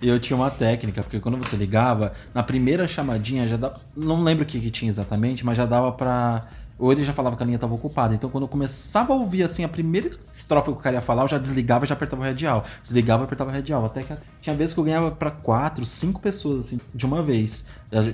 E 0.00 0.08
eu 0.08 0.20
tinha 0.20 0.36
uma 0.36 0.50
técnica, 0.50 1.02
porque 1.02 1.18
quando 1.18 1.36
você 1.36 1.56
ligava, 1.56 2.12
na 2.32 2.44
primeira 2.44 2.86
chamadinha 2.86 3.48
já 3.48 3.56
dava. 3.56 3.80
Não 3.96 4.22
lembro 4.22 4.44
o 4.44 4.46
que, 4.46 4.60
que 4.60 4.70
tinha 4.70 4.88
exatamente, 4.88 5.44
mas 5.44 5.56
já 5.56 5.66
dava 5.66 5.90
pra. 5.90 6.46
Ou 6.80 6.90
ele 6.90 7.04
já 7.04 7.12
falava 7.12 7.36
que 7.36 7.42
a 7.42 7.46
linha 7.46 7.56
estava 7.56 7.74
ocupada. 7.74 8.14
Então, 8.14 8.30
quando 8.30 8.44
eu 8.44 8.48
começava 8.48 9.12
a 9.12 9.16
ouvir 9.16 9.42
assim 9.42 9.62
a 9.62 9.68
primeira 9.68 10.10
estrofe 10.32 10.72
que 10.72 10.78
o 10.78 10.80
cara 10.80 10.96
ia 10.96 11.02
falar, 11.02 11.22
eu 11.22 11.28
já 11.28 11.38
desligava 11.38 11.84
e 11.84 11.88
já 11.88 11.94
apertava 11.94 12.22
o 12.22 12.24
radial. 12.24 12.64
Desligava 12.82 13.22
e 13.22 13.26
apertava 13.26 13.50
o 13.50 13.52
radial. 13.52 13.84
Até 13.84 14.02
que 14.02 14.16
tinha 14.40 14.56
vezes 14.56 14.72
que 14.72 14.80
eu 14.80 14.84
ganhava 14.84 15.10
pra 15.10 15.30
quatro, 15.30 15.84
cinco 15.84 16.20
pessoas 16.20 16.66
assim, 16.66 16.80
de 16.94 17.04
uma 17.04 17.22
vez. 17.22 17.66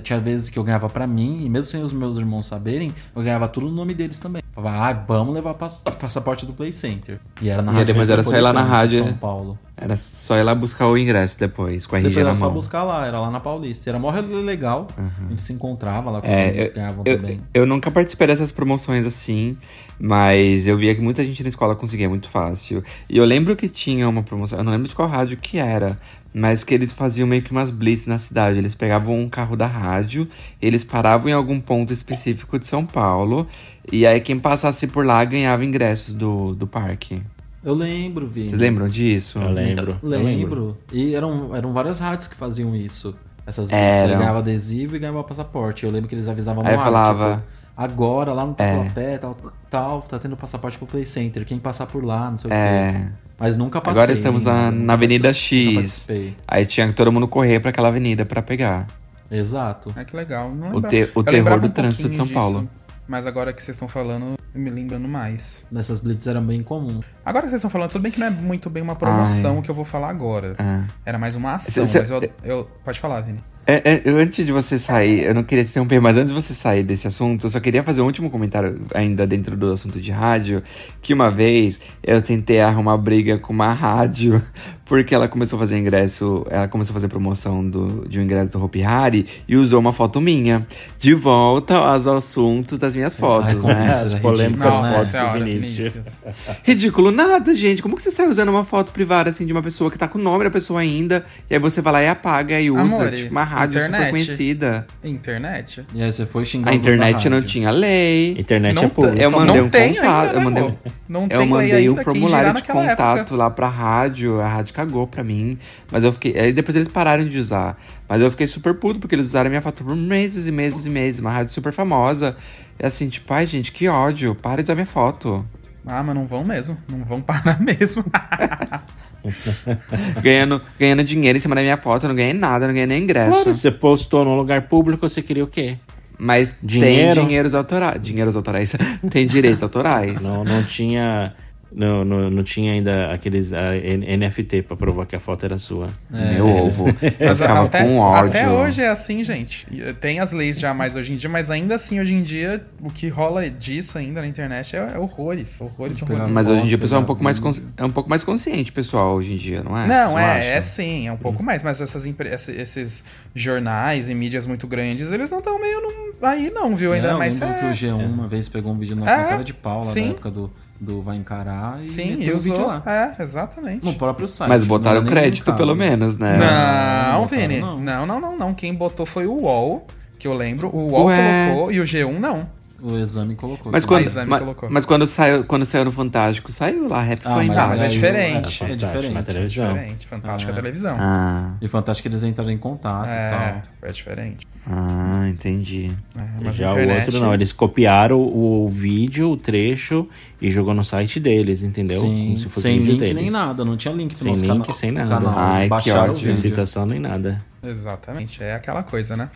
Tinha 0.03 0.19
vezes 0.19 0.49
que 0.49 0.57
eu 0.57 0.63
ganhava 0.63 0.89
pra 0.89 1.05
mim, 1.05 1.45
e 1.45 1.49
mesmo 1.49 1.69
sem 1.69 1.83
os 1.83 1.93
meus 1.93 2.17
irmãos 2.17 2.47
saberem, 2.47 2.93
eu 3.15 3.21
ganhava 3.21 3.47
tudo 3.47 3.67
no 3.67 3.75
nome 3.75 3.93
deles 3.93 4.19
também. 4.19 4.41
Falava, 4.51 4.89
ah, 4.89 4.93
vamos 5.07 5.35
levar 5.35 5.53
pass 5.53 5.83
passaporte 5.99 6.45
do 6.47 6.53
Play 6.53 6.73
Center. 6.73 7.19
E 7.41 7.47
era 7.49 7.61
na 7.61 7.71
E 7.71 7.75
rádio 7.75 7.87
depois 7.93 8.09
era 8.09 8.23
só 8.23 8.35
ir 8.35 8.41
lá 8.41 8.51
na 8.51 8.63
rádio, 8.63 8.97
São 8.99 9.07
né? 9.07 9.17
Paulo. 9.21 9.59
Era 9.79 9.95
só 9.95 10.35
ir 10.35 10.41
lá 10.41 10.55
buscar 10.55 10.87
o 10.87 10.97
ingresso 10.97 11.39
depois, 11.39 11.85
com 11.85 11.95
a 11.95 11.99
RG 11.99 12.09
Depois 12.09 12.23
na 12.25 12.31
era 12.31 12.39
só 12.39 12.45
mão. 12.45 12.53
buscar 12.55 12.81
lá, 12.83 13.05
era 13.05 13.19
lá 13.19 13.29
na 13.29 13.39
Paulista. 13.39 13.87
Era 13.91 13.99
mó 13.99 14.09
legal. 14.09 14.87
A 14.97 15.29
gente 15.29 15.43
se 15.43 15.53
encontrava 15.53 16.09
lá 16.09 16.21
com 16.21 16.27
os 16.27 16.33
É, 16.33 16.49
eu, 16.63 16.67
que 16.69 16.73
ganhavam 16.73 17.03
eu, 17.05 17.17
também. 17.19 17.39
eu 17.53 17.65
nunca 17.67 17.91
participei 17.91 18.25
dessas 18.25 18.51
promoções 18.51 19.05
assim, 19.05 19.55
mas 19.99 20.65
eu 20.65 20.75
via 20.75 20.95
que 20.95 21.01
muita 21.01 21.23
gente 21.23 21.43
na 21.43 21.49
escola 21.49 21.75
conseguia 21.75 22.09
muito 22.09 22.27
fácil. 22.27 22.83
E 23.07 23.15
eu 23.17 23.25
lembro 23.25 23.55
que 23.55 23.69
tinha 23.69 24.09
uma 24.09 24.23
promoção, 24.23 24.57
eu 24.57 24.63
não 24.63 24.71
lembro 24.71 24.87
de 24.87 24.95
qual 24.95 25.07
rádio 25.07 25.37
que 25.37 25.59
era, 25.59 25.99
mas 26.33 26.63
que 26.63 26.73
eles 26.73 26.91
faziam 26.91 27.27
meio 27.27 27.41
que 27.41 27.51
umas 27.51 27.69
blitz 27.71 28.05
na 28.05 28.17
cidade. 28.17 28.57
Eles 28.57 28.75
pegavam 28.75 29.19
um 29.19 29.29
carro 29.29 29.55
da 29.55 29.65
rádio, 29.67 30.27
eles 30.61 30.83
paravam 30.83 31.29
em 31.29 31.33
algum 31.33 31.59
ponto 31.59 31.91
específico 31.93 32.57
de 32.59 32.67
São 32.67 32.85
Paulo, 32.85 33.47
e 33.91 34.05
aí 34.05 34.19
quem 34.21 34.37
passasse 34.39 34.87
por 34.87 35.05
lá 35.05 35.23
ganhava 35.25 35.63
ingressos 35.65 36.13
do, 36.13 36.53
do 36.53 36.67
parque. 36.67 37.21
Eu 37.63 37.73
lembro, 37.73 38.25
Vini. 38.25 38.49
Vocês 38.49 38.61
lembram 38.61 38.87
disso? 38.87 39.39
Eu 39.39 39.49
lembro. 39.51 39.97
eu 40.01 40.09
Lembro. 40.09 40.77
E 40.93 41.13
eram, 41.15 41.53
eram 41.55 41.73
várias 41.73 41.99
rádios 41.99 42.27
que 42.27 42.35
faziam 42.35 42.73
isso. 42.75 43.13
Essas 43.45 43.69
Eram. 43.71 43.93
vezes. 43.93 44.11
Você 44.11 44.17
ganhava 44.17 44.39
adesivo 44.39 44.95
e 44.95 44.99
ganhava 44.99 45.23
passaporte. 45.23 45.85
Eu 45.85 45.91
lembro 45.91 46.07
que 46.09 46.15
eles 46.15 46.27
avisavam 46.27 46.63
no 46.63 46.69
Aí 46.69 46.75
ar, 46.75 46.83
falava- 46.83 47.35
tipo, 47.37 47.47
agora, 47.75 48.33
lá 48.33 48.45
no 48.45 48.51
É. 48.51 48.55
Tatuapé, 48.55 49.17
tal, 49.17 49.37
tal, 49.69 50.01
tá 50.01 50.19
tendo 50.19 50.35
passaporte 50.37 50.77
pro 50.77 50.85
Play 50.87 51.05
Center. 51.05 51.45
Quem 51.45 51.57
passar 51.57 51.87
por 51.87 52.03
lá, 52.03 52.29
não 52.29 52.37
sei 52.37 52.49
o 52.49 52.53
quê. 52.53 53.07
Mas 53.39 53.55
nunca 53.55 53.79
passei. 53.79 54.01
Agora 54.01 54.17
estamos 54.17 54.41
na, 54.41 54.71
na 54.71 54.93
Avenida 54.93 55.33
X. 55.33 56.07
Aí 56.47 56.65
tinha 56.65 56.87
que 56.87 56.93
todo 56.93 57.11
mundo 57.11 57.27
correr 57.27 57.59
pra 57.59 57.69
aquela 57.69 57.87
avenida 57.89 58.25
pra 58.25 58.41
pegar. 58.41 58.87
Exato. 59.29 59.93
É 59.95 60.03
que 60.03 60.15
legal. 60.15 60.49
Não 60.53 60.73
O 60.75 60.81
te- 60.81 61.09
o 61.13 61.23
terror 61.23 61.59
do 61.59 61.67
um 61.67 61.69
trânsito 61.69 62.09
de 62.09 62.15
São 62.15 62.25
pouquinho 62.25 62.39
Paulo. 62.41 62.59
disso, 62.61 62.71
Mas 63.07 63.27
agora 63.27 63.53
que 63.53 63.61
vocês 63.61 63.75
estão 63.75 63.87
falando, 63.87 64.35
eu 64.55 64.59
me 64.61 64.69
lembrando 64.69 65.07
mais. 65.07 65.63
Nessas 65.71 65.99
blitz 65.99 66.25
eram 66.27 66.43
bem 66.43 66.63
comum. 66.63 67.01
Agora 67.25 67.43
que 67.43 67.49
vocês 67.49 67.59
estão 67.59 67.69
falando, 67.69 67.91
tudo 67.91 68.01
bem 68.01 68.11
que 68.11 68.19
não 68.19 68.27
é 68.27 68.29
muito 68.31 68.69
bem 68.69 68.81
uma 68.81 68.95
promoção 68.95 69.61
que 69.61 69.69
eu 69.69 69.75
vou 69.75 69.85
falar 69.85 70.09
agora. 70.09 70.55
É. 70.57 70.83
Era 71.05 71.17
mais 71.19 71.35
uma 71.35 71.53
ação, 71.53 71.85
Cê- 71.85 71.91
cê- 71.91 71.99
mas 71.99 72.09
eu, 72.09 72.21
eu- 72.43 72.69
Pode 72.83 72.99
falar, 72.99 73.21
Vini. 73.21 73.39
É, 73.69 74.01
é, 74.05 74.09
antes 74.09 74.45
de 74.45 74.53
você 74.53 74.79
sair, 74.79 75.25
eu 75.25 75.33
não 75.33 75.43
queria 75.43 75.65
te 75.65 75.71
interromper, 75.71 75.99
mas 75.99 76.15
antes 76.15 76.29
de 76.29 76.33
você 76.33 76.53
sair 76.53 76.83
desse 76.83 77.05
assunto, 77.05 77.47
eu 77.47 77.49
só 77.49 77.59
queria 77.59 77.83
fazer 77.83 78.01
um 78.01 78.05
último 78.05 78.29
comentário 78.29 78.79
ainda 78.95 79.27
dentro 79.27 79.57
do 79.57 79.73
assunto 79.73 79.99
de 79.99 80.09
rádio, 80.09 80.63
que 81.01 81.13
uma 81.13 81.29
vez 81.29 81.81
eu 82.01 82.21
tentei 82.21 82.61
arrumar 82.61 82.95
briga 82.95 83.37
com 83.37 83.51
uma 83.51 83.73
rádio, 83.73 84.41
porque 84.87 85.13
ela 85.13 85.27
começou 85.27 85.57
a 85.57 85.59
fazer 85.59 85.77
ingresso, 85.77 86.47
ela 86.49 86.69
começou 86.69 86.93
a 86.93 86.95
fazer 86.95 87.09
promoção 87.09 87.69
do, 87.69 88.07
de 88.07 88.21
um 88.21 88.23
ingresso 88.23 88.53
do 88.53 88.63
Hopi 88.63 88.81
Hari 88.83 89.25
e 89.45 89.57
usou 89.57 89.81
uma 89.81 89.91
foto 89.91 90.21
minha. 90.21 90.65
De 90.97 91.13
volta 91.13 91.75
aos 91.75 92.07
assuntos 92.07 92.79
das 92.79 92.95
minhas 92.95 93.17
fotos, 93.17 93.49
Ai, 93.49 93.55
como 93.55 93.73
né? 93.73 93.91
isso 93.93 94.05
As 94.05 94.13
polêmicas 94.15 94.73
Nossa 94.73 94.81
né? 94.81 94.91
fotos 94.91 95.11
do 95.11 95.45
Vinícius. 95.45 95.91
Vinícius. 95.91 96.25
Ridículo 96.63 97.11
nada, 97.11 97.53
gente. 97.53 97.81
Como 97.81 97.97
que 97.97 98.01
você 98.01 98.11
sai 98.11 98.29
usando 98.29 98.47
uma 98.47 98.63
foto 98.63 98.93
privada 98.93 99.29
assim 99.29 99.45
de 99.45 99.51
uma 99.51 99.61
pessoa 99.61 99.91
que 99.91 99.97
tá 99.97 100.07
com 100.07 100.17
o 100.17 100.21
nome 100.21 100.45
da 100.45 100.51
pessoa 100.51 100.79
ainda, 100.79 101.25
e 101.49 101.53
aí 101.53 101.59
você 101.59 101.81
vai 101.81 101.91
lá 101.91 102.03
e 102.03 102.07
apaga 102.07 102.59
e 102.61 102.71
usa, 102.71 102.81
Amore, 102.81 103.17
tipo, 103.17 103.31
uma 103.31 103.43
rádio 103.43 103.56
super 103.65 103.77
internet. 103.77 104.09
conhecida. 104.11 104.87
Internet? 105.03 105.85
E 105.93 106.03
aí 106.03 106.11
você 106.11 106.25
foi 106.25 106.45
xingando 106.45 106.69
A 106.71 106.75
internet 106.75 107.29
não 107.29 107.37
rádio. 107.37 107.49
tinha 107.49 107.71
lei. 107.71 108.31
Internet 108.37 108.75
Não 108.75 108.83
é 108.83 108.87
pública. 108.89 109.17
Eu 109.21 109.31
mandei 109.31 109.55
não 109.57 109.65
um 109.65 109.69
tem 109.69 109.93
contato, 109.93 110.07
ainda, 110.25 110.33
né, 110.33 110.39
eu 110.39 110.41
mandei? 110.43 110.73
Não 111.09 111.21
eu 111.23 111.27
tem 111.29 111.37
lei 111.39 111.47
mandei 111.47 111.89
um 111.89 111.97
formulário 111.97 112.53
de 112.53 112.63
contato 112.63 113.19
época. 113.19 113.35
lá 113.35 113.49
pra 113.49 113.67
rádio, 113.67 114.39
a 114.41 114.47
rádio 114.47 114.73
cagou 114.73 115.07
pra 115.07 115.23
mim, 115.23 115.57
mas 115.91 116.03
eu 116.03 116.11
fiquei, 116.13 116.37
aí 116.39 116.51
depois 116.53 116.75
eles 116.75 116.87
pararam 116.87 117.25
de 117.27 117.37
usar, 117.37 117.77
mas 118.07 118.21
eu 118.21 118.29
fiquei 118.31 118.47
super 118.47 118.73
puto 118.75 118.99
porque 118.99 119.15
eles 119.15 119.27
usaram 119.27 119.49
minha 119.49 119.61
foto 119.61 119.83
por 119.83 119.95
meses 119.95 120.47
e 120.47 120.51
meses 120.51 120.85
e 120.85 120.89
meses, 120.89 121.19
uma 121.19 121.31
rádio 121.31 121.53
super 121.53 121.71
famosa, 121.73 122.35
e 122.79 122.85
assim, 122.85 123.07
tipo, 123.09 123.33
ai 123.33 123.47
gente, 123.47 123.71
que 123.71 123.87
ódio, 123.87 124.35
para 124.35 124.57
de 124.57 124.63
usar 124.63 124.75
minha 124.75 124.85
foto. 124.85 125.45
Ah, 125.89 126.03
mas 126.03 126.13
não 126.15 126.25
vão 126.25 126.43
mesmo. 126.43 126.77
Não 126.91 127.05
vão 127.05 127.21
parar 127.21 127.59
mesmo. 127.63 128.03
ganhando, 130.21 130.61
ganhando 130.79 131.03
dinheiro 131.03 131.37
em 131.37 131.41
cima 131.41 131.55
da 131.55 131.61
minha 131.61 131.77
foto, 131.77 132.05
eu 132.05 132.09
não 132.09 132.15
ganhei 132.15 132.33
nada, 132.33 132.67
não 132.67 132.73
ganhei 132.73 132.87
nem 132.87 133.03
ingresso. 133.03 133.31
Claro, 133.31 133.53
você 133.53 133.71
postou 133.71 134.25
num 134.25 134.35
lugar 134.35 134.63
público, 134.63 135.07
você 135.07 135.21
queria 135.21 135.43
o 135.43 135.47
quê? 135.47 135.77
Mas 136.17 136.55
Dinheiro? 136.63 137.15
tem 137.15 137.25
dinheiros 137.25 137.53
autorais. 137.53 138.01
Dinheiros 138.01 138.35
autorais. 138.35 138.75
tem 139.09 139.27
direitos 139.27 139.61
autorais. 139.61 140.19
Não, 140.21 140.43
não 140.43 140.63
tinha. 140.63 141.33
Não, 141.71 142.05
não, 142.05 142.29
não 142.29 142.43
tinha 142.43 142.71
ainda 142.73 143.11
aqueles 143.11 143.51
N- 143.51 144.17
NFT 144.17 144.61
pra 144.63 144.77
provar 144.77 145.05
que 145.05 145.15
a 145.15 145.19
foto 145.19 145.45
era 145.45 145.57
sua. 145.57 145.87
Meu 146.09 146.47
ovo. 146.47 146.87
Eu 147.19 147.27
Mas 147.27 147.39
ficava 147.39 147.65
até, 147.65 147.83
com 147.83 147.97
ódio. 147.97 148.29
até 148.29 148.49
hoje 148.49 148.81
é 148.81 148.87
assim, 148.87 149.23
gente. 149.23 149.67
E, 149.71 149.93
Tem 149.93 150.19
as 150.19 150.31
leis 150.31 150.59
já 150.59 150.73
mais 150.73 150.95
hoje 150.95 151.13
em 151.13 151.17
dia, 151.17 151.29
mas 151.29 151.51
ainda 151.51 151.75
assim, 151.75 151.99
hoje 151.99 152.13
em 152.13 152.21
dia, 152.23 152.65
o 152.81 152.89
que 152.89 153.09
rola 153.09 153.49
disso 153.49 153.97
ainda 153.97 154.21
na 154.21 154.27
internet 154.27 154.75
é, 154.75 154.93
é 154.95 154.97
horrores. 154.97 155.59
Horrores, 155.59 156.01
horrores. 156.01 156.29
Mas 156.29 156.47
hoje 156.47 156.61
em 156.61 156.67
dia 156.67 156.77
o 156.77 156.79
pessoal 156.79 157.01
é 157.01 157.03
um 157.03 157.07
pouco 157.07 157.23
mais, 157.23 157.39
é 157.77 157.83
um 157.85 157.91
pouco 157.91 158.09
mais 158.09 158.23
consciente, 158.23 158.71
pessoal, 158.71 159.15
hoje 159.15 159.33
em 159.33 159.37
dia, 159.37 159.61
não 159.61 159.77
é? 159.77 159.87
Não, 159.87 160.17
é, 160.17 160.55
é 160.57 160.61
sim, 160.61 161.07
é 161.07 161.11
um 161.11 161.17
pouco 161.17 161.43
mais, 161.43 161.63
mas 161.63 161.81
essas 161.81 162.05
esses 162.05 163.03
jornais 163.35 164.09
e 164.09 164.15
mídias 164.15 164.45
muito 164.45 164.67
grandes, 164.67 165.11
eles 165.11 165.29
não 165.29 165.39
estão 165.39 165.59
meio 165.59 165.81
num- 165.81 166.07
aí 166.21 166.49
não, 166.49 166.75
viu? 166.75 166.93
Ainda 166.93 167.09
É, 167.09 167.11
eu 167.13 167.17
mais 167.17 167.39
lembro 167.39 167.55
é... 167.55 167.59
que 167.59 167.65
o 167.65 167.69
G1 167.69 168.13
uma 168.13 168.27
vez 168.27 168.49
pegou 168.49 168.73
um 168.73 168.77
vídeo 168.77 168.93
É, 168.93 168.99
na 168.99 169.05
cara 169.05 169.43
de 169.43 169.53
pau 169.53 169.77
lá 169.79 169.83
sim. 169.83 170.05
da 170.05 170.09
época 170.11 170.31
do, 170.31 170.51
do 170.79 171.01
Vai 171.01 171.17
Encarar 171.17 171.79
e 171.79 171.83
Sim, 171.83 172.13
e 172.13 172.17
meteu 172.17 172.35
o 172.35 172.39
vídeo 172.39 172.53
usou. 172.53 172.67
lá. 172.67 172.83
É, 172.85 173.21
exatamente. 173.23 173.83
No 173.83 173.93
próprio 173.95 174.27
site. 174.27 174.49
Mas 174.49 174.63
botaram 174.63 175.03
crédito, 175.03 175.53
pelo 175.53 175.75
menos, 175.75 176.17
né? 176.17 176.37
Não, 176.37 177.19
não, 177.21 177.27
Vini. 177.27 177.59
não. 177.59 177.79
Não, 177.79 178.05
não, 178.05 178.19
não, 178.19 178.37
não. 178.37 178.53
Quem 178.53 178.73
botou 178.73 179.05
foi 179.05 179.25
o 179.25 179.33
UOL, 179.41 179.87
que 180.19 180.27
eu 180.27 180.33
lembro. 180.33 180.69
O 180.73 180.91
UOL 180.91 181.05
Ué. 181.05 181.49
colocou 181.49 181.71
e 181.71 181.79
o 181.79 181.83
G1 181.83 182.17
não. 182.19 182.47
O 182.81 182.95
exame 182.97 183.35
colocou. 183.35 183.71
Mas 183.71 183.85
quando, 183.85 184.05
exame 184.05 184.29
ma- 184.29 184.39
colocou. 184.39 184.69
mas 184.69 184.85
quando 184.85 185.07
saiu, 185.07 185.43
quando 185.43 185.65
saiu 185.65 185.83
no 185.85 185.91
Fantástico, 185.91 186.51
saiu 186.51 186.87
lá, 186.87 187.01
Rap 187.01 187.21
Ah, 187.25 187.33
foi 187.33 187.47
mas 187.47 187.57
Ah, 187.57 187.67
mas 187.69 187.81
é 187.81 187.87
diferente. 187.87 188.27
É, 188.27 188.67
Fantástico, 188.67 188.75
diferente. 188.77 189.13
na 189.13 189.23
televisão. 189.23 189.73
Diferente. 189.73 190.07
Fantástica 190.07 190.51
Ah. 190.51 190.55
televisão. 190.55 190.97
Ah, 190.99 191.51
E 191.59 191.67
fantástico 191.67 192.07
eles 192.07 192.21
entraram 192.23 192.51
em 192.51 192.57
contato 192.57 193.07
e 193.07 193.11
É, 193.11 193.29
tal. 193.29 193.89
é 193.89 193.91
diferente. 193.91 194.47
ah, 194.67 195.25
entendi. 195.27 195.91
É, 196.15 196.21
mas 196.43 196.55
Já 196.55 196.67
a 196.67 196.69
o 196.69 196.73
internet- 196.73 197.05
outro 197.05 197.19
não, 197.19 197.33
eles 197.33 197.51
copiaram 197.51 198.19
o 198.21 198.69
vídeo, 198.69 199.31
o 199.31 199.37
trecho 199.37 200.07
e 200.39 200.51
jogou 200.51 200.73
no 200.75 200.83
site 200.83 201.19
deles, 201.19 201.63
entendeu? 201.63 201.99
Sim, 202.01 202.25
Como 202.27 202.37
se 202.37 202.49
fosse 202.49 202.61
sem 202.61 202.79
o 202.79 202.83
link 202.85 202.99
deles. 202.99 203.15
nem 203.15 203.31
nada, 203.31 203.65
não 203.65 203.75
tinha 203.75 203.93
link 203.93 204.09
pro 204.13 204.19
Sem 204.19 204.27
nosso 204.33 204.45
link, 204.45 204.61
cana- 204.65 204.73
sem 204.73 204.91
nada. 204.91 205.09
canal. 205.15 205.33
Ai, 205.35 205.65
Eles 205.65 205.83
que 205.83 205.91
o 205.91 205.95
ódio. 205.97 206.19
Sem 206.19 206.35
citação 206.35 206.85
nem 206.85 206.99
nada. 206.99 207.37
Exatamente. 207.65 208.43
É 208.43 208.53
aquela 208.53 208.83
coisa, 208.83 209.17
né? 209.17 209.29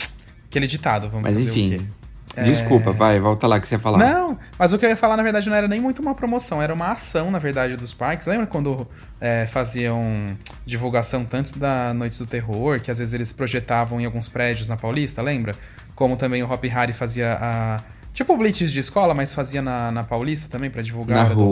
Aquele 0.47 0.67
ditado, 0.67 1.09
vamos 1.09 1.23
Mas 1.23 1.33
fazer 1.33 1.49
o 1.49 1.53
enfim. 1.53 1.77
quê? 1.77 1.83
Desculpa, 2.35 2.91
vai, 2.91 3.19
volta 3.19 3.45
lá 3.45 3.59
que 3.59 3.67
você 3.67 3.75
ia 3.75 3.79
falar. 3.79 3.97
Não, 3.97 4.37
mas 4.57 4.71
o 4.71 4.79
que 4.79 4.85
eu 4.85 4.89
ia 4.89 4.95
falar, 4.95 5.17
na 5.17 5.23
verdade, 5.23 5.49
não 5.49 5.55
era 5.55 5.67
nem 5.67 5.81
muito 5.81 6.01
uma 6.01 6.15
promoção, 6.15 6.61
era 6.61 6.73
uma 6.73 6.91
ação, 6.91 7.29
na 7.29 7.39
verdade, 7.39 7.75
dos 7.75 7.93
parques. 7.93 8.25
Lembra 8.27 8.47
quando 8.47 8.87
é, 9.19 9.47
faziam 9.47 10.25
divulgação 10.65 11.25
tanto 11.25 11.59
da 11.59 11.93
Noites 11.93 12.19
do 12.19 12.25
Terror, 12.25 12.79
que 12.79 12.89
às 12.89 12.99
vezes 12.99 13.13
eles 13.13 13.33
projetavam 13.33 13.99
em 13.99 14.05
alguns 14.05 14.27
prédios 14.27 14.69
na 14.69 14.77
Paulista, 14.77 15.21
lembra? 15.21 15.55
como 16.01 16.17
também 16.17 16.41
o 16.41 16.51
Hop 16.51 16.63
Harry 16.65 16.93
fazia 16.93 17.37
a. 17.39 17.79
Tipo 18.13 18.35
blitz 18.37 18.71
de 18.71 18.79
escola, 18.79 19.15
mas 19.15 19.33
fazia 19.33 19.61
na, 19.61 19.89
na 19.89 20.03
Paulista 20.03 20.49
também 20.49 20.69
pra 20.69 20.81
divulgar 20.81 21.29
Na 21.29 21.33
rua. 21.33 21.45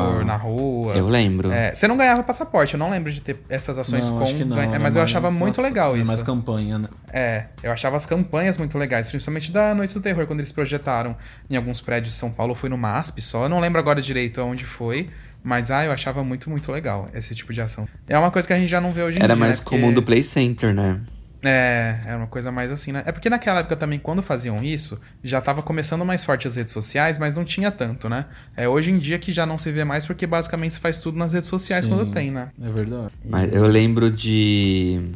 horror, 0.00 0.24
na 0.24 0.34
rua. 0.36 0.94
Eu 0.94 1.06
lembro. 1.08 1.52
É, 1.52 1.74
você 1.74 1.86
não 1.86 1.96
ganhava 1.96 2.22
passaporte, 2.22 2.72
eu 2.74 2.78
não 2.78 2.88
lembro 2.90 3.12
de 3.12 3.20
ter 3.20 3.38
essas 3.50 3.76
ações 3.78 4.08
Não, 4.08 4.16
com. 4.16 4.22
acho 4.24 4.34
que 4.34 4.44
não, 4.44 4.56
ganha- 4.56 4.70
era 4.70 4.78
mas 4.82 4.96
eu 4.96 5.00
mais 5.00 5.10
achava 5.10 5.30
muito 5.30 5.60
legal 5.60 5.90
era 5.92 5.98
isso. 5.98 6.06
mais 6.06 6.22
campanha, 6.22 6.78
né? 6.78 6.88
É, 7.12 7.44
eu 7.62 7.70
achava 7.70 7.96
as 7.96 8.06
campanhas 8.06 8.56
muito 8.56 8.78
legais, 8.78 9.10
principalmente 9.10 9.52
da 9.52 9.74
Noite 9.74 9.92
do 9.92 10.00
Terror, 10.00 10.26
quando 10.26 10.40
eles 10.40 10.52
projetaram 10.52 11.14
em 11.50 11.56
alguns 11.56 11.82
prédios 11.82 12.14
de 12.14 12.18
São 12.18 12.30
Paulo, 12.30 12.54
foi 12.54 12.70
no 12.70 12.78
MASP 12.78 13.20
só, 13.20 13.44
eu 13.44 13.48
não 13.50 13.60
lembro 13.60 13.78
agora 13.78 14.00
direito 14.00 14.40
aonde 14.40 14.64
foi, 14.64 15.06
mas 15.44 15.70
ah, 15.70 15.84
eu 15.84 15.92
achava 15.92 16.24
muito, 16.24 16.48
muito 16.48 16.72
legal 16.72 17.08
esse 17.14 17.34
tipo 17.34 17.52
de 17.52 17.60
ação. 17.60 17.86
É 18.08 18.18
uma 18.18 18.30
coisa 18.30 18.48
que 18.48 18.54
a 18.54 18.58
gente 18.58 18.70
já 18.70 18.80
não 18.80 18.90
vê 18.90 19.02
hoje 19.02 19.18
em 19.18 19.22
Era 19.22 19.34
dia, 19.34 19.40
mais 19.40 19.58
né? 19.58 19.60
Porque- 19.62 19.78
comum 19.78 19.92
do 19.92 20.02
Play 20.02 20.22
Center, 20.24 20.74
né? 20.74 20.98
É, 21.42 22.00
era 22.04 22.16
uma 22.16 22.26
coisa 22.26 22.50
mais 22.50 22.70
assim, 22.72 22.92
né? 22.92 23.02
É 23.06 23.12
porque 23.12 23.28
naquela 23.28 23.60
época 23.60 23.76
também, 23.76 23.98
quando 23.98 24.22
faziam 24.22 24.62
isso, 24.64 24.98
já 25.22 25.40
tava 25.40 25.62
começando 25.62 26.04
mais 26.04 26.24
forte 26.24 26.48
as 26.48 26.56
redes 26.56 26.72
sociais, 26.72 27.18
mas 27.18 27.36
não 27.36 27.44
tinha 27.44 27.70
tanto, 27.70 28.08
né? 28.08 28.24
É 28.56 28.68
hoje 28.68 28.90
em 28.90 28.98
dia 28.98 29.18
que 29.18 29.32
já 29.32 29.44
não 29.46 29.58
se 29.58 29.70
vê 29.70 29.84
mais, 29.84 30.06
porque 30.06 30.26
basicamente 30.26 30.74
se 30.74 30.80
faz 30.80 30.98
tudo 30.98 31.18
nas 31.18 31.32
redes 31.32 31.48
sociais 31.48 31.84
Sim. 31.84 31.90
quando 31.90 32.10
tem, 32.10 32.30
né? 32.30 32.48
É 32.60 32.70
verdade. 32.70 33.10
Mas 33.24 33.52
eu 33.52 33.66
lembro 33.66 34.10
de 34.10 35.10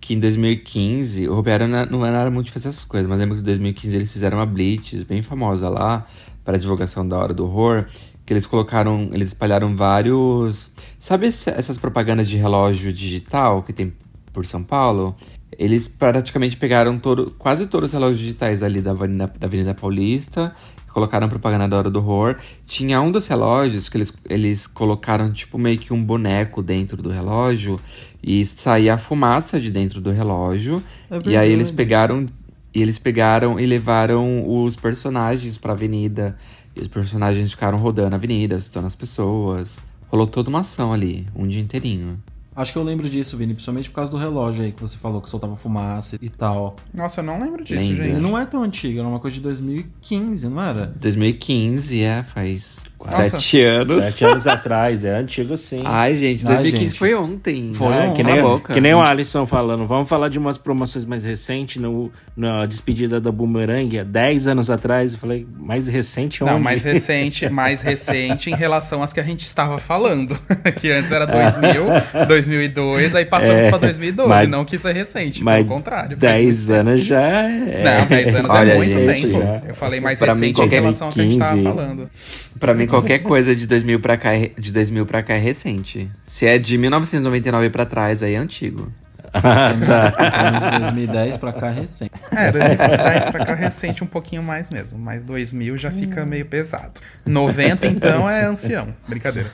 que 0.00 0.14
em 0.14 0.20
2015, 0.20 1.28
o 1.28 1.34
Roberto 1.34 1.66
não 1.66 1.84
não 1.86 2.06
era 2.06 2.30
muito 2.30 2.46
de 2.46 2.52
fazer 2.52 2.68
essas 2.68 2.84
coisas, 2.84 3.08
mas 3.08 3.18
lembro 3.18 3.34
que 3.36 3.42
em 3.42 3.44
2015 3.44 3.96
eles 3.96 4.12
fizeram 4.12 4.38
uma 4.38 4.46
blitz 4.46 5.02
bem 5.02 5.22
famosa 5.22 5.68
lá 5.68 6.06
para 6.44 6.56
divulgação 6.58 7.06
da 7.06 7.18
Hora 7.18 7.34
do 7.34 7.44
Horror, 7.44 7.84
que 8.24 8.32
eles 8.32 8.46
colocaram, 8.46 9.10
eles 9.12 9.28
espalharam 9.28 9.76
vários, 9.76 10.70
sabe 10.98 11.26
essa- 11.26 11.50
essas 11.50 11.76
propagandas 11.76 12.28
de 12.28 12.36
relógio 12.36 12.92
digital 12.92 13.62
que 13.62 13.72
tem 13.72 13.92
por 14.32 14.46
São 14.46 14.62
Paulo? 14.64 15.14
Eles 15.58 15.88
praticamente 15.88 16.56
pegaram 16.56 16.98
todo, 16.98 17.32
quase 17.32 17.66
todos 17.66 17.88
os 17.88 17.92
relógios 17.92 18.20
digitais 18.20 18.62
ali 18.62 18.80
da 18.80 18.92
Avenida, 18.92 19.32
da 19.38 19.46
Avenida 19.46 19.74
Paulista, 19.74 20.54
colocaram 20.92 21.28
propaganda 21.28 21.68
da 21.68 21.76
Hora 21.76 21.90
do 21.90 21.98
Horror. 21.98 22.36
Tinha 22.66 23.00
um 23.00 23.10
dos 23.10 23.26
relógios 23.26 23.88
que 23.88 23.96
eles, 23.96 24.12
eles 24.28 24.66
colocaram 24.66 25.32
tipo 25.32 25.58
meio 25.58 25.78
que 25.78 25.92
um 25.92 26.02
boneco 26.02 26.62
dentro 26.62 27.02
do 27.02 27.10
relógio 27.10 27.80
e 28.22 28.44
saía 28.44 28.94
a 28.94 28.98
fumaça 28.98 29.60
de 29.60 29.70
dentro 29.70 30.00
do 30.00 30.10
relógio. 30.10 30.82
É 31.10 31.20
e 31.28 31.36
aí 31.36 31.50
eles 31.50 31.70
pegaram 31.70 32.26
e 32.72 32.80
eles 32.80 32.98
pegaram 32.98 33.58
e 33.58 33.66
levaram 33.66 34.44
os 34.46 34.76
personagens 34.76 35.58
pra 35.58 35.72
avenida. 35.72 36.36
E 36.74 36.80
os 36.80 36.88
personagens 36.88 37.50
ficaram 37.50 37.78
rodando 37.78 38.14
a 38.14 38.18
avenida, 38.18 38.56
assustando 38.56 38.86
as 38.86 38.94
pessoas. 38.94 39.80
Rolou 40.08 40.26
toda 40.26 40.48
uma 40.48 40.60
ação 40.60 40.92
ali, 40.92 41.26
um 41.34 41.46
dia 41.46 41.60
inteirinho. 41.60 42.20
Acho 42.60 42.72
que 42.72 42.78
eu 42.78 42.82
lembro 42.82 43.08
disso, 43.08 43.38
Vini, 43.38 43.54
principalmente 43.54 43.88
por 43.88 43.96
causa 43.96 44.10
do 44.10 44.18
relógio 44.18 44.62
aí 44.62 44.70
que 44.70 44.80
você 44.80 44.94
falou 44.98 45.22
que 45.22 45.30
soltava 45.30 45.56
fumaça 45.56 46.18
e 46.20 46.28
tal. 46.28 46.76
Nossa, 46.92 47.20
eu 47.20 47.24
não 47.24 47.40
lembro 47.40 47.64
disso, 47.64 47.88
Lembra? 47.88 48.04
Gente. 48.04 48.20
não 48.20 48.38
é 48.38 48.44
tão 48.44 48.62
antigo, 48.62 48.98
era 48.98 49.08
uma 49.08 49.18
coisa 49.18 49.36
de 49.36 49.40
2015, 49.40 50.48
não 50.48 50.60
era? 50.60 50.86
2015, 50.88 52.02
é, 52.02 52.22
faz 52.22 52.82
Nossa. 53.04 53.24
sete 53.30 53.62
anos. 53.62 54.04
Sete 54.04 54.24
anos 54.24 54.46
atrás, 54.46 55.04
é 55.04 55.10
antigo 55.16 55.56
sim. 55.56 55.82
Ai, 55.84 56.14
gente, 56.16 56.46
Ai, 56.46 56.54
2015 56.56 56.84
gente. 56.88 56.98
foi 56.98 57.14
ontem. 57.14 57.72
Foi 57.72 57.88
ontem. 57.88 58.12
que 58.14 58.22
nem, 58.22 58.42
boca. 58.42 58.74
que 58.74 58.80
nem 58.80 58.94
o 58.94 59.00
Alisson 59.00 59.46
falando. 59.46 59.86
Vamos 59.86 60.08
falar 60.08 60.28
de 60.28 60.38
umas 60.38 60.58
promoções 60.58 61.04
mais 61.04 61.24
recentes. 61.24 61.80
No, 61.80 62.10
na 62.36 62.66
despedida 62.66 63.20
da 63.20 63.32
Boomerang, 63.32 63.98
há 63.98 64.04
10 64.04 64.48
anos 64.48 64.70
atrás. 64.70 65.12
Eu 65.14 65.18
falei, 65.18 65.46
mais 65.58 65.88
recente 65.88 66.44
onde? 66.44 66.52
Não, 66.52 66.60
mais 66.60 66.84
recente, 66.84 67.48
mais 67.48 67.80
recente 67.82 68.50
em 68.50 68.54
relação 68.54 69.02
às 69.02 69.12
que 69.12 69.20
a 69.20 69.22
gente 69.22 69.40
estava 69.46 69.78
falando. 69.78 70.38
que 70.80 70.90
antes 70.90 71.10
era 71.12 71.26
2000, 71.26 72.26
2002, 72.28 73.14
aí 73.16 73.24
passamos 73.24 73.64
É, 73.64 73.68
pra 73.68 73.78
2012. 73.78 74.28
mas- 74.28 74.48
não 74.48 74.64
que 74.64 74.76
isso 74.76 74.88
é 74.88 74.92
recente, 74.92 75.42
Mas 75.42 75.56
pelo 75.64 75.68
contrário. 75.76 76.16
faz 76.18 76.20
10 76.20 76.68
muito 76.68 76.80
anos 76.80 77.04
já 77.04 77.20
é. 77.20 77.82
Não, 78.00 78.06
10 78.06 78.34
anos 78.34 78.50
Olha, 78.50 78.72
é 78.72 78.76
muito 78.76 78.92
gente, 78.96 79.26
tempo. 79.32 79.40
já. 79.42 79.62
Eu 79.68 79.74
falei 79.74 80.00
mais 80.00 80.18
Pra 80.18 80.34
mim, 80.34 80.40
recente 80.40 80.50
em 80.50 80.54
qualquer 80.54 80.80
relação 80.80 81.06
ao 81.08 81.12
que 81.12 81.20
a 81.20 81.24
gente 81.24 81.38
tava 81.38 81.52
15. 81.56 81.64
falando. 81.64 82.10
Pra 82.58 82.74
mim, 82.74 82.86
qualquer 82.90 83.20
coisa 83.20 83.54
de 83.56 83.66
2000 83.66 84.00
pra 84.00 84.16
cá, 84.16 84.34
é- 84.34 84.50
de 84.58 84.72
2000 84.72 85.06
pra 85.06 85.22
cá 85.22 85.34
é 85.34 85.38
recente. 85.38 86.10
Se 86.26 86.46
é 86.46 86.58
de 86.58 86.76
1999 86.76 87.70
pra 87.70 87.86
trás, 87.86 88.22
aí 88.22 88.34
é 88.34 88.36
antigo. 88.38 88.92
Ah, 89.32 89.68
tá. 89.86 90.10
Pelo 90.10 90.60
menos 90.60 90.80
2010 90.80 91.36
pra 91.36 91.52
cá 91.52 91.68
é 91.68 91.80
recente. 91.80 92.10
É, 92.36 92.50
2010 92.50 93.26
pra 93.26 93.46
cá 93.46 93.54
recente 93.54 94.02
um 94.02 94.06
pouquinho 94.06 94.42
mais 94.42 94.68
mesmo. 94.70 94.98
Mas 94.98 95.22
2000 95.22 95.76
já 95.76 95.88
fica 95.90 96.26
meio 96.26 96.44
pesado. 96.46 97.00
90 97.24 97.86
então 97.86 98.28
é 98.28 98.44
ancião. 98.44 98.88
Brincadeira. 99.08 99.50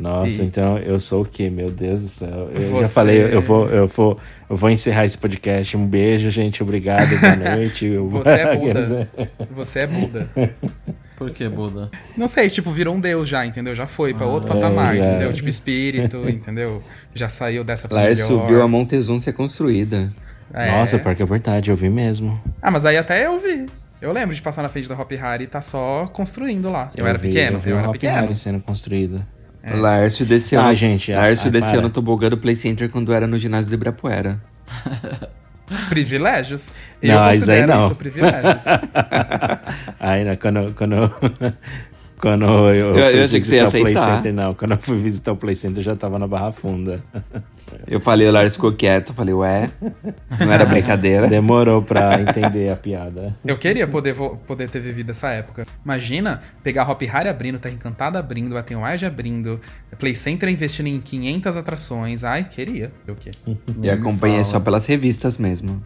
Nossa, 0.00 0.42
E- 0.42 0.46
então 0.46 0.78
eu 0.78 0.98
sou 0.98 1.22
o 1.22 1.24
quê? 1.26 1.50
Meu 1.50 1.70
Deus 1.70 2.00
do 2.02 2.08
céu. 2.08 2.50
Eu 2.52 2.60
já 2.60 2.68
Você- 2.68 2.94
falei, 2.94 3.22
eu 3.34 3.40
vou, 3.40 3.68
eu, 3.68 3.86
vou, 3.86 4.18
eu 4.48 4.56
vou 4.56 4.70
encerrar 4.70 5.04
esse 5.04 5.18
podcast. 5.18 5.76
Um 5.76 5.86
beijo, 5.86 6.30
gente. 6.30 6.62
Obrigado. 6.62 7.08
Boa 7.20 7.36
noite. 7.56 7.86
Eu- 7.86 8.06
Você 8.10 8.30
é 8.30 8.56
Buda. 8.56 9.08
Você 9.50 9.78
é 9.80 9.86
Buda. 9.86 10.28
Por 11.16 11.28
que, 11.28 11.46
Buda? 11.50 11.90
Não 12.16 12.26
sei, 12.26 12.48
tipo, 12.48 12.70
virou 12.72 12.94
um 12.94 13.00
deus 13.00 13.28
já, 13.28 13.44
entendeu? 13.44 13.74
Já 13.74 13.86
foi 13.86 14.14
pra 14.14 14.24
outro 14.26 14.48
patamar, 14.48 14.96
é. 14.96 15.00
entendeu? 15.00 15.32
Tipo, 15.34 15.50
espírito, 15.50 16.16
entendeu? 16.30 16.82
Já 17.14 17.28
saiu 17.28 17.62
dessa 17.62 17.86
pra 17.88 17.98
Lars 17.98 18.18
melhor. 18.18 18.26
subiu 18.40 18.62
a 18.62 18.66
Montezum 18.68 19.20
ser 19.20 19.34
construída. 19.34 20.10
É. 20.54 20.70
Nossa, 20.70 20.98
pior 20.98 21.14
que 21.14 21.22
é 21.22 21.26
verdade, 21.26 21.70
eu 21.70 21.76
vi 21.76 21.90
mesmo. 21.90 22.40
Ah, 22.62 22.70
mas 22.70 22.86
aí 22.86 22.96
até 22.96 23.26
eu 23.26 23.38
vi. 23.38 23.66
Eu 24.00 24.12
lembro 24.14 24.34
de 24.34 24.40
passar 24.40 24.62
na 24.62 24.70
frente 24.70 24.88
da 24.88 24.98
Hop 24.98 25.12
Harry 25.12 25.44
e 25.44 25.46
tá 25.46 25.60
só 25.60 26.06
construindo 26.10 26.70
lá. 26.70 26.90
Eu, 26.96 27.06
era 27.06 27.18
vi- 27.18 27.28
pequeno, 27.28 27.58
eu, 27.58 27.60
vi 27.60 27.70
eu 27.70 27.76
era 27.78 27.86
Hop 27.88 27.92
pequeno. 27.92 28.14
Harry 28.14 28.34
sendo 28.34 28.58
construído. 28.60 29.22
O 29.72 29.76
Lárcio 29.76 30.24
desceu. 30.24 30.60
Ah, 30.60 30.68
no- 30.68 30.74
gente, 30.74 31.12
Lárcio 31.12 31.48
ah, 31.48 31.50
desceu 31.50 31.72
para. 31.72 31.82
no 31.82 31.90
tobogã 31.90 32.28
do 32.30 32.38
Play 32.38 32.56
Center 32.56 32.88
quando 32.88 33.12
era 33.12 33.26
no 33.26 33.38
ginásio 33.38 33.68
do 33.70 33.74
Ibirapuera. 33.74 34.40
Privilégios? 35.88 36.72
Eu 37.00 37.14
Não, 37.14 37.30
isso 37.30 37.50
aí 37.50 37.60
considero 37.60 37.72
não. 37.72 37.80
isso 37.80 37.94
privilégios. 37.94 38.64
Aí, 40.00 40.24
né, 40.24 40.34
quando, 40.36 40.74
quando, 40.74 41.14
quando 42.20 42.44
eu, 42.44 42.74
Eu- 42.74 42.96
eu 42.96 43.10
fui 43.12 43.22
achei 43.24 43.40
que 43.40 43.46
você 43.46 43.56
ia 43.56 43.64
visitar 43.64 43.78
o 43.78 43.82
Play 43.82 43.94
aceitar. 43.94 44.16
Center, 44.16 44.32
não. 44.34 44.54
Quando 44.54 44.70
eu 44.72 44.78
fui 44.78 44.98
visitar 44.98 45.32
o 45.32 45.36
Play 45.36 45.56
Center, 45.56 45.78
eu 45.78 45.84
já 45.84 45.96
tava 45.96 46.18
na 46.18 46.26
Barra 46.26 46.52
Funda. 46.52 47.00
Eu 47.86 48.00
falei, 48.00 48.28
o 48.28 48.32
Lars 48.32 48.54
ficou 48.54 48.72
quieto. 48.72 49.10
Eu 49.10 49.14
falei, 49.14 49.32
ué, 49.34 49.70
não 50.40 50.52
era 50.52 50.64
brincadeira. 50.64 51.28
Demorou 51.28 51.80
pra 51.82 52.20
entender 52.20 52.70
a 52.70 52.76
piada. 52.76 53.34
Eu 53.44 53.56
queria 53.56 53.86
poder, 53.86 54.14
poder 54.14 54.68
ter 54.68 54.80
vivido 54.80 55.10
essa 55.10 55.30
época. 55.30 55.66
Imagina 55.84 56.40
pegar 56.62 56.88
Hop 56.90 57.00
Harry 57.02 57.28
abrindo, 57.28 57.58
Terra 57.58 57.74
Encantada 57.74 58.18
abrindo, 58.18 58.54
Batenwage 58.54 59.06
abrindo, 59.06 59.60
Play 59.98 60.14
Center 60.14 60.48
investindo 60.48 60.88
em 60.88 61.00
500 61.00 61.56
atrações. 61.56 62.24
Ai, 62.24 62.44
queria. 62.44 62.90
O 63.08 63.14
quê? 63.14 63.30
E 63.82 63.88
acompanhei 63.88 64.44
só 64.44 64.58
pelas 64.60 64.86
revistas 64.86 65.38
mesmo. 65.38 65.80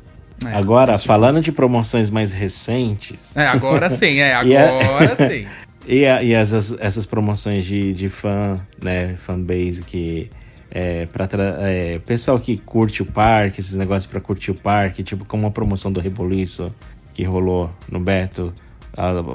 É, 0.45 0.57
Agora, 0.57 0.99
falando 0.99 1.41
de 1.41 1.53
promoções 1.53 2.11
mais 2.11 2.33
recentes, 2.33 3.35
É, 3.37 3.47
agora 3.47 3.89
sim, 3.89 4.19
é, 4.19 4.31
é- 4.35 4.35
agora 4.35 5.31
sim. 5.31 5.47
E, 5.87 6.07
a- 6.07 6.23
e 6.23 6.33
essas, 6.33 6.75
essas 6.81 7.05
promoções 7.07 7.65
de, 7.65 7.93
de 7.93 8.09
fã, 8.09 8.59
né? 8.83 9.15
Fanbase 9.17 9.83
que. 9.83 10.31
É, 10.71 11.07
pra 11.07 11.29
é, 11.61 12.01
pessoal 12.01 12.41
que 12.41 12.57
curte 12.59 13.01
o 13.03 13.07
parque, 13.07 13.61
esses 13.61 13.75
negócios 13.77 14.11
pra 14.11 14.19
curtir 14.21 14.51
o 14.51 14.55
parque, 14.55 15.05
tipo 15.05 15.25
como 15.25 15.47
a 15.47 15.51
promoção 15.51 15.93
do 15.93 16.01
Reboliço 16.01 16.75
que 17.13 17.23
rolou 17.23 17.71
no 17.89 18.01
Beto. 18.01 18.53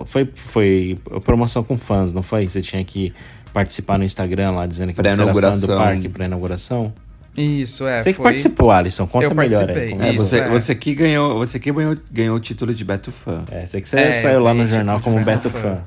Foi, 0.06 0.30
foi 0.36 0.98
promoção 1.24 1.64
com 1.64 1.78
fãs, 1.78 2.14
não 2.14 2.22
foi? 2.22 2.46
Você 2.48 2.62
tinha 2.62 2.84
que 2.84 3.14
participar 3.54 3.98
no 3.98 4.04
Instagram 4.04 4.52
lá 4.52 4.66
dizendo 4.66 4.90
que 4.94 5.00
você 5.12 5.22
era 5.22 5.32
fã 5.32 5.32
do 5.62 5.68
parque 5.78 6.10
pra 6.10 6.26
inauguração. 6.26 6.94
Isso, 7.40 7.88
é. 7.88 8.02
Você 8.02 8.10
que 8.12 8.18
foi... 8.18 8.24
participou, 8.26 8.70
Alisson, 8.70 9.08
conta 9.08 9.26
Eu 9.26 9.34
melhor 9.34 9.70
aí. 9.70 9.94
É, 9.94 10.10
Isso, 10.12 10.28
você, 10.28 10.40
é. 10.40 10.50
você 10.50 10.76
que 10.76 10.94
ganhou, 10.94 11.38
você 11.38 11.58
que 11.58 11.72
ganhou, 11.72 11.98
ganhou 12.12 12.36
o 12.36 12.40
título 12.40 12.74
de 12.74 12.84
Beto 12.84 13.12
Fã. 13.12 13.44
É, 13.50 13.66
sei 13.66 13.82
que 13.82 13.88
você 13.88 13.98
É, 13.98 14.12
saiu 14.12 14.42
lá 14.42 14.54
no 14.54 14.68
jornal 14.68 15.00
como 15.00 15.24
Beto 15.24 15.50
Beto 15.50 15.50
Fã. 15.50 15.82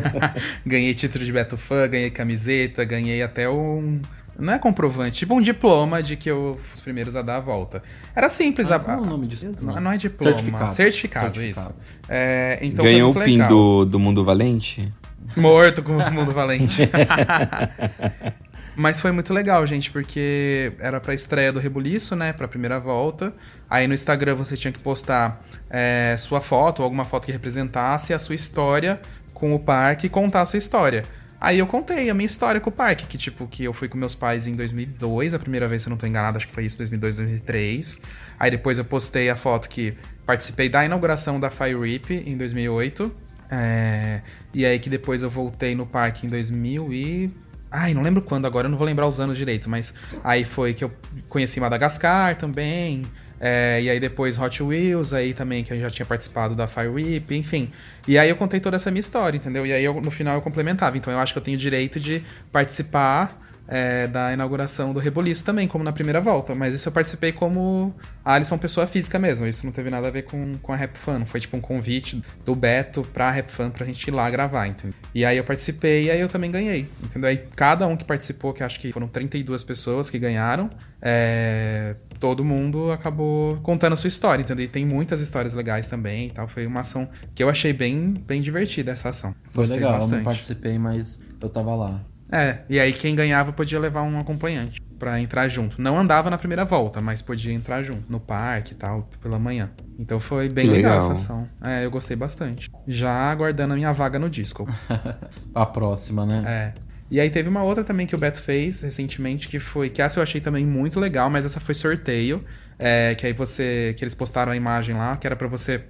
ganhei 0.64 0.94
título 0.94 1.24
de 1.24 1.32
Beto 1.32 1.58
Fã, 1.58 1.86
ganhei 1.86 2.10
camiseta, 2.10 2.82
ganhei 2.84 3.22
até 3.22 3.48
um. 3.48 4.00
Não 4.38 4.52
é 4.52 4.58
comprovante, 4.58 5.18
tipo 5.18 5.34
um 5.34 5.40
diploma 5.40 6.02
de 6.02 6.16
que 6.16 6.30
eu 6.30 6.58
fui 6.62 6.74
os 6.74 6.80
primeiros 6.80 7.16
a 7.16 7.22
dar 7.22 7.36
a 7.36 7.40
volta. 7.40 7.82
Era 8.14 8.28
simples. 8.28 8.70
Ah, 8.70 8.76
a, 8.76 8.78
qual 8.78 8.98
é 8.98 9.00
o 9.00 9.06
nome 9.06 9.26
disso? 9.26 9.46
Não, 9.62 9.80
não 9.80 9.92
é 9.92 9.96
diploma. 9.96 10.32
Certificado. 10.32 10.74
Certificado, 10.74 11.34
Certificado. 11.34 11.70
isso. 11.70 12.02
É, 12.08 12.58
então 12.62 12.84
ganhou 12.84 13.10
o 13.10 13.14
pin 13.14 13.38
do, 13.38 13.84
do 13.84 13.98
Mundo 13.98 14.24
Valente? 14.24 14.88
Morto 15.36 15.82
com 15.82 15.92
o 15.92 16.12
mundo 16.12 16.32
valente. 16.32 16.88
Mas 18.76 19.00
foi 19.00 19.10
muito 19.10 19.32
legal, 19.32 19.66
gente, 19.66 19.90
porque 19.90 20.74
era 20.78 21.00
pra 21.00 21.14
estreia 21.14 21.50
do 21.50 21.58
Rebuliço, 21.58 22.14
né? 22.14 22.34
Pra 22.34 22.46
primeira 22.46 22.78
volta. 22.78 23.32
Aí 23.70 23.88
no 23.88 23.94
Instagram 23.94 24.34
você 24.34 24.54
tinha 24.54 24.70
que 24.70 24.78
postar 24.78 25.42
é, 25.70 26.14
sua 26.18 26.42
foto, 26.42 26.82
alguma 26.82 27.06
foto 27.06 27.24
que 27.24 27.32
representasse 27.32 28.12
a 28.12 28.18
sua 28.18 28.34
história 28.34 29.00
com 29.32 29.54
o 29.54 29.58
parque 29.58 30.06
e 30.06 30.10
contar 30.10 30.42
a 30.42 30.46
sua 30.46 30.58
história. 30.58 31.04
Aí 31.40 31.58
eu 31.58 31.66
contei 31.66 32.10
a 32.10 32.14
minha 32.14 32.26
história 32.26 32.60
com 32.60 32.68
o 32.68 32.72
parque, 32.72 33.06
que 33.06 33.16
tipo, 33.16 33.46
que 33.46 33.64
eu 33.64 33.72
fui 33.72 33.88
com 33.88 33.96
meus 33.96 34.14
pais 34.14 34.46
em 34.46 34.54
2002, 34.54 35.32
a 35.32 35.38
primeira 35.38 35.68
vez, 35.68 35.82
se 35.82 35.88
eu 35.88 35.90
não 35.90 35.96
tô 35.96 36.06
enganado, 36.06 36.36
acho 36.36 36.46
que 36.46 36.52
foi 36.52 36.64
isso, 36.64 36.76
2002, 36.78 37.16
2003. 37.16 38.00
Aí 38.38 38.50
depois 38.50 38.78
eu 38.78 38.84
postei 38.84 39.30
a 39.30 39.36
foto 39.36 39.68
que 39.68 39.96
participei 40.26 40.68
da 40.68 40.84
inauguração 40.84 41.40
da 41.40 41.50
Fire 41.50 41.78
Rip 41.78 42.10
em 42.10 42.36
2008. 42.36 43.14
É, 43.50 44.22
e 44.52 44.66
aí 44.66 44.78
que 44.78 44.90
depois 44.90 45.22
eu 45.22 45.30
voltei 45.30 45.74
no 45.74 45.86
parque 45.86 46.26
em 46.26 46.28
2000 46.28 46.92
e... 46.92 47.30
Ai, 47.78 47.92
não 47.92 48.00
lembro 48.00 48.22
quando 48.22 48.46
agora, 48.46 48.66
eu 48.66 48.70
não 48.70 48.78
vou 48.78 48.86
lembrar 48.86 49.06
os 49.06 49.20
anos 49.20 49.36
direito, 49.36 49.68
mas 49.68 49.92
aí 50.24 50.44
foi 50.44 50.72
que 50.72 50.82
eu 50.82 50.90
conheci 51.28 51.60
Madagascar 51.60 52.34
também. 52.34 53.02
É, 53.38 53.82
e 53.82 53.90
aí 53.90 54.00
depois 54.00 54.38
Hot 54.38 54.62
Wheels, 54.62 55.12
aí 55.12 55.34
também 55.34 55.62
que 55.62 55.74
eu 55.74 55.78
já 55.78 55.90
tinha 55.90 56.06
participado 56.06 56.54
da 56.54 56.66
Fire 56.66 56.88
Whip, 56.88 57.36
enfim. 57.36 57.70
E 58.08 58.18
aí 58.18 58.30
eu 58.30 58.36
contei 58.36 58.60
toda 58.60 58.76
essa 58.76 58.90
minha 58.90 59.00
história, 59.00 59.36
entendeu? 59.36 59.66
E 59.66 59.74
aí 59.74 59.84
eu, 59.84 60.00
no 60.00 60.10
final 60.10 60.36
eu 60.36 60.40
complementava. 60.40 60.96
Então 60.96 61.12
eu 61.12 61.18
acho 61.18 61.34
que 61.34 61.38
eu 61.38 61.42
tenho 61.42 61.58
direito 61.58 62.00
de 62.00 62.24
participar 62.50 63.38
é, 63.68 64.06
da 64.06 64.32
inauguração 64.32 64.92
do 64.92 65.00
Reboliço 65.00 65.44
também, 65.44 65.66
como 65.66 65.82
na 65.82 65.92
primeira 65.92 66.20
volta. 66.20 66.54
Mas 66.54 66.74
isso 66.74 66.88
eu 66.88 66.92
participei 66.92 67.32
como 67.32 67.94
Alisson 68.24 68.58
pessoa 68.58 68.86
física 68.86 69.18
mesmo. 69.18 69.46
Isso 69.46 69.64
não 69.64 69.72
teve 69.72 69.90
nada 69.90 70.08
a 70.08 70.10
ver 70.10 70.22
com, 70.22 70.54
com 70.58 70.72
a 70.72 70.76
Rap 70.76 70.96
Fan. 70.96 71.24
Foi 71.24 71.40
tipo 71.40 71.56
um 71.56 71.60
convite 71.60 72.22
do 72.44 72.54
Beto 72.54 73.02
pra 73.12 73.30
Rap 73.30 73.50
Fan 73.50 73.70
pra 73.70 73.84
gente 73.84 74.06
ir 74.06 74.10
lá 74.10 74.28
gravar, 74.30 74.66
entendeu? 74.66 74.96
E 75.14 75.24
aí 75.24 75.36
eu 75.36 75.44
participei 75.44 76.04
e 76.04 76.10
aí 76.10 76.20
eu 76.20 76.28
também 76.28 76.50
ganhei, 76.50 76.88
entendeu? 77.02 77.28
Aí 77.28 77.38
cada 77.54 77.86
um 77.86 77.96
que 77.96 78.04
participou, 78.04 78.52
que 78.52 78.62
acho 78.62 78.78
que 78.78 78.92
foram 78.92 79.08
32 79.08 79.64
pessoas 79.64 80.08
que 80.10 80.18
ganharam, 80.18 80.70
é, 81.00 81.96
todo 82.18 82.44
mundo 82.44 82.90
acabou 82.90 83.56
contando 83.58 83.92
a 83.92 83.96
sua 83.96 84.08
história, 84.08 84.42
entendeu? 84.42 84.64
E 84.64 84.68
tem 84.68 84.86
muitas 84.86 85.20
histórias 85.20 85.54
legais 85.54 85.88
também 85.88 86.28
e 86.28 86.30
tal. 86.30 86.48
Foi 86.48 86.66
uma 86.66 86.80
ação 86.80 87.08
que 87.34 87.42
eu 87.42 87.48
achei 87.48 87.72
bem, 87.72 88.14
bem 88.26 88.40
divertida 88.40 88.92
essa 88.92 89.08
ação. 89.08 89.34
Foi 89.48 89.62
Gostei 89.62 89.78
legal, 89.78 89.92
eu 89.92 89.98
bastante. 89.98 90.16
não 90.16 90.24
participei, 90.24 90.78
mas 90.78 91.20
eu 91.40 91.48
tava 91.48 91.74
lá. 91.74 92.04
É, 92.30 92.58
e 92.68 92.80
aí 92.80 92.92
quem 92.92 93.14
ganhava 93.14 93.52
podia 93.52 93.78
levar 93.78 94.02
um 94.02 94.18
acompanhante 94.18 94.80
pra 94.98 95.20
entrar 95.20 95.48
junto. 95.48 95.80
Não 95.80 95.98
andava 95.98 96.30
na 96.30 96.38
primeira 96.38 96.64
volta, 96.64 97.00
mas 97.00 97.22
podia 97.22 97.52
entrar 97.52 97.82
junto 97.82 98.10
no 98.10 98.18
parque 98.18 98.72
e 98.72 98.76
tal, 98.76 99.08
pela 99.22 99.38
manhã. 99.38 99.70
Então 99.98 100.18
foi 100.18 100.48
bem 100.48 100.66
legal. 100.66 100.94
legal. 100.94 100.96
essa 100.98 101.12
ação. 101.12 101.48
É, 101.62 101.84
eu 101.84 101.90
gostei 101.90 102.16
bastante. 102.16 102.70
Já 102.86 103.30
aguardando 103.30 103.74
a 103.74 103.76
minha 103.76 103.92
vaga 103.92 104.18
no 104.18 104.28
disco. 104.28 104.68
A 105.54 105.66
próxima, 105.66 106.26
né? 106.26 106.42
É. 106.46 106.86
E 107.10 107.20
aí 107.20 107.30
teve 107.30 107.48
uma 107.48 107.62
outra 107.62 107.84
também 107.84 108.06
que 108.06 108.14
o 108.14 108.18
Beto 108.18 108.40
fez 108.42 108.80
recentemente, 108.80 109.48
que 109.48 109.60
foi. 109.60 109.88
Que 109.88 110.02
essa 110.02 110.18
eu 110.18 110.22
achei 110.22 110.40
também 110.40 110.66
muito 110.66 110.98
legal, 110.98 111.30
mas 111.30 111.44
essa 111.44 111.60
foi 111.60 111.74
sorteio. 111.74 112.44
É, 112.78 113.14
que 113.14 113.26
aí 113.26 113.32
você. 113.32 113.94
Que 113.96 114.02
eles 114.02 114.14
postaram 114.14 114.50
a 114.50 114.56
imagem 114.56 114.96
lá, 114.96 115.16
que 115.16 115.26
era 115.26 115.36
pra 115.36 115.46
você 115.46 115.84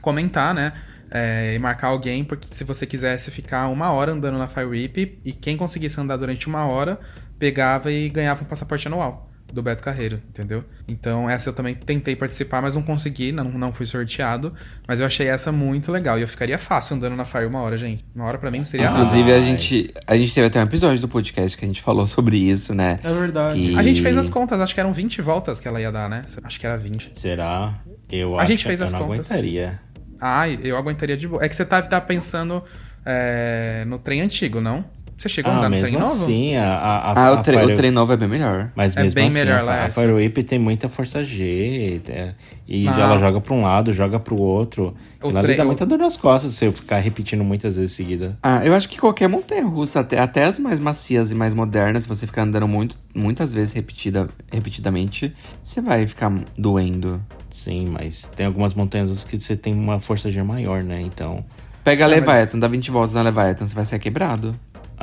comentar, 0.00 0.54
né? 0.54 0.72
É, 1.14 1.54
e 1.54 1.58
marcar 1.58 1.88
alguém, 1.88 2.24
porque 2.24 2.46
se 2.50 2.64
você 2.64 2.86
quisesse 2.86 3.30
ficar 3.30 3.68
uma 3.68 3.92
hora 3.92 4.12
andando 4.12 4.38
na 4.38 4.48
Fire 4.48 4.64
Whip, 4.66 5.18
e 5.24 5.32
quem 5.32 5.56
conseguisse 5.56 6.00
andar 6.00 6.16
durante 6.16 6.46
uma 6.48 6.64
hora, 6.66 6.98
pegava 7.38 7.92
e 7.92 8.08
ganhava 8.08 8.42
um 8.42 8.46
passaporte 8.46 8.88
anual 8.88 9.28
do 9.52 9.62
Beto 9.62 9.82
Carreiro, 9.82 10.22
entendeu? 10.30 10.64
Então 10.88 11.28
essa 11.28 11.50
eu 11.50 11.52
também 11.52 11.74
tentei 11.74 12.16
participar, 12.16 12.62
mas 12.62 12.74
não 12.74 12.80
consegui, 12.82 13.32
não, 13.32 13.44
não 13.44 13.70
fui 13.70 13.84
sorteado. 13.84 14.54
Mas 14.88 14.98
eu 14.98 15.04
achei 15.04 15.26
essa 15.28 15.52
muito 15.52 15.92
legal. 15.92 16.18
E 16.18 16.22
eu 16.22 16.28
ficaria 16.28 16.56
fácil 16.56 16.96
andando 16.96 17.14
na 17.14 17.26
Fire 17.26 17.44
uma 17.44 17.60
hora, 17.60 17.76
gente. 17.76 18.02
Uma 18.16 18.24
hora 18.24 18.38
pra 18.38 18.50
mim 18.50 18.64
seria 18.64 18.88
Inclusive, 18.88 19.30
a 19.30 19.40
gente, 19.40 19.92
a 20.06 20.16
gente 20.16 20.32
teve 20.34 20.46
até 20.46 20.58
um 20.58 20.62
episódio 20.62 20.98
do 21.02 21.08
podcast 21.08 21.58
que 21.58 21.66
a 21.66 21.68
gente 21.68 21.82
falou 21.82 22.06
sobre 22.06 22.38
isso, 22.38 22.74
né? 22.74 22.98
É 23.04 23.12
verdade. 23.12 23.60
E- 23.60 23.76
A 23.76 23.82
gente 23.82 24.00
fez 24.00 24.16
as 24.16 24.30
contas, 24.30 24.58
acho 24.58 24.72
que 24.72 24.80
eram 24.80 24.94
20 24.94 25.20
voltas 25.20 25.60
que 25.60 25.68
ela 25.68 25.78
ia 25.82 25.92
dar, 25.92 26.08
né? 26.08 26.24
Acho 26.42 26.58
que 26.58 26.64
era 26.66 26.78
20. 26.78 27.12
Será? 27.14 27.74
Eu 28.10 28.38
A 28.38 28.42
acho 28.44 28.52
gente 28.52 28.64
fez 28.64 28.78
que 28.78 28.82
eu 28.84 28.86
as 28.86 28.92
não 28.94 29.00
contas. 29.00 29.30
aguentaria. 29.30 29.78
Ai, 30.24 30.58
eu 30.62 30.76
aguentaria 30.76 31.16
de 31.16 31.26
boa. 31.26 31.44
É 31.44 31.48
que 31.48 31.56
você 31.56 31.64
tá, 31.64 31.82
tá 31.82 32.00
pensando 32.00 32.62
é, 33.04 33.84
no 33.88 33.98
trem 33.98 34.20
antigo, 34.20 34.60
não? 34.60 34.84
Você 35.18 35.28
chegou 35.28 35.52
a 35.52 35.54
Ah, 35.54 35.58
andar 35.58 35.68
no 35.70 35.78
trem 35.78 35.92
novo? 35.92 36.04
assim, 36.24 36.56
a, 36.56 36.64
a, 36.74 36.96
a, 36.96 37.12
Ah, 37.12 37.26
a 37.28 37.32
o, 37.34 37.42
tre 37.42 37.56
Fire- 37.56 37.72
o 37.72 37.76
trem 37.76 37.90
novo 37.92 38.12
é 38.12 38.16
bem 38.16 38.26
melhor. 38.28 38.72
Mas 38.74 38.96
É 38.96 39.02
mesmo 39.02 39.14
bem 39.14 39.26
assim, 39.28 39.38
melhor 39.38 39.60
a, 39.60 39.62
lá, 39.62 39.74
a 39.74 39.84
essa. 39.84 40.00
Fire 40.00 40.12
Whip 40.12 40.42
tem 40.42 40.58
muita 40.58 40.88
força 40.88 41.22
G. 41.24 42.00
é, 42.08 42.34
e 42.66 42.88
Ah. 42.88 42.96
ela 42.98 43.18
joga 43.18 43.40
pra 43.40 43.54
um 43.54 43.62
lado, 43.62 43.92
joga 43.92 44.18
pro 44.18 44.34
outro. 44.36 44.96
O 45.22 45.30
Ela 45.30 45.40
tre- 45.42 45.54
dá 45.54 45.64
muita 45.64 45.86
dor 45.86 45.98
nas 45.98 46.16
costas 46.16 46.54
se 46.54 46.64
eu 46.64 46.72
ficar 46.72 46.98
repetindo 46.98 47.44
muitas 47.44 47.76
vezes 47.76 47.92
seguida. 47.92 48.36
Ah, 48.42 48.64
eu 48.66 48.74
acho 48.74 48.88
que 48.88 48.98
qualquer 48.98 49.28
montanha 49.28 49.64
russa, 49.64 50.00
até, 50.00 50.18
até 50.18 50.42
as 50.42 50.58
mais 50.58 50.80
macias 50.80 51.30
e 51.30 51.36
mais 51.36 51.54
modernas, 51.54 52.02
se 52.02 52.08
você 52.08 52.26
ficar 52.26 52.42
andando 52.42 52.66
muito, 52.66 52.96
muitas 53.14 53.52
vezes 53.54 53.72
repetida, 53.72 54.28
repetidamente, 54.50 55.32
você 55.62 55.80
vai 55.80 56.04
ficar 56.04 56.32
doendo. 56.58 57.22
Sim, 57.64 57.86
mas 57.90 58.28
tem 58.34 58.46
algumas 58.46 58.74
montanhas 58.74 59.24
que 59.24 59.38
você 59.38 59.56
tem 59.56 59.72
uma 59.74 60.00
força 60.00 60.30
G 60.30 60.42
maior, 60.42 60.82
né? 60.82 61.00
Então. 61.00 61.44
Pega 61.84 62.04
a 62.04 62.06
Ah, 62.06 62.10
mas- 62.10 62.20
Leviathan, 62.26 62.58
dá 62.58 62.68
20 62.68 62.90
voltas 62.90 63.14
na 63.14 63.22
Leviathan, 63.22 63.66
você 63.66 63.74
vai 63.74 63.84
ser 63.84 63.98
quebrado. 63.98 64.54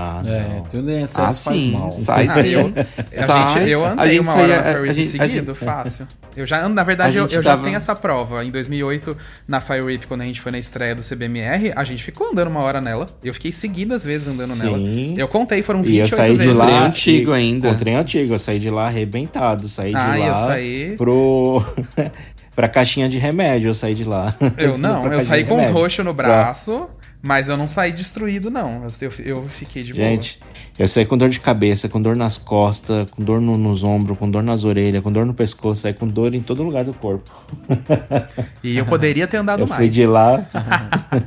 Ah, 0.02 0.22
É, 0.26 0.48
não. 0.56 0.64
tudo 0.64 0.90
em 0.90 1.02
excesso 1.04 1.20
Ah, 1.20 1.52
faz 1.52 1.62
sim, 1.62 1.72
mal. 1.72 1.92
sai 1.92 2.26
Ah, 2.28 2.34
sim. 2.42 2.48
eu, 2.50 2.74
a 3.22 3.26
Sai. 3.26 3.48
gente, 3.60 3.70
eu 3.70 3.86
andei 3.86 4.08
gente 4.12 4.20
uma 4.22 4.32
saía- 4.32 4.44
hora 4.44 4.56
na 4.56 4.64
Fire 4.78 4.90
Whip 4.92 5.06
seguido, 5.06 5.54
gente- 5.54 5.66
fácil. 5.66 6.08
Eu 6.38 6.46
já, 6.46 6.70
na 6.70 6.84
verdade, 6.84 7.18
eu, 7.18 7.26
eu 7.26 7.44
já 7.44 7.52
tava- 7.52 7.64
tenho 7.66 7.76
essa 7.76 7.94
prova. 7.94 8.46
Em 8.46 8.52
2008, 8.52 9.18
na 9.46 9.60
Fire 9.60 9.82
Whip, 9.82 10.08
quando 10.08 10.22
a 10.22 10.26
gente 10.26 10.40
foi 10.40 10.54
na 10.54 10.60
estreia 10.60 10.96
do 10.96 11.02
CBMR, 11.04 11.74
a 11.76 11.84
gente 11.84 12.02
ficou 12.02 12.32
andando 12.32 12.48
uma 12.48 12.62
hora 12.62 12.80
nela. 12.80 13.08
Eu 13.22 13.34
fiquei 13.34 13.52
seguidas 13.52 14.06
vezes 14.06 14.30
andando 14.34 14.54
Sim. 14.56 14.64
nela. 14.64 15.20
Eu 15.20 15.28
contei, 15.28 15.62
foram 15.62 15.80
E 15.82 15.98
eu 15.98 16.06
28 16.06 16.16
saí 16.16 16.32
de 16.32 16.38
vezes. 16.38 16.56
lá. 16.56 16.86
Antigo 16.86 17.34
ainda. 17.34 17.70
Com 17.70 17.76
trem 17.76 17.96
antigo, 17.96 18.34
eu 18.36 18.40
saí 18.40 18.58
de 18.60 18.70
lá 18.70 18.86
arrebentado. 18.88 19.68
Saí 19.68 19.94
Ah, 19.94 20.14
de 20.14 20.20
eu 20.22 20.28
lá 20.28 20.36
saí- 20.38 20.96
pro. 20.98 21.62
pra 22.60 22.68
caixinha 22.68 23.08
de 23.08 23.18
remédio, 23.18 23.70
eu 23.70 23.74
saí 23.74 23.96
de 23.96 24.04
lá. 24.04 24.36
Eu 24.58 24.76
não, 24.78 25.08
eu 25.08 25.22
saí 25.22 25.46
com 25.46 25.62
os 25.62 25.70
roxos 25.70 26.04
no 26.04 26.14
braço, 26.14 26.90
mas 27.22 27.48
eu 27.48 27.56
não 27.56 27.66
saí 27.66 27.94
destruído, 27.94 28.52
não. 28.52 28.86
Eu, 29.00 29.14
eu 29.24 29.48
fiquei 29.48 29.82
de 29.82 29.94
boa. 29.94 30.06
Gente, 30.06 30.42
eu 30.78 30.86
saí 30.86 31.06
com 31.06 31.18
dor 31.18 31.30
de 31.30 31.40
cabeça, 31.40 31.88
com 31.88 32.02
dor 32.02 32.18
nas 32.18 32.38
costas, 32.38 33.10
com 33.12 33.24
dor 33.24 33.40
no- 33.40 33.58
nos 33.58 33.82
ombros, 33.82 34.18
com 34.18 34.30
dor 34.30 34.44
nas 34.44 34.66
orelhas, 34.66 35.02
com 35.02 35.10
dor 35.10 35.26
no 35.26 35.34
pescoço, 35.34 35.84
saí 35.84 35.94
com 35.94 36.06
dor 36.06 36.36
em 36.36 36.42
todo 36.42 36.62
lugar 36.62 36.84
do 36.84 36.94
corpo. 36.94 37.32
E 38.62 38.78
eu 38.78 38.86
poderia 38.86 39.26
ter 39.26 39.38
andado 39.38 39.62
eu 39.62 39.68
mais. 39.68 39.80
fui 39.80 39.88
de 39.88 40.06
lá. 40.06 40.46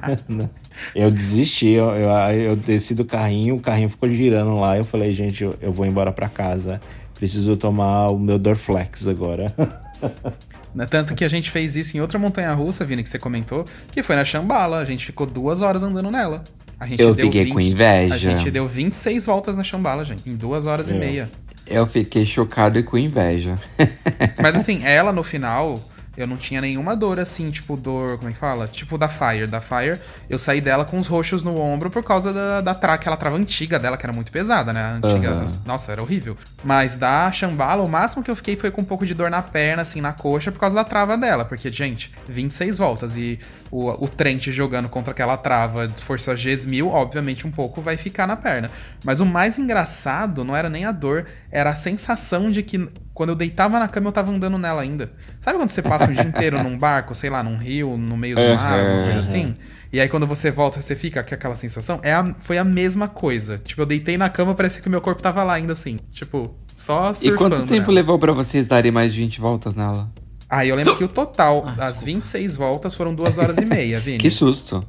eu 0.94 1.10
desisti, 1.10 1.68
eu, 1.68 1.92
eu, 1.92 2.10
eu 2.50 2.56
desci 2.56 2.94
do 2.94 3.06
carrinho, 3.06 3.56
o 3.56 3.60
carrinho 3.60 3.88
ficou 3.88 4.06
girando 4.10 4.54
lá. 4.60 4.76
Eu 4.76 4.84
falei, 4.84 5.12
gente, 5.12 5.42
eu, 5.42 5.54
eu 5.62 5.72
vou 5.72 5.86
embora 5.86 6.12
pra 6.12 6.28
casa. 6.28 6.78
Preciso 7.14 7.56
tomar 7.56 8.08
o 8.08 8.18
meu 8.18 8.38
Dorflex 8.38 9.08
agora. 9.08 9.46
Né, 10.74 10.86
Tanto 10.86 11.14
que 11.14 11.24
a 11.24 11.28
gente 11.28 11.50
fez 11.50 11.76
isso 11.76 11.96
em 11.96 12.00
outra 12.00 12.18
montanha 12.18 12.52
russa, 12.52 12.84
Vini, 12.84 13.02
que 13.02 13.08
você 13.08 13.18
comentou, 13.18 13.64
que 13.90 14.02
foi 14.02 14.16
na 14.16 14.24
Chambala. 14.24 14.78
A 14.78 14.84
gente 14.84 15.04
ficou 15.04 15.26
duas 15.26 15.60
horas 15.60 15.82
andando 15.82 16.10
nela. 16.10 16.42
A 16.80 16.86
gente 16.86 17.00
Eu 17.00 17.14
deu 17.14 17.26
fiquei 17.26 17.46
com 17.52 17.60
inveja. 17.60 18.14
A 18.14 18.18
gente 18.18 18.50
deu 18.50 18.66
26 18.66 19.26
voltas 19.26 19.56
na 19.56 19.62
Chambala, 19.62 20.04
gente, 20.04 20.28
em 20.28 20.34
duas 20.34 20.66
horas 20.66 20.88
e 20.88 20.94
É. 20.94 20.98
meia. 20.98 21.30
Eu 21.66 21.86
fiquei 21.86 22.26
chocado 22.26 22.78
e 22.78 22.82
com 22.82 22.98
inveja. 22.98 23.56
Mas 24.42 24.56
assim, 24.56 24.84
ela 24.84 25.12
no 25.12 25.22
final, 25.22 25.80
eu 26.16 26.26
não 26.26 26.36
tinha 26.36 26.60
nenhuma 26.60 26.94
dor 26.94 27.18
assim, 27.18 27.50
tipo 27.50 27.76
dor, 27.76 28.18
como 28.18 28.28
é 28.28 28.32
que 28.32 28.38
fala? 28.38 28.68
Tipo 28.68 28.98
da 28.98 29.08
Fire. 29.08 29.46
Da 29.46 29.60
Fire, 29.60 29.98
eu 30.28 30.38
saí 30.38 30.60
dela 30.60 30.84
com 30.84 30.98
os 30.98 31.06
roxos 31.06 31.42
no 31.42 31.58
ombro 31.58 31.90
por 31.90 32.02
causa 32.02 32.32
da, 32.32 32.60
da 32.60 32.74
tra 32.74 32.94
aquela 32.94 33.16
trava 33.16 33.36
antiga 33.36 33.78
dela, 33.78 33.96
que 33.96 34.04
era 34.04 34.12
muito 34.12 34.30
pesada, 34.30 34.72
né? 34.72 34.82
A 34.82 34.90
antiga, 34.94 35.30
Aham. 35.30 35.46
nossa, 35.64 35.92
era 35.92 36.02
horrível. 36.02 36.36
Mas 36.62 36.96
da 36.96 37.30
Shambhala, 37.32 37.82
o 37.82 37.88
máximo 37.88 38.22
que 38.22 38.30
eu 38.30 38.36
fiquei 38.36 38.56
foi 38.56 38.70
com 38.70 38.82
um 38.82 38.84
pouco 38.84 39.06
de 39.06 39.14
dor 39.14 39.30
na 39.30 39.42
perna, 39.42 39.82
assim, 39.82 40.00
na 40.00 40.12
coxa, 40.12 40.52
por 40.52 40.58
causa 40.58 40.76
da 40.76 40.84
trava 40.84 41.16
dela. 41.16 41.44
Porque, 41.44 41.70
gente, 41.72 42.12
26 42.28 42.78
voltas 42.78 43.16
e 43.16 43.38
o, 43.72 44.04
o 44.04 44.08
Trent 44.08 44.48
jogando 44.50 44.88
contra 44.88 45.10
aquela 45.12 45.36
trava 45.36 45.88
de 45.88 46.00
força 46.02 46.34
Gs 46.34 46.68
1000, 46.68 46.86
obviamente 46.88 47.46
um 47.46 47.50
pouco 47.50 47.80
vai 47.80 47.96
ficar 47.96 48.26
na 48.26 48.36
perna. 48.36 48.70
Mas 49.02 49.18
o 49.18 49.26
mais 49.26 49.58
engraçado 49.58 50.44
não 50.44 50.54
era 50.54 50.68
nem 50.68 50.84
a 50.84 50.92
dor, 50.92 51.24
era 51.50 51.70
a 51.70 51.74
sensação 51.74 52.50
de 52.50 52.62
que 52.62 52.88
quando 53.14 53.30
eu 53.30 53.34
deitava 53.34 53.78
na 53.78 53.88
cama 53.88 54.08
eu 54.08 54.12
tava 54.12 54.30
andando 54.30 54.58
nela 54.58 54.82
ainda. 54.82 55.10
Sabe 55.40 55.58
quando 55.58 55.70
você 55.70 55.82
passa 55.82 56.08
um 56.10 56.12
dia 56.12 56.22
inteiro 56.22 56.62
num 56.62 56.78
barco, 56.78 57.14
sei 57.14 57.30
lá, 57.30 57.42
num 57.42 57.56
rio, 57.56 57.96
no 57.96 58.16
meio 58.16 58.36
do 58.36 58.54
mar, 58.54 58.78
alguma 58.78 59.02
coisa 59.04 59.18
assim? 59.20 59.56
E 59.92 60.00
aí 60.00 60.08
quando 60.08 60.26
você 60.26 60.50
volta, 60.50 60.80
você 60.80 60.94
fica 60.94 61.22
com 61.22 61.34
aquela 61.34 61.56
sensação? 61.56 61.98
É 62.02 62.12
a- 62.12 62.34
foi 62.38 62.58
a 62.58 62.64
mesma 62.64 63.08
coisa. 63.08 63.58
Tipo, 63.58 63.82
eu 63.82 63.86
deitei 63.86 64.16
na 64.16 64.28
cama, 64.28 64.54
parecia 64.54 64.80
que 64.82 64.88
o 64.88 64.90
meu 64.90 65.00
corpo 65.00 65.20
tava 65.22 65.42
lá 65.44 65.54
ainda 65.54 65.72
assim. 65.72 65.98
Tipo, 66.10 66.54
só 66.76 67.10
E 67.10 67.14
surfando 67.14 67.36
quanto 67.38 67.66
tempo 67.66 67.80
nela. 67.88 67.92
levou 67.92 68.18
pra 68.18 68.32
vocês 68.32 68.66
darem 68.66 68.90
mais 68.92 69.12
de 69.12 69.20
20 69.20 69.40
voltas 69.40 69.74
nela? 69.76 70.10
Aí 70.52 70.68
eu 70.68 70.76
lembro 70.76 70.94
que 70.98 71.04
o 71.04 71.08
total 71.08 71.62
das 71.76 72.02
26 72.02 72.56
voltas 72.56 72.94
foram 72.94 73.14
duas 73.14 73.38
horas 73.38 73.56
e 73.56 73.64
meia, 73.64 73.98
Vini. 74.04 74.18
Que 74.18 74.30
susto. 74.30 74.84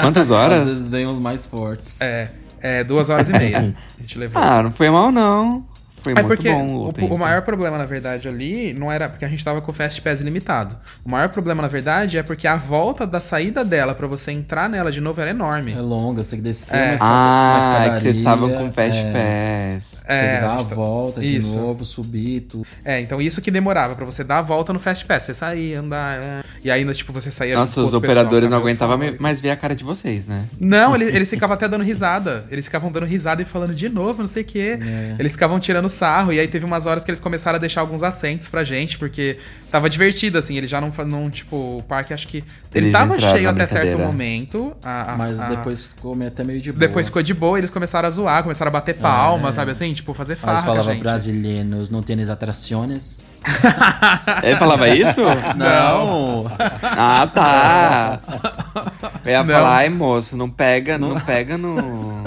Quantas 0.00 0.26
Às 0.30 0.30
horas? 0.30 0.64
vezes 0.64 0.90
vem 0.90 1.06
os 1.06 1.18
mais 1.18 1.44
fortes. 1.44 2.00
É, 2.00 2.30
é, 2.60 2.84
duas 2.84 3.08
horas 3.10 3.28
e 3.28 3.32
meia 3.32 3.74
a 3.98 4.00
gente 4.00 4.16
levou. 4.16 4.40
Ah, 4.40 4.62
não 4.62 4.70
foi 4.70 4.88
mal 4.88 5.10
não. 5.10 5.66
Foi 6.02 6.12
É 6.12 6.22
muito 6.22 6.26
porque 6.28 6.50
bom 6.50 6.66
o, 6.66 6.88
o, 6.88 7.14
o 7.14 7.18
maior 7.18 7.42
problema, 7.42 7.76
na 7.78 7.84
verdade, 7.86 8.28
ali 8.28 8.72
não 8.72 8.90
era 8.90 9.08
porque 9.08 9.24
a 9.24 9.28
gente 9.28 9.44
tava 9.44 9.60
com 9.60 9.70
o 9.70 9.74
Fast 9.74 10.00
Pass 10.02 10.20
ilimitado. 10.20 10.76
O 11.04 11.10
maior 11.10 11.28
problema, 11.28 11.60
na 11.62 11.68
verdade, 11.68 12.16
é 12.18 12.22
porque 12.22 12.46
a 12.46 12.56
volta 12.56 13.06
da 13.06 13.20
saída 13.20 13.64
dela 13.64 13.94
pra 13.94 14.06
você 14.06 14.32
entrar 14.32 14.68
nela 14.68 14.90
de 14.90 15.00
novo 15.00 15.20
era 15.20 15.30
enorme. 15.30 15.72
É 15.72 15.80
longa, 15.80 16.22
você 16.22 16.30
tem 16.30 16.38
que 16.38 16.44
descer 16.44 16.76
É. 16.76 16.96
uma 16.96 16.98
Ah, 17.00 17.58
escadaria. 17.60 17.92
que 17.94 18.00
vocês 18.00 18.16
estavam 18.16 18.50
com 18.50 18.72
Fast 18.72 18.98
é, 18.98 19.72
Pass. 19.74 19.84
Você 19.84 19.96
tem 20.06 20.06
que 20.06 20.12
É, 20.24 20.40
dar 20.40 20.52
a 20.54 20.64
tá- 20.64 20.74
volta 20.74 21.20
de 21.20 21.36
Isso. 21.36 21.58
novo, 21.58 21.84
subir, 21.84 22.40
tudo. 22.42 22.66
É, 22.84 23.00
então 23.00 23.20
isso 23.20 23.40
que 23.42 23.50
demorava 23.50 23.94
pra 23.94 24.04
você 24.04 24.24
dar 24.24 24.38
a 24.38 24.42
volta 24.42 24.72
no 24.72 24.78
Fast 24.78 25.04
Pass. 25.04 25.24
Você 25.24 25.34
sair, 25.34 25.74
andar. 25.74 26.18
é. 26.22 26.40
E 26.64 26.70
ainda, 26.70 26.92
tipo, 26.94 27.12
você 27.12 27.30
saía 27.30 27.54
Nossa, 27.56 27.80
os 27.80 27.86
pessoal 27.86 27.98
operadores 27.98 28.46
que 28.48 28.50
não 28.50 28.58
tava 28.78 28.94
aguentavam 28.94 29.16
mais 29.18 29.40
ver 29.40 29.50
a 29.50 29.56
cara 29.56 29.74
de 29.74 29.84
vocês, 29.84 30.26
né? 30.26 30.44
Não, 30.58 30.94
eles, 30.94 31.14
eles 31.14 31.28
ficavam 31.30 31.54
até 31.54 31.68
dando 31.68 31.84
risada. 31.84 32.44
Eles 32.50 32.64
ficavam 32.66 32.90
dando 32.90 33.06
risada 33.06 33.42
e 33.42 33.44
falando 33.44 33.74
de 33.74 33.88
novo, 33.88 34.20
não 34.20 34.26
sei 34.28 34.42
o 34.42 34.46
quê. 34.46 34.78
É. 34.80 35.14
Eles 35.18 35.32
ficavam 35.32 35.58
tirando 35.60 35.88
sarro. 35.90 36.32
E 36.32 36.40
aí 36.40 36.48
teve 36.48 36.64
umas 36.64 36.86
horas 36.86 37.04
que 37.04 37.10
eles 37.10 37.20
começaram 37.20 37.56
a 37.56 37.60
deixar 37.60 37.82
alguns 37.82 38.02
assentos 38.02 38.48
pra 38.48 38.64
gente, 38.64 38.96
porque 38.98 39.36
tava 39.70 39.90
divertido, 39.90 40.38
assim. 40.38 40.56
Eles 40.56 40.70
já 40.70 40.80
não, 40.80 40.90
não 41.06 41.28
tipo, 41.28 41.56
o 41.78 41.82
parque 41.86 42.14
acho 42.14 42.26
que. 42.26 42.38
Ele 42.74 42.86
Eles 42.86 42.92
tava 42.92 43.18
cheio 43.18 43.48
até 43.50 43.66
certo 43.66 43.98
momento. 43.98 44.74
a- 44.82 45.12
a- 45.12 45.16
Mas 45.18 45.38
a- 45.40 45.48
depois 45.48 45.88
ficou 45.88 46.14
meio- 46.14 46.30
até 46.30 46.42
meio 46.44 46.60
de 46.60 46.72
boa. 46.72 46.80
Depois 46.80 47.06
ficou 47.06 47.22
de 47.22 47.34
boa, 47.34 47.58
eles 47.58 47.70
começaram 47.70 48.06
a 48.06 48.10
zoar, 48.10 48.42
começaram 48.42 48.68
a 48.70 48.72
bater 48.72 48.94
palmas, 48.94 49.54
sabe 49.56 49.72
assim? 49.72 49.92
Tipo, 49.92 50.14
fazer 50.14 50.36
farra 50.36 50.62
com 50.62 50.70
a 50.70 50.74
falava 50.76 50.94
brasileiros, 50.94 51.90
não 51.90 52.02
tienes 52.02 52.30
atrações. 52.30 53.20
Ele 54.42 54.56
falava 54.56 54.88
isso? 54.90 55.20
Não! 55.56 56.44
Ah, 56.82 57.26
tá. 57.26 58.20
Eu 59.24 59.30
ia 59.32 59.42
Não. 59.42 59.54
falar, 59.54 59.76
ai 59.76 59.88
moço, 59.88 60.36
não 60.36 60.48
pega, 60.50 60.98
não, 60.98 61.18
pega 61.20 61.56
no. 61.56 62.22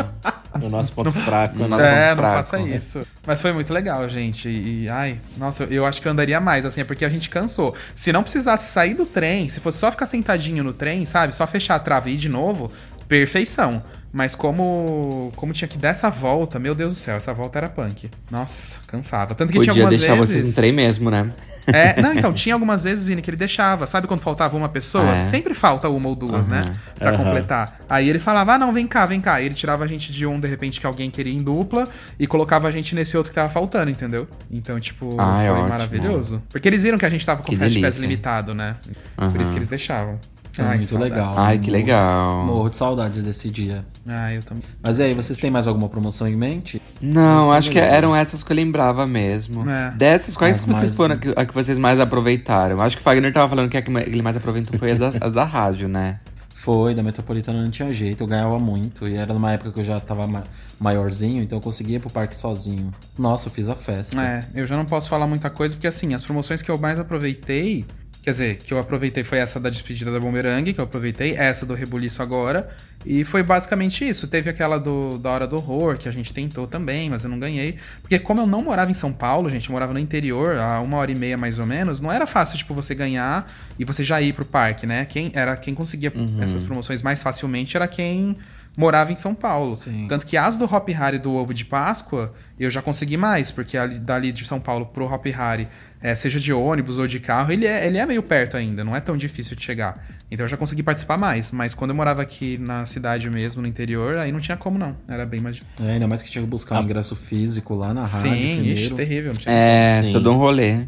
No 0.74 0.78
nosso 0.80 0.92
ponto 0.94 1.12
fraco. 1.12 1.58
No 1.58 1.68
nosso 1.68 1.84
é, 1.84 2.10
ponto 2.10 2.22
não 2.22 2.30
fraco. 2.30 2.36
faça 2.36 2.60
isso. 2.62 3.08
Mas 3.26 3.42
foi 3.42 3.54
muito 3.54 3.74
legal, 3.74 4.08
gente. 4.10 4.50
E, 4.50 4.90
ai, 4.90 5.20
nossa, 5.38 5.64
eu 5.66 5.86
acho 5.86 6.02
que 6.02 6.08
eu 6.08 6.12
andaria 6.12 6.40
mais, 6.40 6.66
assim, 6.66 6.82
é 6.82 6.84
porque 6.84 7.06
a 7.06 7.10
gente 7.10 7.30
cansou. 7.30 7.76
Se 7.96 8.12
não 8.12 8.24
precisasse 8.24 8.72
sair 8.72 8.94
do 8.94 9.06
trem, 9.06 9.48
se 9.50 9.60
fosse 9.60 9.78
só 9.78 9.92
ficar 9.92 10.06
sentadinho 10.06 10.64
no 10.64 10.74
trem, 10.74 11.06
sabe? 11.06 11.34
Só 11.34 11.46
fechar 11.48 11.76
a 11.76 11.80
trava 11.80 12.10
e 12.10 12.14
ir 12.14 12.18
de 12.18 12.30
novo, 12.30 12.72
perfeição. 13.08 13.84
Mas 14.12 14.36
como 14.36 15.32
como 15.36 15.54
tinha 15.54 15.68
que 15.68 15.78
dar 15.78 15.90
essa 15.90 16.10
volta, 16.10 16.60
meu 16.60 16.76
Deus 16.76 16.94
do 16.94 17.00
céu, 17.00 17.16
essa 17.16 17.34
volta 17.34 17.58
era 17.58 17.68
punk. 17.70 18.12
Nossa, 18.30 18.80
cansava. 18.86 19.34
Tanto 19.34 19.52
que 19.52 19.58
Podia 19.58 19.74
tinha 19.74 19.84
algumas 19.84 20.00
deixar 20.00 20.16
vocês 20.16 20.38
vezes. 20.38 20.50
no 20.50 20.56
trem 20.56 20.72
mesmo, 20.72 21.10
né? 21.10 21.32
É, 21.68 22.02
não, 22.02 22.14
então, 22.14 22.34
tinha 22.34 22.54
algumas 22.56 22.84
vezes, 22.84 23.06
Vini, 23.06 23.22
que 23.22 23.30
ele 23.30 23.38
deixava. 23.38 23.88
Sabe 23.88 24.08
quando 24.08 24.20
faltava 24.20 24.58
uma 24.58 24.68
pessoa? 24.70 25.12
É. 25.18 25.24
Sempre 25.24 25.54
falta 25.54 25.88
uma 25.90 26.10
ou 26.10 26.16
duas, 26.16 26.48
Aham. 26.50 26.66
né? 26.66 26.72
Pra 26.98 27.10
Aham. 27.12 27.18
completar. 27.24 27.80
Aí 27.90 28.10
ele 28.10 28.20
falava, 28.20 28.54
ah, 28.54 28.60
não, 28.60 28.74
vem 28.74 28.86
cá, 28.88 29.06
vem 29.06 29.22
cá. 29.22 29.40
E 29.42 29.46
ele 29.46 29.56
tirava 29.56 29.84
a 29.84 29.88
gente 29.88 30.12
de 30.12 30.26
um, 30.26 30.40
de 30.40 30.48
repente, 30.48 30.80
que 30.82 30.86
alguém 30.86 31.10
queria 31.10 31.32
ir 31.32 31.38
em 31.38 31.44
dupla 31.44 31.88
e 32.20 32.28
colocava 32.28 32.68
a 32.68 32.72
gente 32.72 32.94
nesse 32.96 33.16
outro 33.16 33.32
que 33.32 33.36
tava 33.36 33.50
faltando, 33.50 33.90
entendeu? 33.92 34.28
Então, 34.52 34.80
tipo, 34.80 35.16
Ah, 35.20 35.42
é 35.42 35.46
foi 35.48 35.54
ótimo. 35.56 35.70
maravilhoso. 35.70 36.44
Porque 36.50 36.68
eles 36.68 36.84
viram 36.84 36.98
que 36.98 37.06
a 37.06 37.10
gente 37.10 37.26
tava 37.26 37.42
com 37.42 37.50
Que 37.50 37.56
o 37.56 37.60
Fast 37.60 37.80
Pass 37.80 37.98
limitado, 37.98 38.54
né? 38.54 38.76
Por 39.16 39.24
Aham. 39.26 39.42
isso 39.42 39.52
que 39.52 39.58
eles 39.58 39.68
deixavam. 39.68 40.20
É 40.58 40.62
Ai, 40.62 40.78
muito 40.78 40.90
saudades. 40.90 41.16
legal. 41.18 41.34
Ai, 41.36 41.58
que 41.58 41.72
legal. 41.72 42.46
Morro 42.46 42.70
de 42.70 42.76
saudades 42.76 43.24
desse 43.24 43.50
dia. 43.50 43.84
Ah, 44.08 44.32
eu 44.34 44.44
também. 44.44 44.64
Mas 44.84 45.00
e 45.00 45.04
aí, 45.04 45.14
vocês 45.16 45.40
têm 45.40 45.50
mais 45.50 45.68
alguma 45.68 45.90
promoção 45.90 46.28
em 46.28 46.36
mente? 46.36 46.80
Não, 47.02 47.52
acho 47.52 47.72
que 47.72 47.80
eram 47.80 48.16
essas 48.16 48.44
que 48.44 48.52
eu 48.52 48.56
lembrava 48.56 49.08
mesmo. 49.08 49.68
É. 49.70 49.92
Dessas, 49.92 50.38
quais 50.38 50.56
As 50.56 50.62
que 50.66 50.68
vocês 50.72 50.82
mais- 50.84 50.96
foram 50.96 51.16
a 51.16 51.18
que, 51.18 51.34
a 51.36 51.46
que 51.46 51.54
vocês 51.54 51.78
mais 51.78 52.00
aproveitaram? 52.00 52.80
Acho 52.82 52.96
que 52.98 53.02
o 53.02 53.04
Fagner 53.04 53.34
tava 53.34 53.50
falando 53.50 53.70
que 53.70 53.78
a 53.78 53.82
que 53.82 53.92
ele 53.92 54.22
mais 54.22 54.38
aproveitou 54.38 54.78
foi 54.78 54.92
as 54.92 55.00
da, 55.00 55.12
as 55.26 55.34
da 55.34 55.44
rádio, 55.44 55.88
né? 55.88 56.20
Foi, 56.54 56.94
da 56.96 57.04
Metropolitana 57.04 57.62
não 57.62 57.70
tinha 57.72 57.92
jeito, 57.92 58.22
eu 58.24 58.28
ganhava 58.28 58.58
muito. 58.58 59.06
E 59.08 59.16
era 59.16 59.34
numa 59.34 59.52
época 59.52 59.72
que 59.74 59.80
eu 59.82 59.84
já 59.84 60.00
tava 60.00 60.26
ma- 60.28 60.44
maiorzinho, 60.80 61.42
então 61.44 61.58
eu 61.58 61.62
conseguia 61.62 61.98
ir 61.98 62.00
pro 62.00 62.10
parque 62.10 62.38
sozinho. 62.38 62.90
Nossa, 63.18 63.48
eu 63.48 63.52
fiz 63.52 63.68
a 63.70 63.76
festa. 63.76 64.22
É, 64.22 64.46
eu 64.56 64.66
já 64.68 64.78
não 64.78 64.86
posso 64.86 65.10
falar 65.10 65.28
muita 65.28 65.50
coisa, 65.50 65.76
porque 65.76 65.88
assim, 65.88 66.14
as 66.14 66.24
promoções 66.24 66.62
que 66.62 66.70
eu 66.72 66.78
mais 66.78 67.00
aproveitei. 67.00 67.86
Quer 68.24 68.30
dizer, 68.30 68.58
que 68.60 68.74
eu 68.74 68.80
aproveitei 68.80 69.22
foi 69.22 69.40
essa 69.40 69.60
da 69.60 69.70
despedida 69.70 70.10
da 70.10 70.18
Boomerang, 70.18 70.72
que 70.72 70.80
eu 70.80 70.86
aproveitei, 70.86 71.36
essa 71.36 71.66
do 71.66 71.74
Rebuliço 71.74 72.24
agora. 72.24 72.70
E 73.06 73.26
foi 73.26 73.44
basicamente 73.44 74.08
isso. 74.08 74.30
Teve 74.30 74.50
aquela 74.50 74.78
do, 74.78 75.18
da 75.18 75.30
Hora 75.30 75.46
do 75.46 75.58
Horror, 75.58 75.98
que 75.98 76.08
a 76.08 76.12
gente 76.12 76.34
tentou 76.34 76.66
também, 76.66 77.10
mas 77.10 77.26
eu 77.26 77.30
não 77.30 77.38
ganhei. 77.38 77.76
Porque 78.02 78.18
como 78.18 78.40
eu 78.40 78.48
não 78.48 78.62
morava 78.64 78.90
em 78.90 78.94
São 78.94 79.12
Paulo, 79.12 79.50
gente, 79.50 79.68
eu 79.68 79.74
morava 79.74 79.92
no 79.92 80.00
interior, 80.00 80.56
a 80.56 80.80
uma 80.80 81.00
hora 81.00 81.12
e 81.12 81.16
meia 81.16 81.36
mais 81.36 81.60
ou 81.60 81.66
menos, 81.66 82.00
não 82.00 82.10
era 82.10 82.26
fácil, 82.26 82.58
tipo, 82.58 82.74
você 82.74 82.96
ganhar 82.96 83.52
e 83.78 83.84
você 83.84 84.06
já 84.06 84.22
ir 84.22 84.32
pro 84.32 84.46
parque, 84.46 84.88
né? 84.88 85.04
Quem, 85.04 85.30
era, 85.36 85.58
quem 85.58 85.76
conseguia 85.76 86.14
essas 86.42 86.64
promoções 86.64 87.02
mais 87.02 87.22
facilmente 87.22 87.76
era 87.76 87.90
quem 87.90 88.38
morava 88.78 89.12
em 89.12 89.16
São 89.16 89.34
Paulo. 89.36 89.74
Sim. 89.74 90.06
Tanto 90.10 90.26
que 90.26 90.36
as 90.36 90.58
do 90.58 90.66
Hop 90.66 90.90
Harry 90.90 91.20
do 91.20 91.34
Ovo 91.34 91.54
de 91.54 91.64
Páscoa, 91.66 92.34
eu 92.60 92.70
já 92.72 92.82
consegui 92.82 93.18
mais, 93.18 93.52
porque 93.52 93.78
ali, 93.78 94.00
dali 94.00 94.32
de 94.32 94.46
São 94.46 94.60
Paulo 94.60 94.86
pro 94.88 95.06
Hop 95.06 95.26
Harry, 95.28 95.68
é, 96.02 96.16
seja 96.16 96.40
de 96.40 96.52
ônibus 96.52 96.98
ou 96.98 97.08
de 97.08 97.20
carro, 97.20 97.52
ele 97.52 97.66
é, 97.66 97.86
ele 97.86 97.98
é 97.98 98.06
meio 98.06 98.24
perto 98.24 98.58
ainda, 98.58 98.84
não 98.84 98.96
é 98.96 99.00
tão 99.00 99.16
difícil 99.16 99.56
de 99.56 99.64
chegar. 99.64 100.04
Então 100.32 100.46
eu 100.46 100.50
já 100.50 100.58
consegui 100.58 100.82
participar 100.82 101.18
mais. 101.18 101.52
Mas 101.52 101.76
quando 101.76 101.92
eu 101.92 101.96
morava 101.96 102.22
aqui 102.24 102.58
na 102.58 102.86
cidade 102.88 103.30
mesmo, 103.30 103.62
no 103.62 103.68
interior, 103.68 104.18
aí 104.18 104.32
não 104.32 104.40
tinha 104.40 104.58
como 104.58 104.80
não. 104.80 104.96
Era 105.08 105.26
bem 105.26 105.40
mais. 105.40 105.60
É, 105.80 105.92
ainda 105.92 106.08
mais 106.08 106.24
que 106.24 106.32
tinha 106.32 106.44
que 106.44 106.50
buscar 106.50 106.80
um 106.80 106.84
ingresso 106.84 107.16
físico 107.16 107.76
lá 107.76 107.94
na 107.94 108.02
rádio 108.02 108.18
Sim, 108.18 108.56
primeiro. 108.56 108.80
ixi, 108.80 108.94
terrível. 108.96 109.34
Não 109.34 109.40
tinha 109.40 109.54
É, 109.56 110.04
Sim. 110.04 110.12
todo 110.12 110.32
um 110.32 110.38
rolê. 110.38 110.80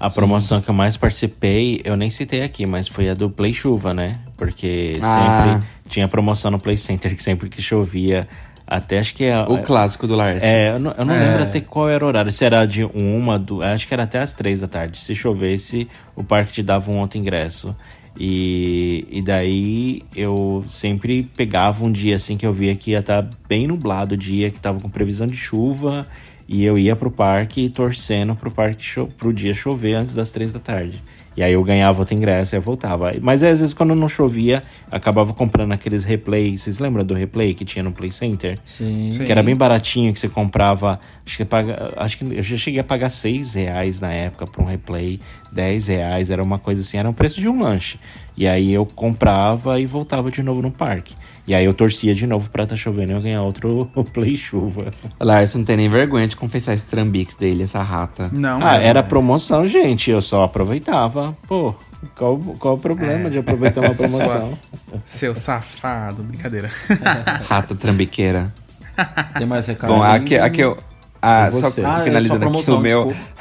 A 0.00 0.08
promoção 0.10 0.60
que 0.60 0.68
eu 0.68 0.74
mais 0.74 0.96
participei, 0.96 1.80
eu 1.84 1.96
nem 1.96 2.10
citei 2.10 2.42
aqui, 2.42 2.66
mas 2.66 2.88
foi 2.88 3.08
a 3.08 3.14
do 3.14 3.28
Play 3.30 3.52
Chuva, 3.54 3.92
né? 3.94 4.12
Porque 4.36 4.94
Ah. 5.02 5.58
sempre 5.58 5.68
tinha 5.92 6.08
promoção 6.08 6.50
no 6.50 6.58
Play 6.58 6.76
Center, 6.78 7.14
que 7.14 7.22
sempre 7.22 7.48
que 7.48 7.60
chovia, 7.62 8.26
até 8.66 8.98
acho 8.98 9.14
que... 9.14 9.28
a- 9.28 9.44
O 9.48 9.62
clássico 9.62 10.06
do 10.06 10.14
Lars. 10.16 10.42
É, 10.42 10.70
eu 10.70 10.78
não, 10.78 10.92
eu 10.96 11.04
não 11.04 11.14
É. 11.14 11.26
lembro 11.26 11.42
até 11.44 11.60
qual 11.60 11.88
era 11.90 12.04
o 12.04 12.08
horário. 12.08 12.32
Se 12.32 12.44
era 12.44 12.64
de 12.64 12.84
uma, 12.84 13.38
do, 13.38 13.62
acho 13.62 13.86
que 13.86 13.92
era 13.94 14.04
até 14.04 14.18
as 14.20 14.32
três 14.32 14.60
da 14.60 14.66
tarde. 14.68 14.98
Se 14.98 15.14
chovesse, 15.14 15.86
o 16.16 16.24
parque 16.24 16.52
te 16.52 16.62
dava 16.62 16.90
um 16.90 16.98
outro 16.98 17.18
ingresso. 17.18 17.76
E, 18.18 19.06
e 19.10 19.22
daí 19.22 20.02
eu 20.14 20.64
sempre 20.68 21.24
pegava 21.36 21.84
um 21.84 21.90
dia 21.90 22.16
assim 22.16 22.36
que 22.36 22.46
eu 22.46 22.52
via 22.52 22.74
que 22.76 22.92
ia 22.92 22.98
estar 23.00 23.26
bem 23.48 23.66
nublado 23.66 24.14
o 24.14 24.18
dia, 24.18 24.50
que 24.50 24.60
tava 24.60 24.80
com 24.80 24.88
previsão 24.88 25.26
de 25.26 25.36
chuva. 25.36 26.06
E 26.48 26.64
eu 26.64 26.76
ia 26.78 26.94
pro 26.94 27.10
parque 27.10 27.68
torcendo 27.70 28.34
pro 28.34 28.50
parque 28.50 28.84
cho 28.84 29.06
pro 29.18 29.32
dia 29.32 29.54
chover 29.54 29.94
antes 29.94 30.14
das 30.14 30.30
três 30.30 30.52
da 30.52 30.58
tarde. 30.60 31.02
E 31.36 31.42
aí 31.42 31.52
eu 31.52 31.62
ganhava 31.64 31.98
outro 31.98 32.14
ingresso 32.14 32.54
e 32.54 32.58
voltava. 32.58 33.12
Mas 33.20 33.42
às 33.42 33.60
vezes 33.60 33.74
quando 33.74 33.94
não 33.94 34.08
chovia, 34.08 34.62
acabava 34.90 35.32
comprando 35.32 35.72
aqueles 35.72 36.04
replay. 36.04 36.56
Vocês 36.56 36.78
lembram 36.78 37.04
do 37.04 37.14
replay 37.14 37.54
que 37.54 37.64
tinha 37.64 37.82
no 37.82 37.92
Play 37.92 38.12
Center? 38.12 38.58
Sim. 38.64 39.12
Sim. 39.12 39.24
Que 39.24 39.32
era 39.32 39.42
bem 39.42 39.56
baratinho, 39.56 40.12
que 40.12 40.18
você 40.18 40.28
comprava. 40.28 40.98
Acho 41.24 41.36
que, 41.36 41.44
paga, 41.44 41.94
acho 41.96 42.18
que 42.18 42.24
eu 42.24 42.42
já 42.42 42.56
cheguei 42.56 42.80
a 42.80 42.84
pagar 42.84 43.08
6 43.08 43.54
reais 43.54 44.00
na 44.00 44.12
época 44.12 44.44
para 44.44 44.62
um 44.62 44.66
replay, 44.66 45.20
10 45.52 45.86
reais, 45.86 46.30
era 46.30 46.42
uma 46.42 46.58
coisa 46.58 46.80
assim, 46.80 46.98
era 46.98 47.08
o 47.08 47.14
preço 47.14 47.40
de 47.40 47.48
um 47.48 47.62
lanche. 47.62 47.98
E 48.36 48.46
aí 48.48 48.72
eu 48.72 48.86
comprava 48.86 49.80
e 49.80 49.86
voltava 49.86 50.30
de 50.30 50.42
novo 50.42 50.62
no 50.62 50.70
parque. 50.70 51.14
E 51.46 51.54
aí 51.56 51.64
eu 51.64 51.74
torcia 51.74 52.14
de 52.14 52.24
novo 52.26 52.48
pra 52.50 52.64
tá 52.66 52.76
chovendo 52.76 53.12
e 53.12 53.16
eu 53.16 53.20
ganhar 53.20 53.42
outro 53.42 53.90
Play 54.14 54.36
Chuva. 54.36 54.86
Lars 55.20 55.54
não 55.56 55.64
tem 55.64 55.76
nem 55.76 55.88
vergonha 55.88 56.28
de 56.28 56.36
confessar 56.36 56.72
esse 56.74 56.86
trambix 56.86 57.34
dele, 57.34 57.64
essa 57.64 57.82
rata. 57.82 58.28
Não, 58.32 58.56
Ah, 58.58 58.74
mas- 58.74 58.84
era 58.86 59.02
promoção, 59.02 59.66
gente. 59.66 60.10
Eu 60.10 60.20
só 60.20 60.44
aproveitava. 60.44 61.36
Pô, 61.48 61.74
qual, 62.16 62.38
qual 62.38 62.74
o 62.74 62.78
problema 62.80 63.26
É. 63.26 63.30
de 63.30 63.38
aproveitar 63.38 63.80
uma 63.80 63.90
promoção? 63.94 64.56
Seu 65.04 65.34
safado, 65.34 66.22
brincadeira. 66.22 66.68
Rata 67.48 67.74
trambiqueira. 67.74 68.52
Tem 69.36 69.46
mais 69.46 69.66
recado? 69.66 69.94
Bom, 69.96 70.02
aqui, 70.02 70.36
aqui 70.36 70.60
eu. 70.60 70.78
Ah, 71.20 71.50
só? 71.50 71.66
Ah, 71.84 72.00
é 72.00 72.04
finalizando 72.04 72.26
só 72.28 72.34
aqui 72.34 72.38
promoção, 72.38 72.76
o 72.78 72.80
meu. 72.80 73.06
desculpa. 73.06 73.32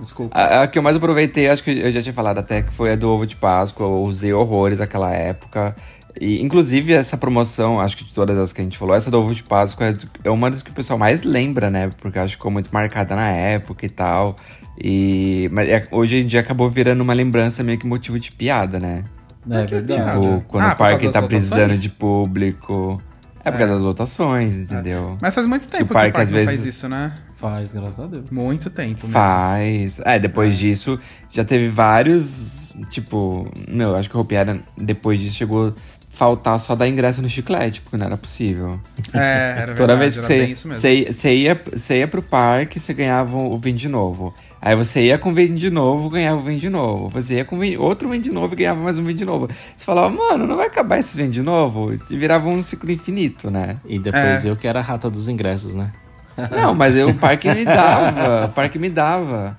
Desculpa. 0.00 0.38
A, 0.38 0.62
a 0.62 0.66
que 0.66 0.78
eu 0.78 0.82
mais 0.82 0.96
aproveitei, 0.96 1.48
acho 1.48 1.62
que 1.62 1.70
eu 1.70 1.90
já 1.90 2.00
tinha 2.02 2.12
falado 2.14 2.38
até, 2.38 2.62
que 2.62 2.72
foi 2.72 2.92
a 2.92 2.96
do 2.96 3.10
ovo 3.10 3.26
de 3.26 3.36
Páscoa. 3.36 3.86
Eu 3.86 4.02
usei 4.02 4.32
horrores 4.32 4.78
naquela 4.78 5.10
época. 5.12 5.76
E, 6.20 6.40
inclusive, 6.42 6.92
essa 6.92 7.16
promoção, 7.16 7.80
acho 7.80 7.96
que 7.96 8.04
de 8.04 8.12
todas 8.14 8.36
as 8.38 8.52
que 8.52 8.60
a 8.60 8.64
gente 8.64 8.78
falou, 8.78 8.94
essa 8.94 9.10
do 9.10 9.18
ovo 9.18 9.34
de 9.34 9.42
Páscoa 9.42 9.88
é, 9.88 9.94
é 10.24 10.30
uma 10.30 10.50
das 10.50 10.62
que 10.62 10.70
o 10.70 10.74
pessoal 10.74 10.98
mais 10.98 11.22
lembra, 11.22 11.70
né? 11.70 11.90
Porque 12.00 12.18
acho 12.18 12.28
que 12.28 12.36
ficou 12.36 12.50
muito 12.50 12.70
marcada 12.72 13.14
na 13.14 13.28
época 13.28 13.84
e 13.84 13.90
tal. 13.90 14.34
E, 14.82 15.48
mas 15.52 15.68
é- 15.68 15.84
hoje 15.90 16.18
em 16.18 16.26
dia 16.26 16.40
acabou 16.40 16.68
virando 16.70 17.00
uma 17.02 17.12
lembrança 17.14 17.62
meio 17.62 17.78
que 17.78 17.86
motivo 17.86 18.18
de 18.18 18.30
piada, 18.32 18.78
né? 18.78 19.04
É 19.50 19.64
que 19.64 19.74
verdade. 19.74 20.20
Tipo, 20.20 20.40
quando 20.48 20.64
Ah, 20.64 20.72
o 20.72 20.76
parque 20.76 21.08
tá 21.10 21.22
precisando 21.22 21.76
de 21.76 21.88
público. 21.90 23.00
É 23.44 23.50
por 23.50 23.56
É. 23.56 23.58
causa 23.58 23.74
das 23.74 23.82
votações, 23.82 24.56
entendeu? 24.58 25.16
Mas 25.22 25.32
faz 25.34 25.46
muito 25.46 25.68
tempo 25.68 25.84
que 25.84 25.90
o 25.92 25.94
parque, 25.94 26.12
parque, 26.14 26.24
às 26.24 26.30
não 26.32 26.44
faz 26.44 26.58
vezes- 26.60 26.74
isso, 26.76 26.88
né? 26.88 27.14
Faz, 27.34 27.72
graças 27.72 28.00
a 28.00 28.06
Deus. 28.08 28.28
Muito 28.30 28.68
tempo 28.70 29.02
mesmo. 29.06 29.12
Faz. 29.12 30.00
É, 30.04 30.18
depois 30.18 30.58
disso, 30.58 30.98
já 31.30 31.44
teve 31.44 31.68
vários. 31.68 32.56
Tipo, 32.90 33.48
meu, 33.68 33.94
acho 33.94 34.10
que 34.10 34.16
o 34.16 34.18
Ropiara, 34.18 34.58
depois 34.76 35.20
disso, 35.20 35.36
chegou 35.36 35.72
faltar 36.16 36.58
só 36.58 36.74
dar 36.74 36.88
ingresso 36.88 37.20
no 37.20 37.28
chiclete, 37.28 37.80
porque 37.82 37.96
não 37.96 38.06
era 38.06 38.16
possível. 38.16 38.80
É, 39.12 39.18
era 39.18 39.56
verdade, 39.74 39.78
Toda 39.78 39.96
vez 39.96 40.18
que 40.18 40.24
você, 40.24 40.38
bem 40.40 40.50
isso 40.52 40.66
mesmo. 40.66 40.80
você, 40.80 41.06
você, 41.12 41.34
ia, 41.34 41.62
você 41.74 41.98
ia 41.98 42.08
pro 42.08 42.22
parque, 42.22 42.80
você 42.80 42.94
ganhava 42.94 43.36
o 43.36 43.58
vinho 43.58 43.76
de 43.76 43.88
novo. 43.88 44.34
Aí 44.60 44.74
você 44.74 45.02
ia 45.02 45.18
com 45.18 45.30
o 45.30 45.34
vinho 45.34 45.56
de 45.56 45.70
novo, 45.70 46.08
ganhava 46.08 46.40
o 46.40 46.42
vinho 46.42 46.58
de 46.58 46.70
novo. 46.70 47.10
Você 47.10 47.34
ia 47.34 47.44
com 47.44 47.58
vinho- 47.58 47.80
outro 47.84 48.08
vinho 48.08 48.22
de 48.22 48.30
novo 48.32 48.54
e 48.54 48.56
ganhava 48.56 48.80
mais 48.80 48.98
um 48.98 49.04
vinho 49.04 49.18
de 49.18 49.24
novo. 49.24 49.46
Você 49.76 49.84
falava, 49.84 50.08
mano, 50.10 50.46
não 50.46 50.56
vai 50.56 50.66
acabar 50.66 50.98
esse 50.98 51.16
vinho 51.16 51.30
de 51.30 51.42
novo? 51.42 51.92
E 52.10 52.16
virava 52.16 52.48
um 52.48 52.62
ciclo 52.62 52.90
infinito, 52.90 53.50
né? 53.50 53.76
E 53.84 53.98
depois 53.98 54.44
É. 54.44 54.50
eu 54.50 54.56
que 54.56 54.66
era 54.66 54.80
a 54.80 54.82
rata 54.82 55.08
dos 55.10 55.28
ingressos, 55.28 55.74
né? 55.74 55.92
Não, 56.50 56.74
mas 56.74 56.96
eu, 56.96 57.08
o 57.10 57.14
parque 57.14 57.48
me 57.54 57.64
dava. 57.64 58.46
O 58.46 58.48
parque 58.48 58.78
me 58.78 58.88
dava. 58.90 59.56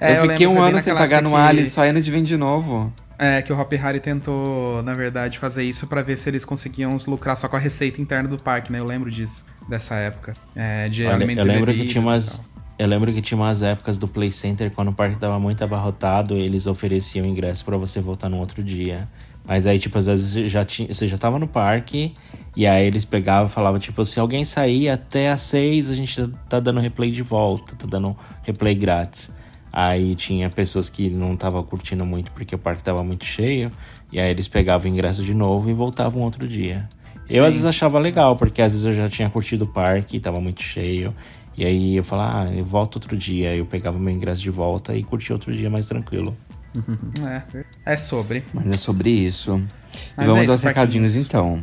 É, 0.00 0.18
eu 0.18 0.22
fiquei 0.30 0.46
lembro, 0.46 0.62
um 0.62 0.64
ano 0.64 0.78
sem 0.80 0.94
pagar 0.94 1.20
no 1.22 1.36
Ali, 1.36 1.62
que- 1.62 1.68
só 1.70 1.84
indo 1.86 2.00
de 2.00 2.10
vinho 2.10 2.24
de 2.24 2.36
novo. 2.36 2.92
É, 3.18 3.42
que 3.42 3.52
o 3.52 3.60
Hop 3.60 3.72
Harry 3.72 3.98
tentou, 3.98 4.80
na 4.84 4.94
verdade, 4.94 5.38
fazer 5.38 5.64
isso 5.64 5.88
pra 5.88 6.02
ver 6.02 6.16
se 6.16 6.28
eles 6.30 6.44
conseguiam 6.44 6.96
lucrar 7.08 7.36
só 7.36 7.48
com 7.48 7.56
a 7.56 7.58
receita 7.58 8.00
interna 8.00 8.28
do 8.28 8.40
parque, 8.40 8.70
né? 8.70 8.78
Eu 8.78 8.84
lembro 8.84 9.10
disso, 9.10 9.44
dessa 9.68 9.96
época. 9.96 10.34
É, 10.54 10.88
de 10.88 11.04
Olha, 11.04 11.16
alimentos 11.16 11.44
eu 11.44 11.52
lembro 11.52 11.72
e 11.72 11.74
que 11.74 11.86
tinha 11.86 12.00
umas. 12.00 12.48
Eu 12.78 12.86
lembro 12.86 13.12
que 13.12 13.20
tinha 13.20 13.36
umas 13.36 13.60
épocas 13.60 13.98
do 13.98 14.06
Play 14.06 14.30
Center, 14.30 14.70
quando 14.70 14.88
o 14.88 14.92
parque 14.92 15.18
tava 15.18 15.36
muito 15.40 15.64
abarrotado, 15.64 16.36
eles 16.36 16.64
ofereciam 16.64 17.26
ingresso 17.26 17.64
pra 17.64 17.76
você 17.76 18.00
voltar 18.00 18.28
no 18.28 18.38
outro 18.38 18.62
dia. 18.62 19.08
Mas 19.44 19.66
aí, 19.66 19.80
tipo, 19.80 19.98
às 19.98 20.06
vezes 20.06 20.30
você 20.30 20.48
já, 20.48 20.64
tinha, 20.64 20.92
você 20.92 21.08
já 21.08 21.18
tava 21.18 21.40
no 21.40 21.48
parque, 21.48 22.12
e 22.54 22.66
aí 22.66 22.86
eles 22.86 23.04
pegavam 23.04 23.46
e 23.46 23.50
falavam, 23.50 23.80
tipo, 23.80 24.04
se 24.04 24.20
alguém 24.20 24.44
sair 24.44 24.90
até 24.90 25.30
às 25.30 25.40
seis, 25.40 25.90
a 25.90 25.94
gente 25.94 26.28
tá 26.48 26.60
dando 26.60 26.78
replay 26.78 27.10
de 27.10 27.22
volta, 27.22 27.74
tá 27.74 27.86
dando 27.88 28.16
replay 28.42 28.74
grátis. 28.74 29.32
Aí 29.72 30.14
tinha 30.14 30.48
pessoas 30.48 30.88
que 30.88 31.10
não 31.10 31.34
estavam 31.34 31.62
curtindo 31.62 32.04
muito 32.04 32.30
porque 32.32 32.54
o 32.54 32.58
parque 32.58 32.82
tava 32.82 33.02
muito 33.02 33.24
cheio, 33.24 33.70
e 34.10 34.18
aí 34.18 34.30
eles 34.30 34.48
pegavam 34.48 34.90
o 34.90 34.92
ingresso 34.92 35.22
de 35.22 35.34
novo 35.34 35.68
e 35.70 35.74
voltavam 35.74 36.22
outro 36.22 36.48
dia. 36.48 36.88
Eu 37.28 37.44
às 37.44 37.52
vezes 37.52 37.66
achava 37.66 37.98
legal, 37.98 38.36
porque 38.36 38.62
às 38.62 38.72
vezes 38.72 38.86
eu 38.86 38.94
já 38.94 39.08
tinha 39.08 39.28
curtido 39.28 39.64
o 39.64 39.68
parque, 39.68 40.18
tava 40.18 40.40
muito 40.40 40.62
cheio. 40.62 41.14
E 41.56 41.64
aí 41.64 41.96
eu 41.96 42.04
falava, 42.04 42.44
ah, 42.44 42.54
eu 42.54 42.64
volto 42.64 42.96
outro 42.96 43.16
dia. 43.16 43.54
Eu 43.54 43.66
pegava 43.66 43.98
meu 43.98 44.14
ingresso 44.14 44.40
de 44.40 44.48
volta 44.48 44.94
e 44.94 45.02
curtia 45.02 45.34
outro 45.34 45.52
dia 45.52 45.68
mais 45.68 45.86
tranquilo. 45.86 46.36
É, 47.26 47.92
é 47.92 47.96
sobre. 47.96 48.44
Mas 48.54 48.66
é 48.66 48.72
sobre 48.74 49.10
isso. 49.10 49.60
Mas 50.16 50.26
e 50.26 50.28
vamos 50.28 50.36
é 50.36 50.42
isso, 50.44 50.52
aos 50.52 50.62
recadinhos 50.62 51.16
então. 51.16 51.60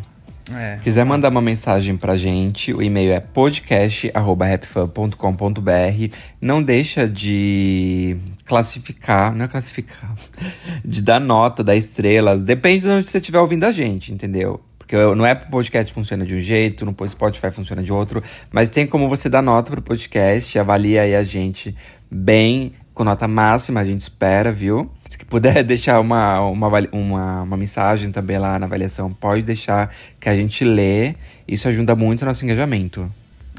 É. 0.54 0.78
Quiser 0.84 1.06
mandar 1.06 1.30
uma 1.30 1.42
mensagem 1.42 1.98
pra 1.98 2.16
gente, 2.16 2.72
o 2.74 2.82
e-mail 2.82 3.14
é 3.14 3.20
podcast@rapfan.com.br. 3.20 6.16
Não 6.40 6.62
deixa 6.62 7.08
de 7.08 8.16
classificar, 8.46 9.36
não 9.36 9.46
é 9.46 9.48
classificar, 9.48 10.14
de 10.86 11.02
dar 11.02 11.20
nota, 11.20 11.64
dar 11.64 11.76
estrelas, 11.76 12.44
depende 12.44 12.82
de 12.82 12.90
onde 12.90 13.08
você 13.08 13.18
estiver 13.18 13.40
ouvindo 13.40 13.64
a 13.64 13.72
gente, 13.72 14.14
entendeu? 14.14 14.62
Porque 14.78 14.96
no 15.16 15.26
Apple 15.26 15.50
Podcast 15.50 15.92
funciona 15.92 16.24
de 16.24 16.36
um 16.36 16.40
jeito, 16.40 16.86
no 16.86 16.96
Spotify 17.10 17.50
funciona 17.50 17.82
de 17.82 17.92
outro, 17.92 18.22
mas 18.52 18.70
tem 18.70 18.86
como 18.86 19.10
você 19.10 19.28
dar 19.28 19.42
nota 19.42 19.72
pro 19.72 19.82
podcast, 19.82 20.60
avalia 20.60 21.02
aí 21.02 21.16
a 21.16 21.24
gente 21.24 21.76
bem, 22.12 22.72
com 22.94 23.04
nota 23.04 23.28
máxima, 23.28 23.80
a 23.80 23.84
gente 23.84 24.02
espera, 24.02 24.52
viu? 24.52 24.92
Se 25.26 25.30
puder 25.30 25.64
deixar 25.66 26.00
uma, 26.00 26.40
uma, 26.42 26.68
uma, 26.92 27.42
uma 27.42 27.58
mensagem 27.58 28.12
também 28.12 28.38
lá 28.38 28.60
na 28.60 28.66
avaliação, 28.66 29.12
pode 29.12 29.42
deixar 29.44 29.94
que 30.20 30.30
a 30.30 30.36
gente 30.36 30.64
lê. 30.64 31.16
Isso 31.48 31.68
ajuda 31.68 31.96
muito 31.96 32.22
o 32.22 32.26
nosso 32.26 32.46
engajamento. 32.46 33.12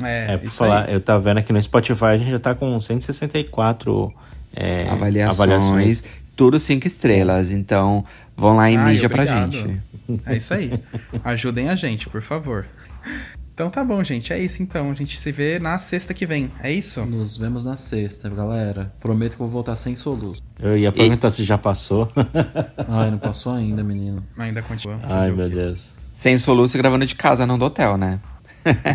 É, 0.02 0.34
É, 0.34 0.46
isso 0.46 0.58
falar, 0.58 0.86
aí. 0.86 0.94
eu 0.94 1.00
tava 1.00 1.20
vendo 1.20 1.38
aqui 1.38 1.52
no 1.52 1.60
Spotify, 1.60 2.04
a 2.04 2.18
gente 2.18 2.30
já 2.30 2.38
tá 2.38 2.54
com 2.54 2.80
164 2.80 4.12
é, 4.54 4.88
avaliações, 4.88 6.04
tudo 6.34 6.60
cinco 6.60 6.86
estrelas. 6.86 7.50
Então, 7.50 8.04
vão 8.36 8.56
lá 8.56 8.70
em 8.70 8.76
Ai, 8.76 8.92
mídia 8.92 9.08
pra 9.08 9.24
gente. 9.24 9.80
É 10.26 10.36
isso 10.36 10.54
aí. 10.54 10.72
Ajudem 11.24 11.68
a 11.68 11.74
gente, 11.74 12.08
por 12.08 12.22
favor. 12.22 12.66
Então 13.56 13.70
tá 13.70 13.82
bom, 13.82 14.04
gente. 14.04 14.34
É 14.34 14.38
isso 14.38 14.62
então. 14.62 14.90
A 14.90 14.94
gente 14.94 15.18
se 15.18 15.32
vê 15.32 15.58
na 15.58 15.78
sexta 15.78 16.12
que 16.12 16.26
vem. 16.26 16.50
É 16.62 16.70
isso? 16.70 17.06
Nos 17.06 17.38
vemos 17.38 17.64
na 17.64 17.74
sexta, 17.74 18.28
galera. 18.28 18.92
Prometo 19.00 19.34
que 19.34 19.40
eu 19.40 19.46
vou 19.46 19.48
voltar 19.48 19.74
sem 19.76 19.94
soluço. 19.94 20.42
Eu 20.60 20.76
ia 20.76 20.92
perguntar 20.92 21.30
se 21.30 21.42
já 21.42 21.56
passou. 21.56 22.06
Ai, 22.86 23.10
não 23.10 23.16
passou 23.16 23.54
ainda, 23.54 23.82
menino. 23.82 24.22
Ainda 24.36 24.60
continua. 24.60 25.00
Ai, 25.04 25.30
meu? 25.30 25.48
Deus. 25.48 25.88
Sem 26.12 26.36
soluço 26.36 26.76
gravando 26.76 27.06
de 27.06 27.14
casa, 27.14 27.46
não 27.46 27.58
do 27.58 27.64
hotel, 27.64 27.96
né? 27.96 28.20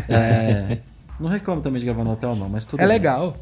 É. 0.07 0.77
Não 1.19 1.27
reclamo 1.27 1.61
também 1.61 1.79
de 1.79 1.85
gravar 1.87 2.03
no 2.03 2.11
hotel, 2.11 2.35
não, 2.35 2.47
mas 2.47 2.63
tudo 2.63 2.81
É 2.81 2.83
bem. 2.85 2.93
legal. 2.93 3.35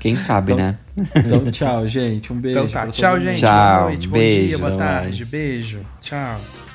Quem 0.00 0.16
sabe, 0.16 0.52
Então- 0.52 0.64
né? 0.66 0.78
Então, 1.14 1.48
tchau, 1.52 1.86
gente. 1.86 2.32
Um 2.32 2.40
beijo. 2.40 2.58
Então 2.58 2.68
tá. 2.68 2.88
Tchau, 2.88 3.20
gente. 3.20 3.38
Tchau, 3.38 3.50
boa 3.78 3.82
noite, 3.90 4.08
bom 4.08 4.18
beijo, 4.18 4.48
dia, 4.48 4.58
boa 4.58 4.76
tarde. 4.76 5.18
mais. 5.20 5.30
Beijo. 5.30 5.78
Tchau. 6.00 6.40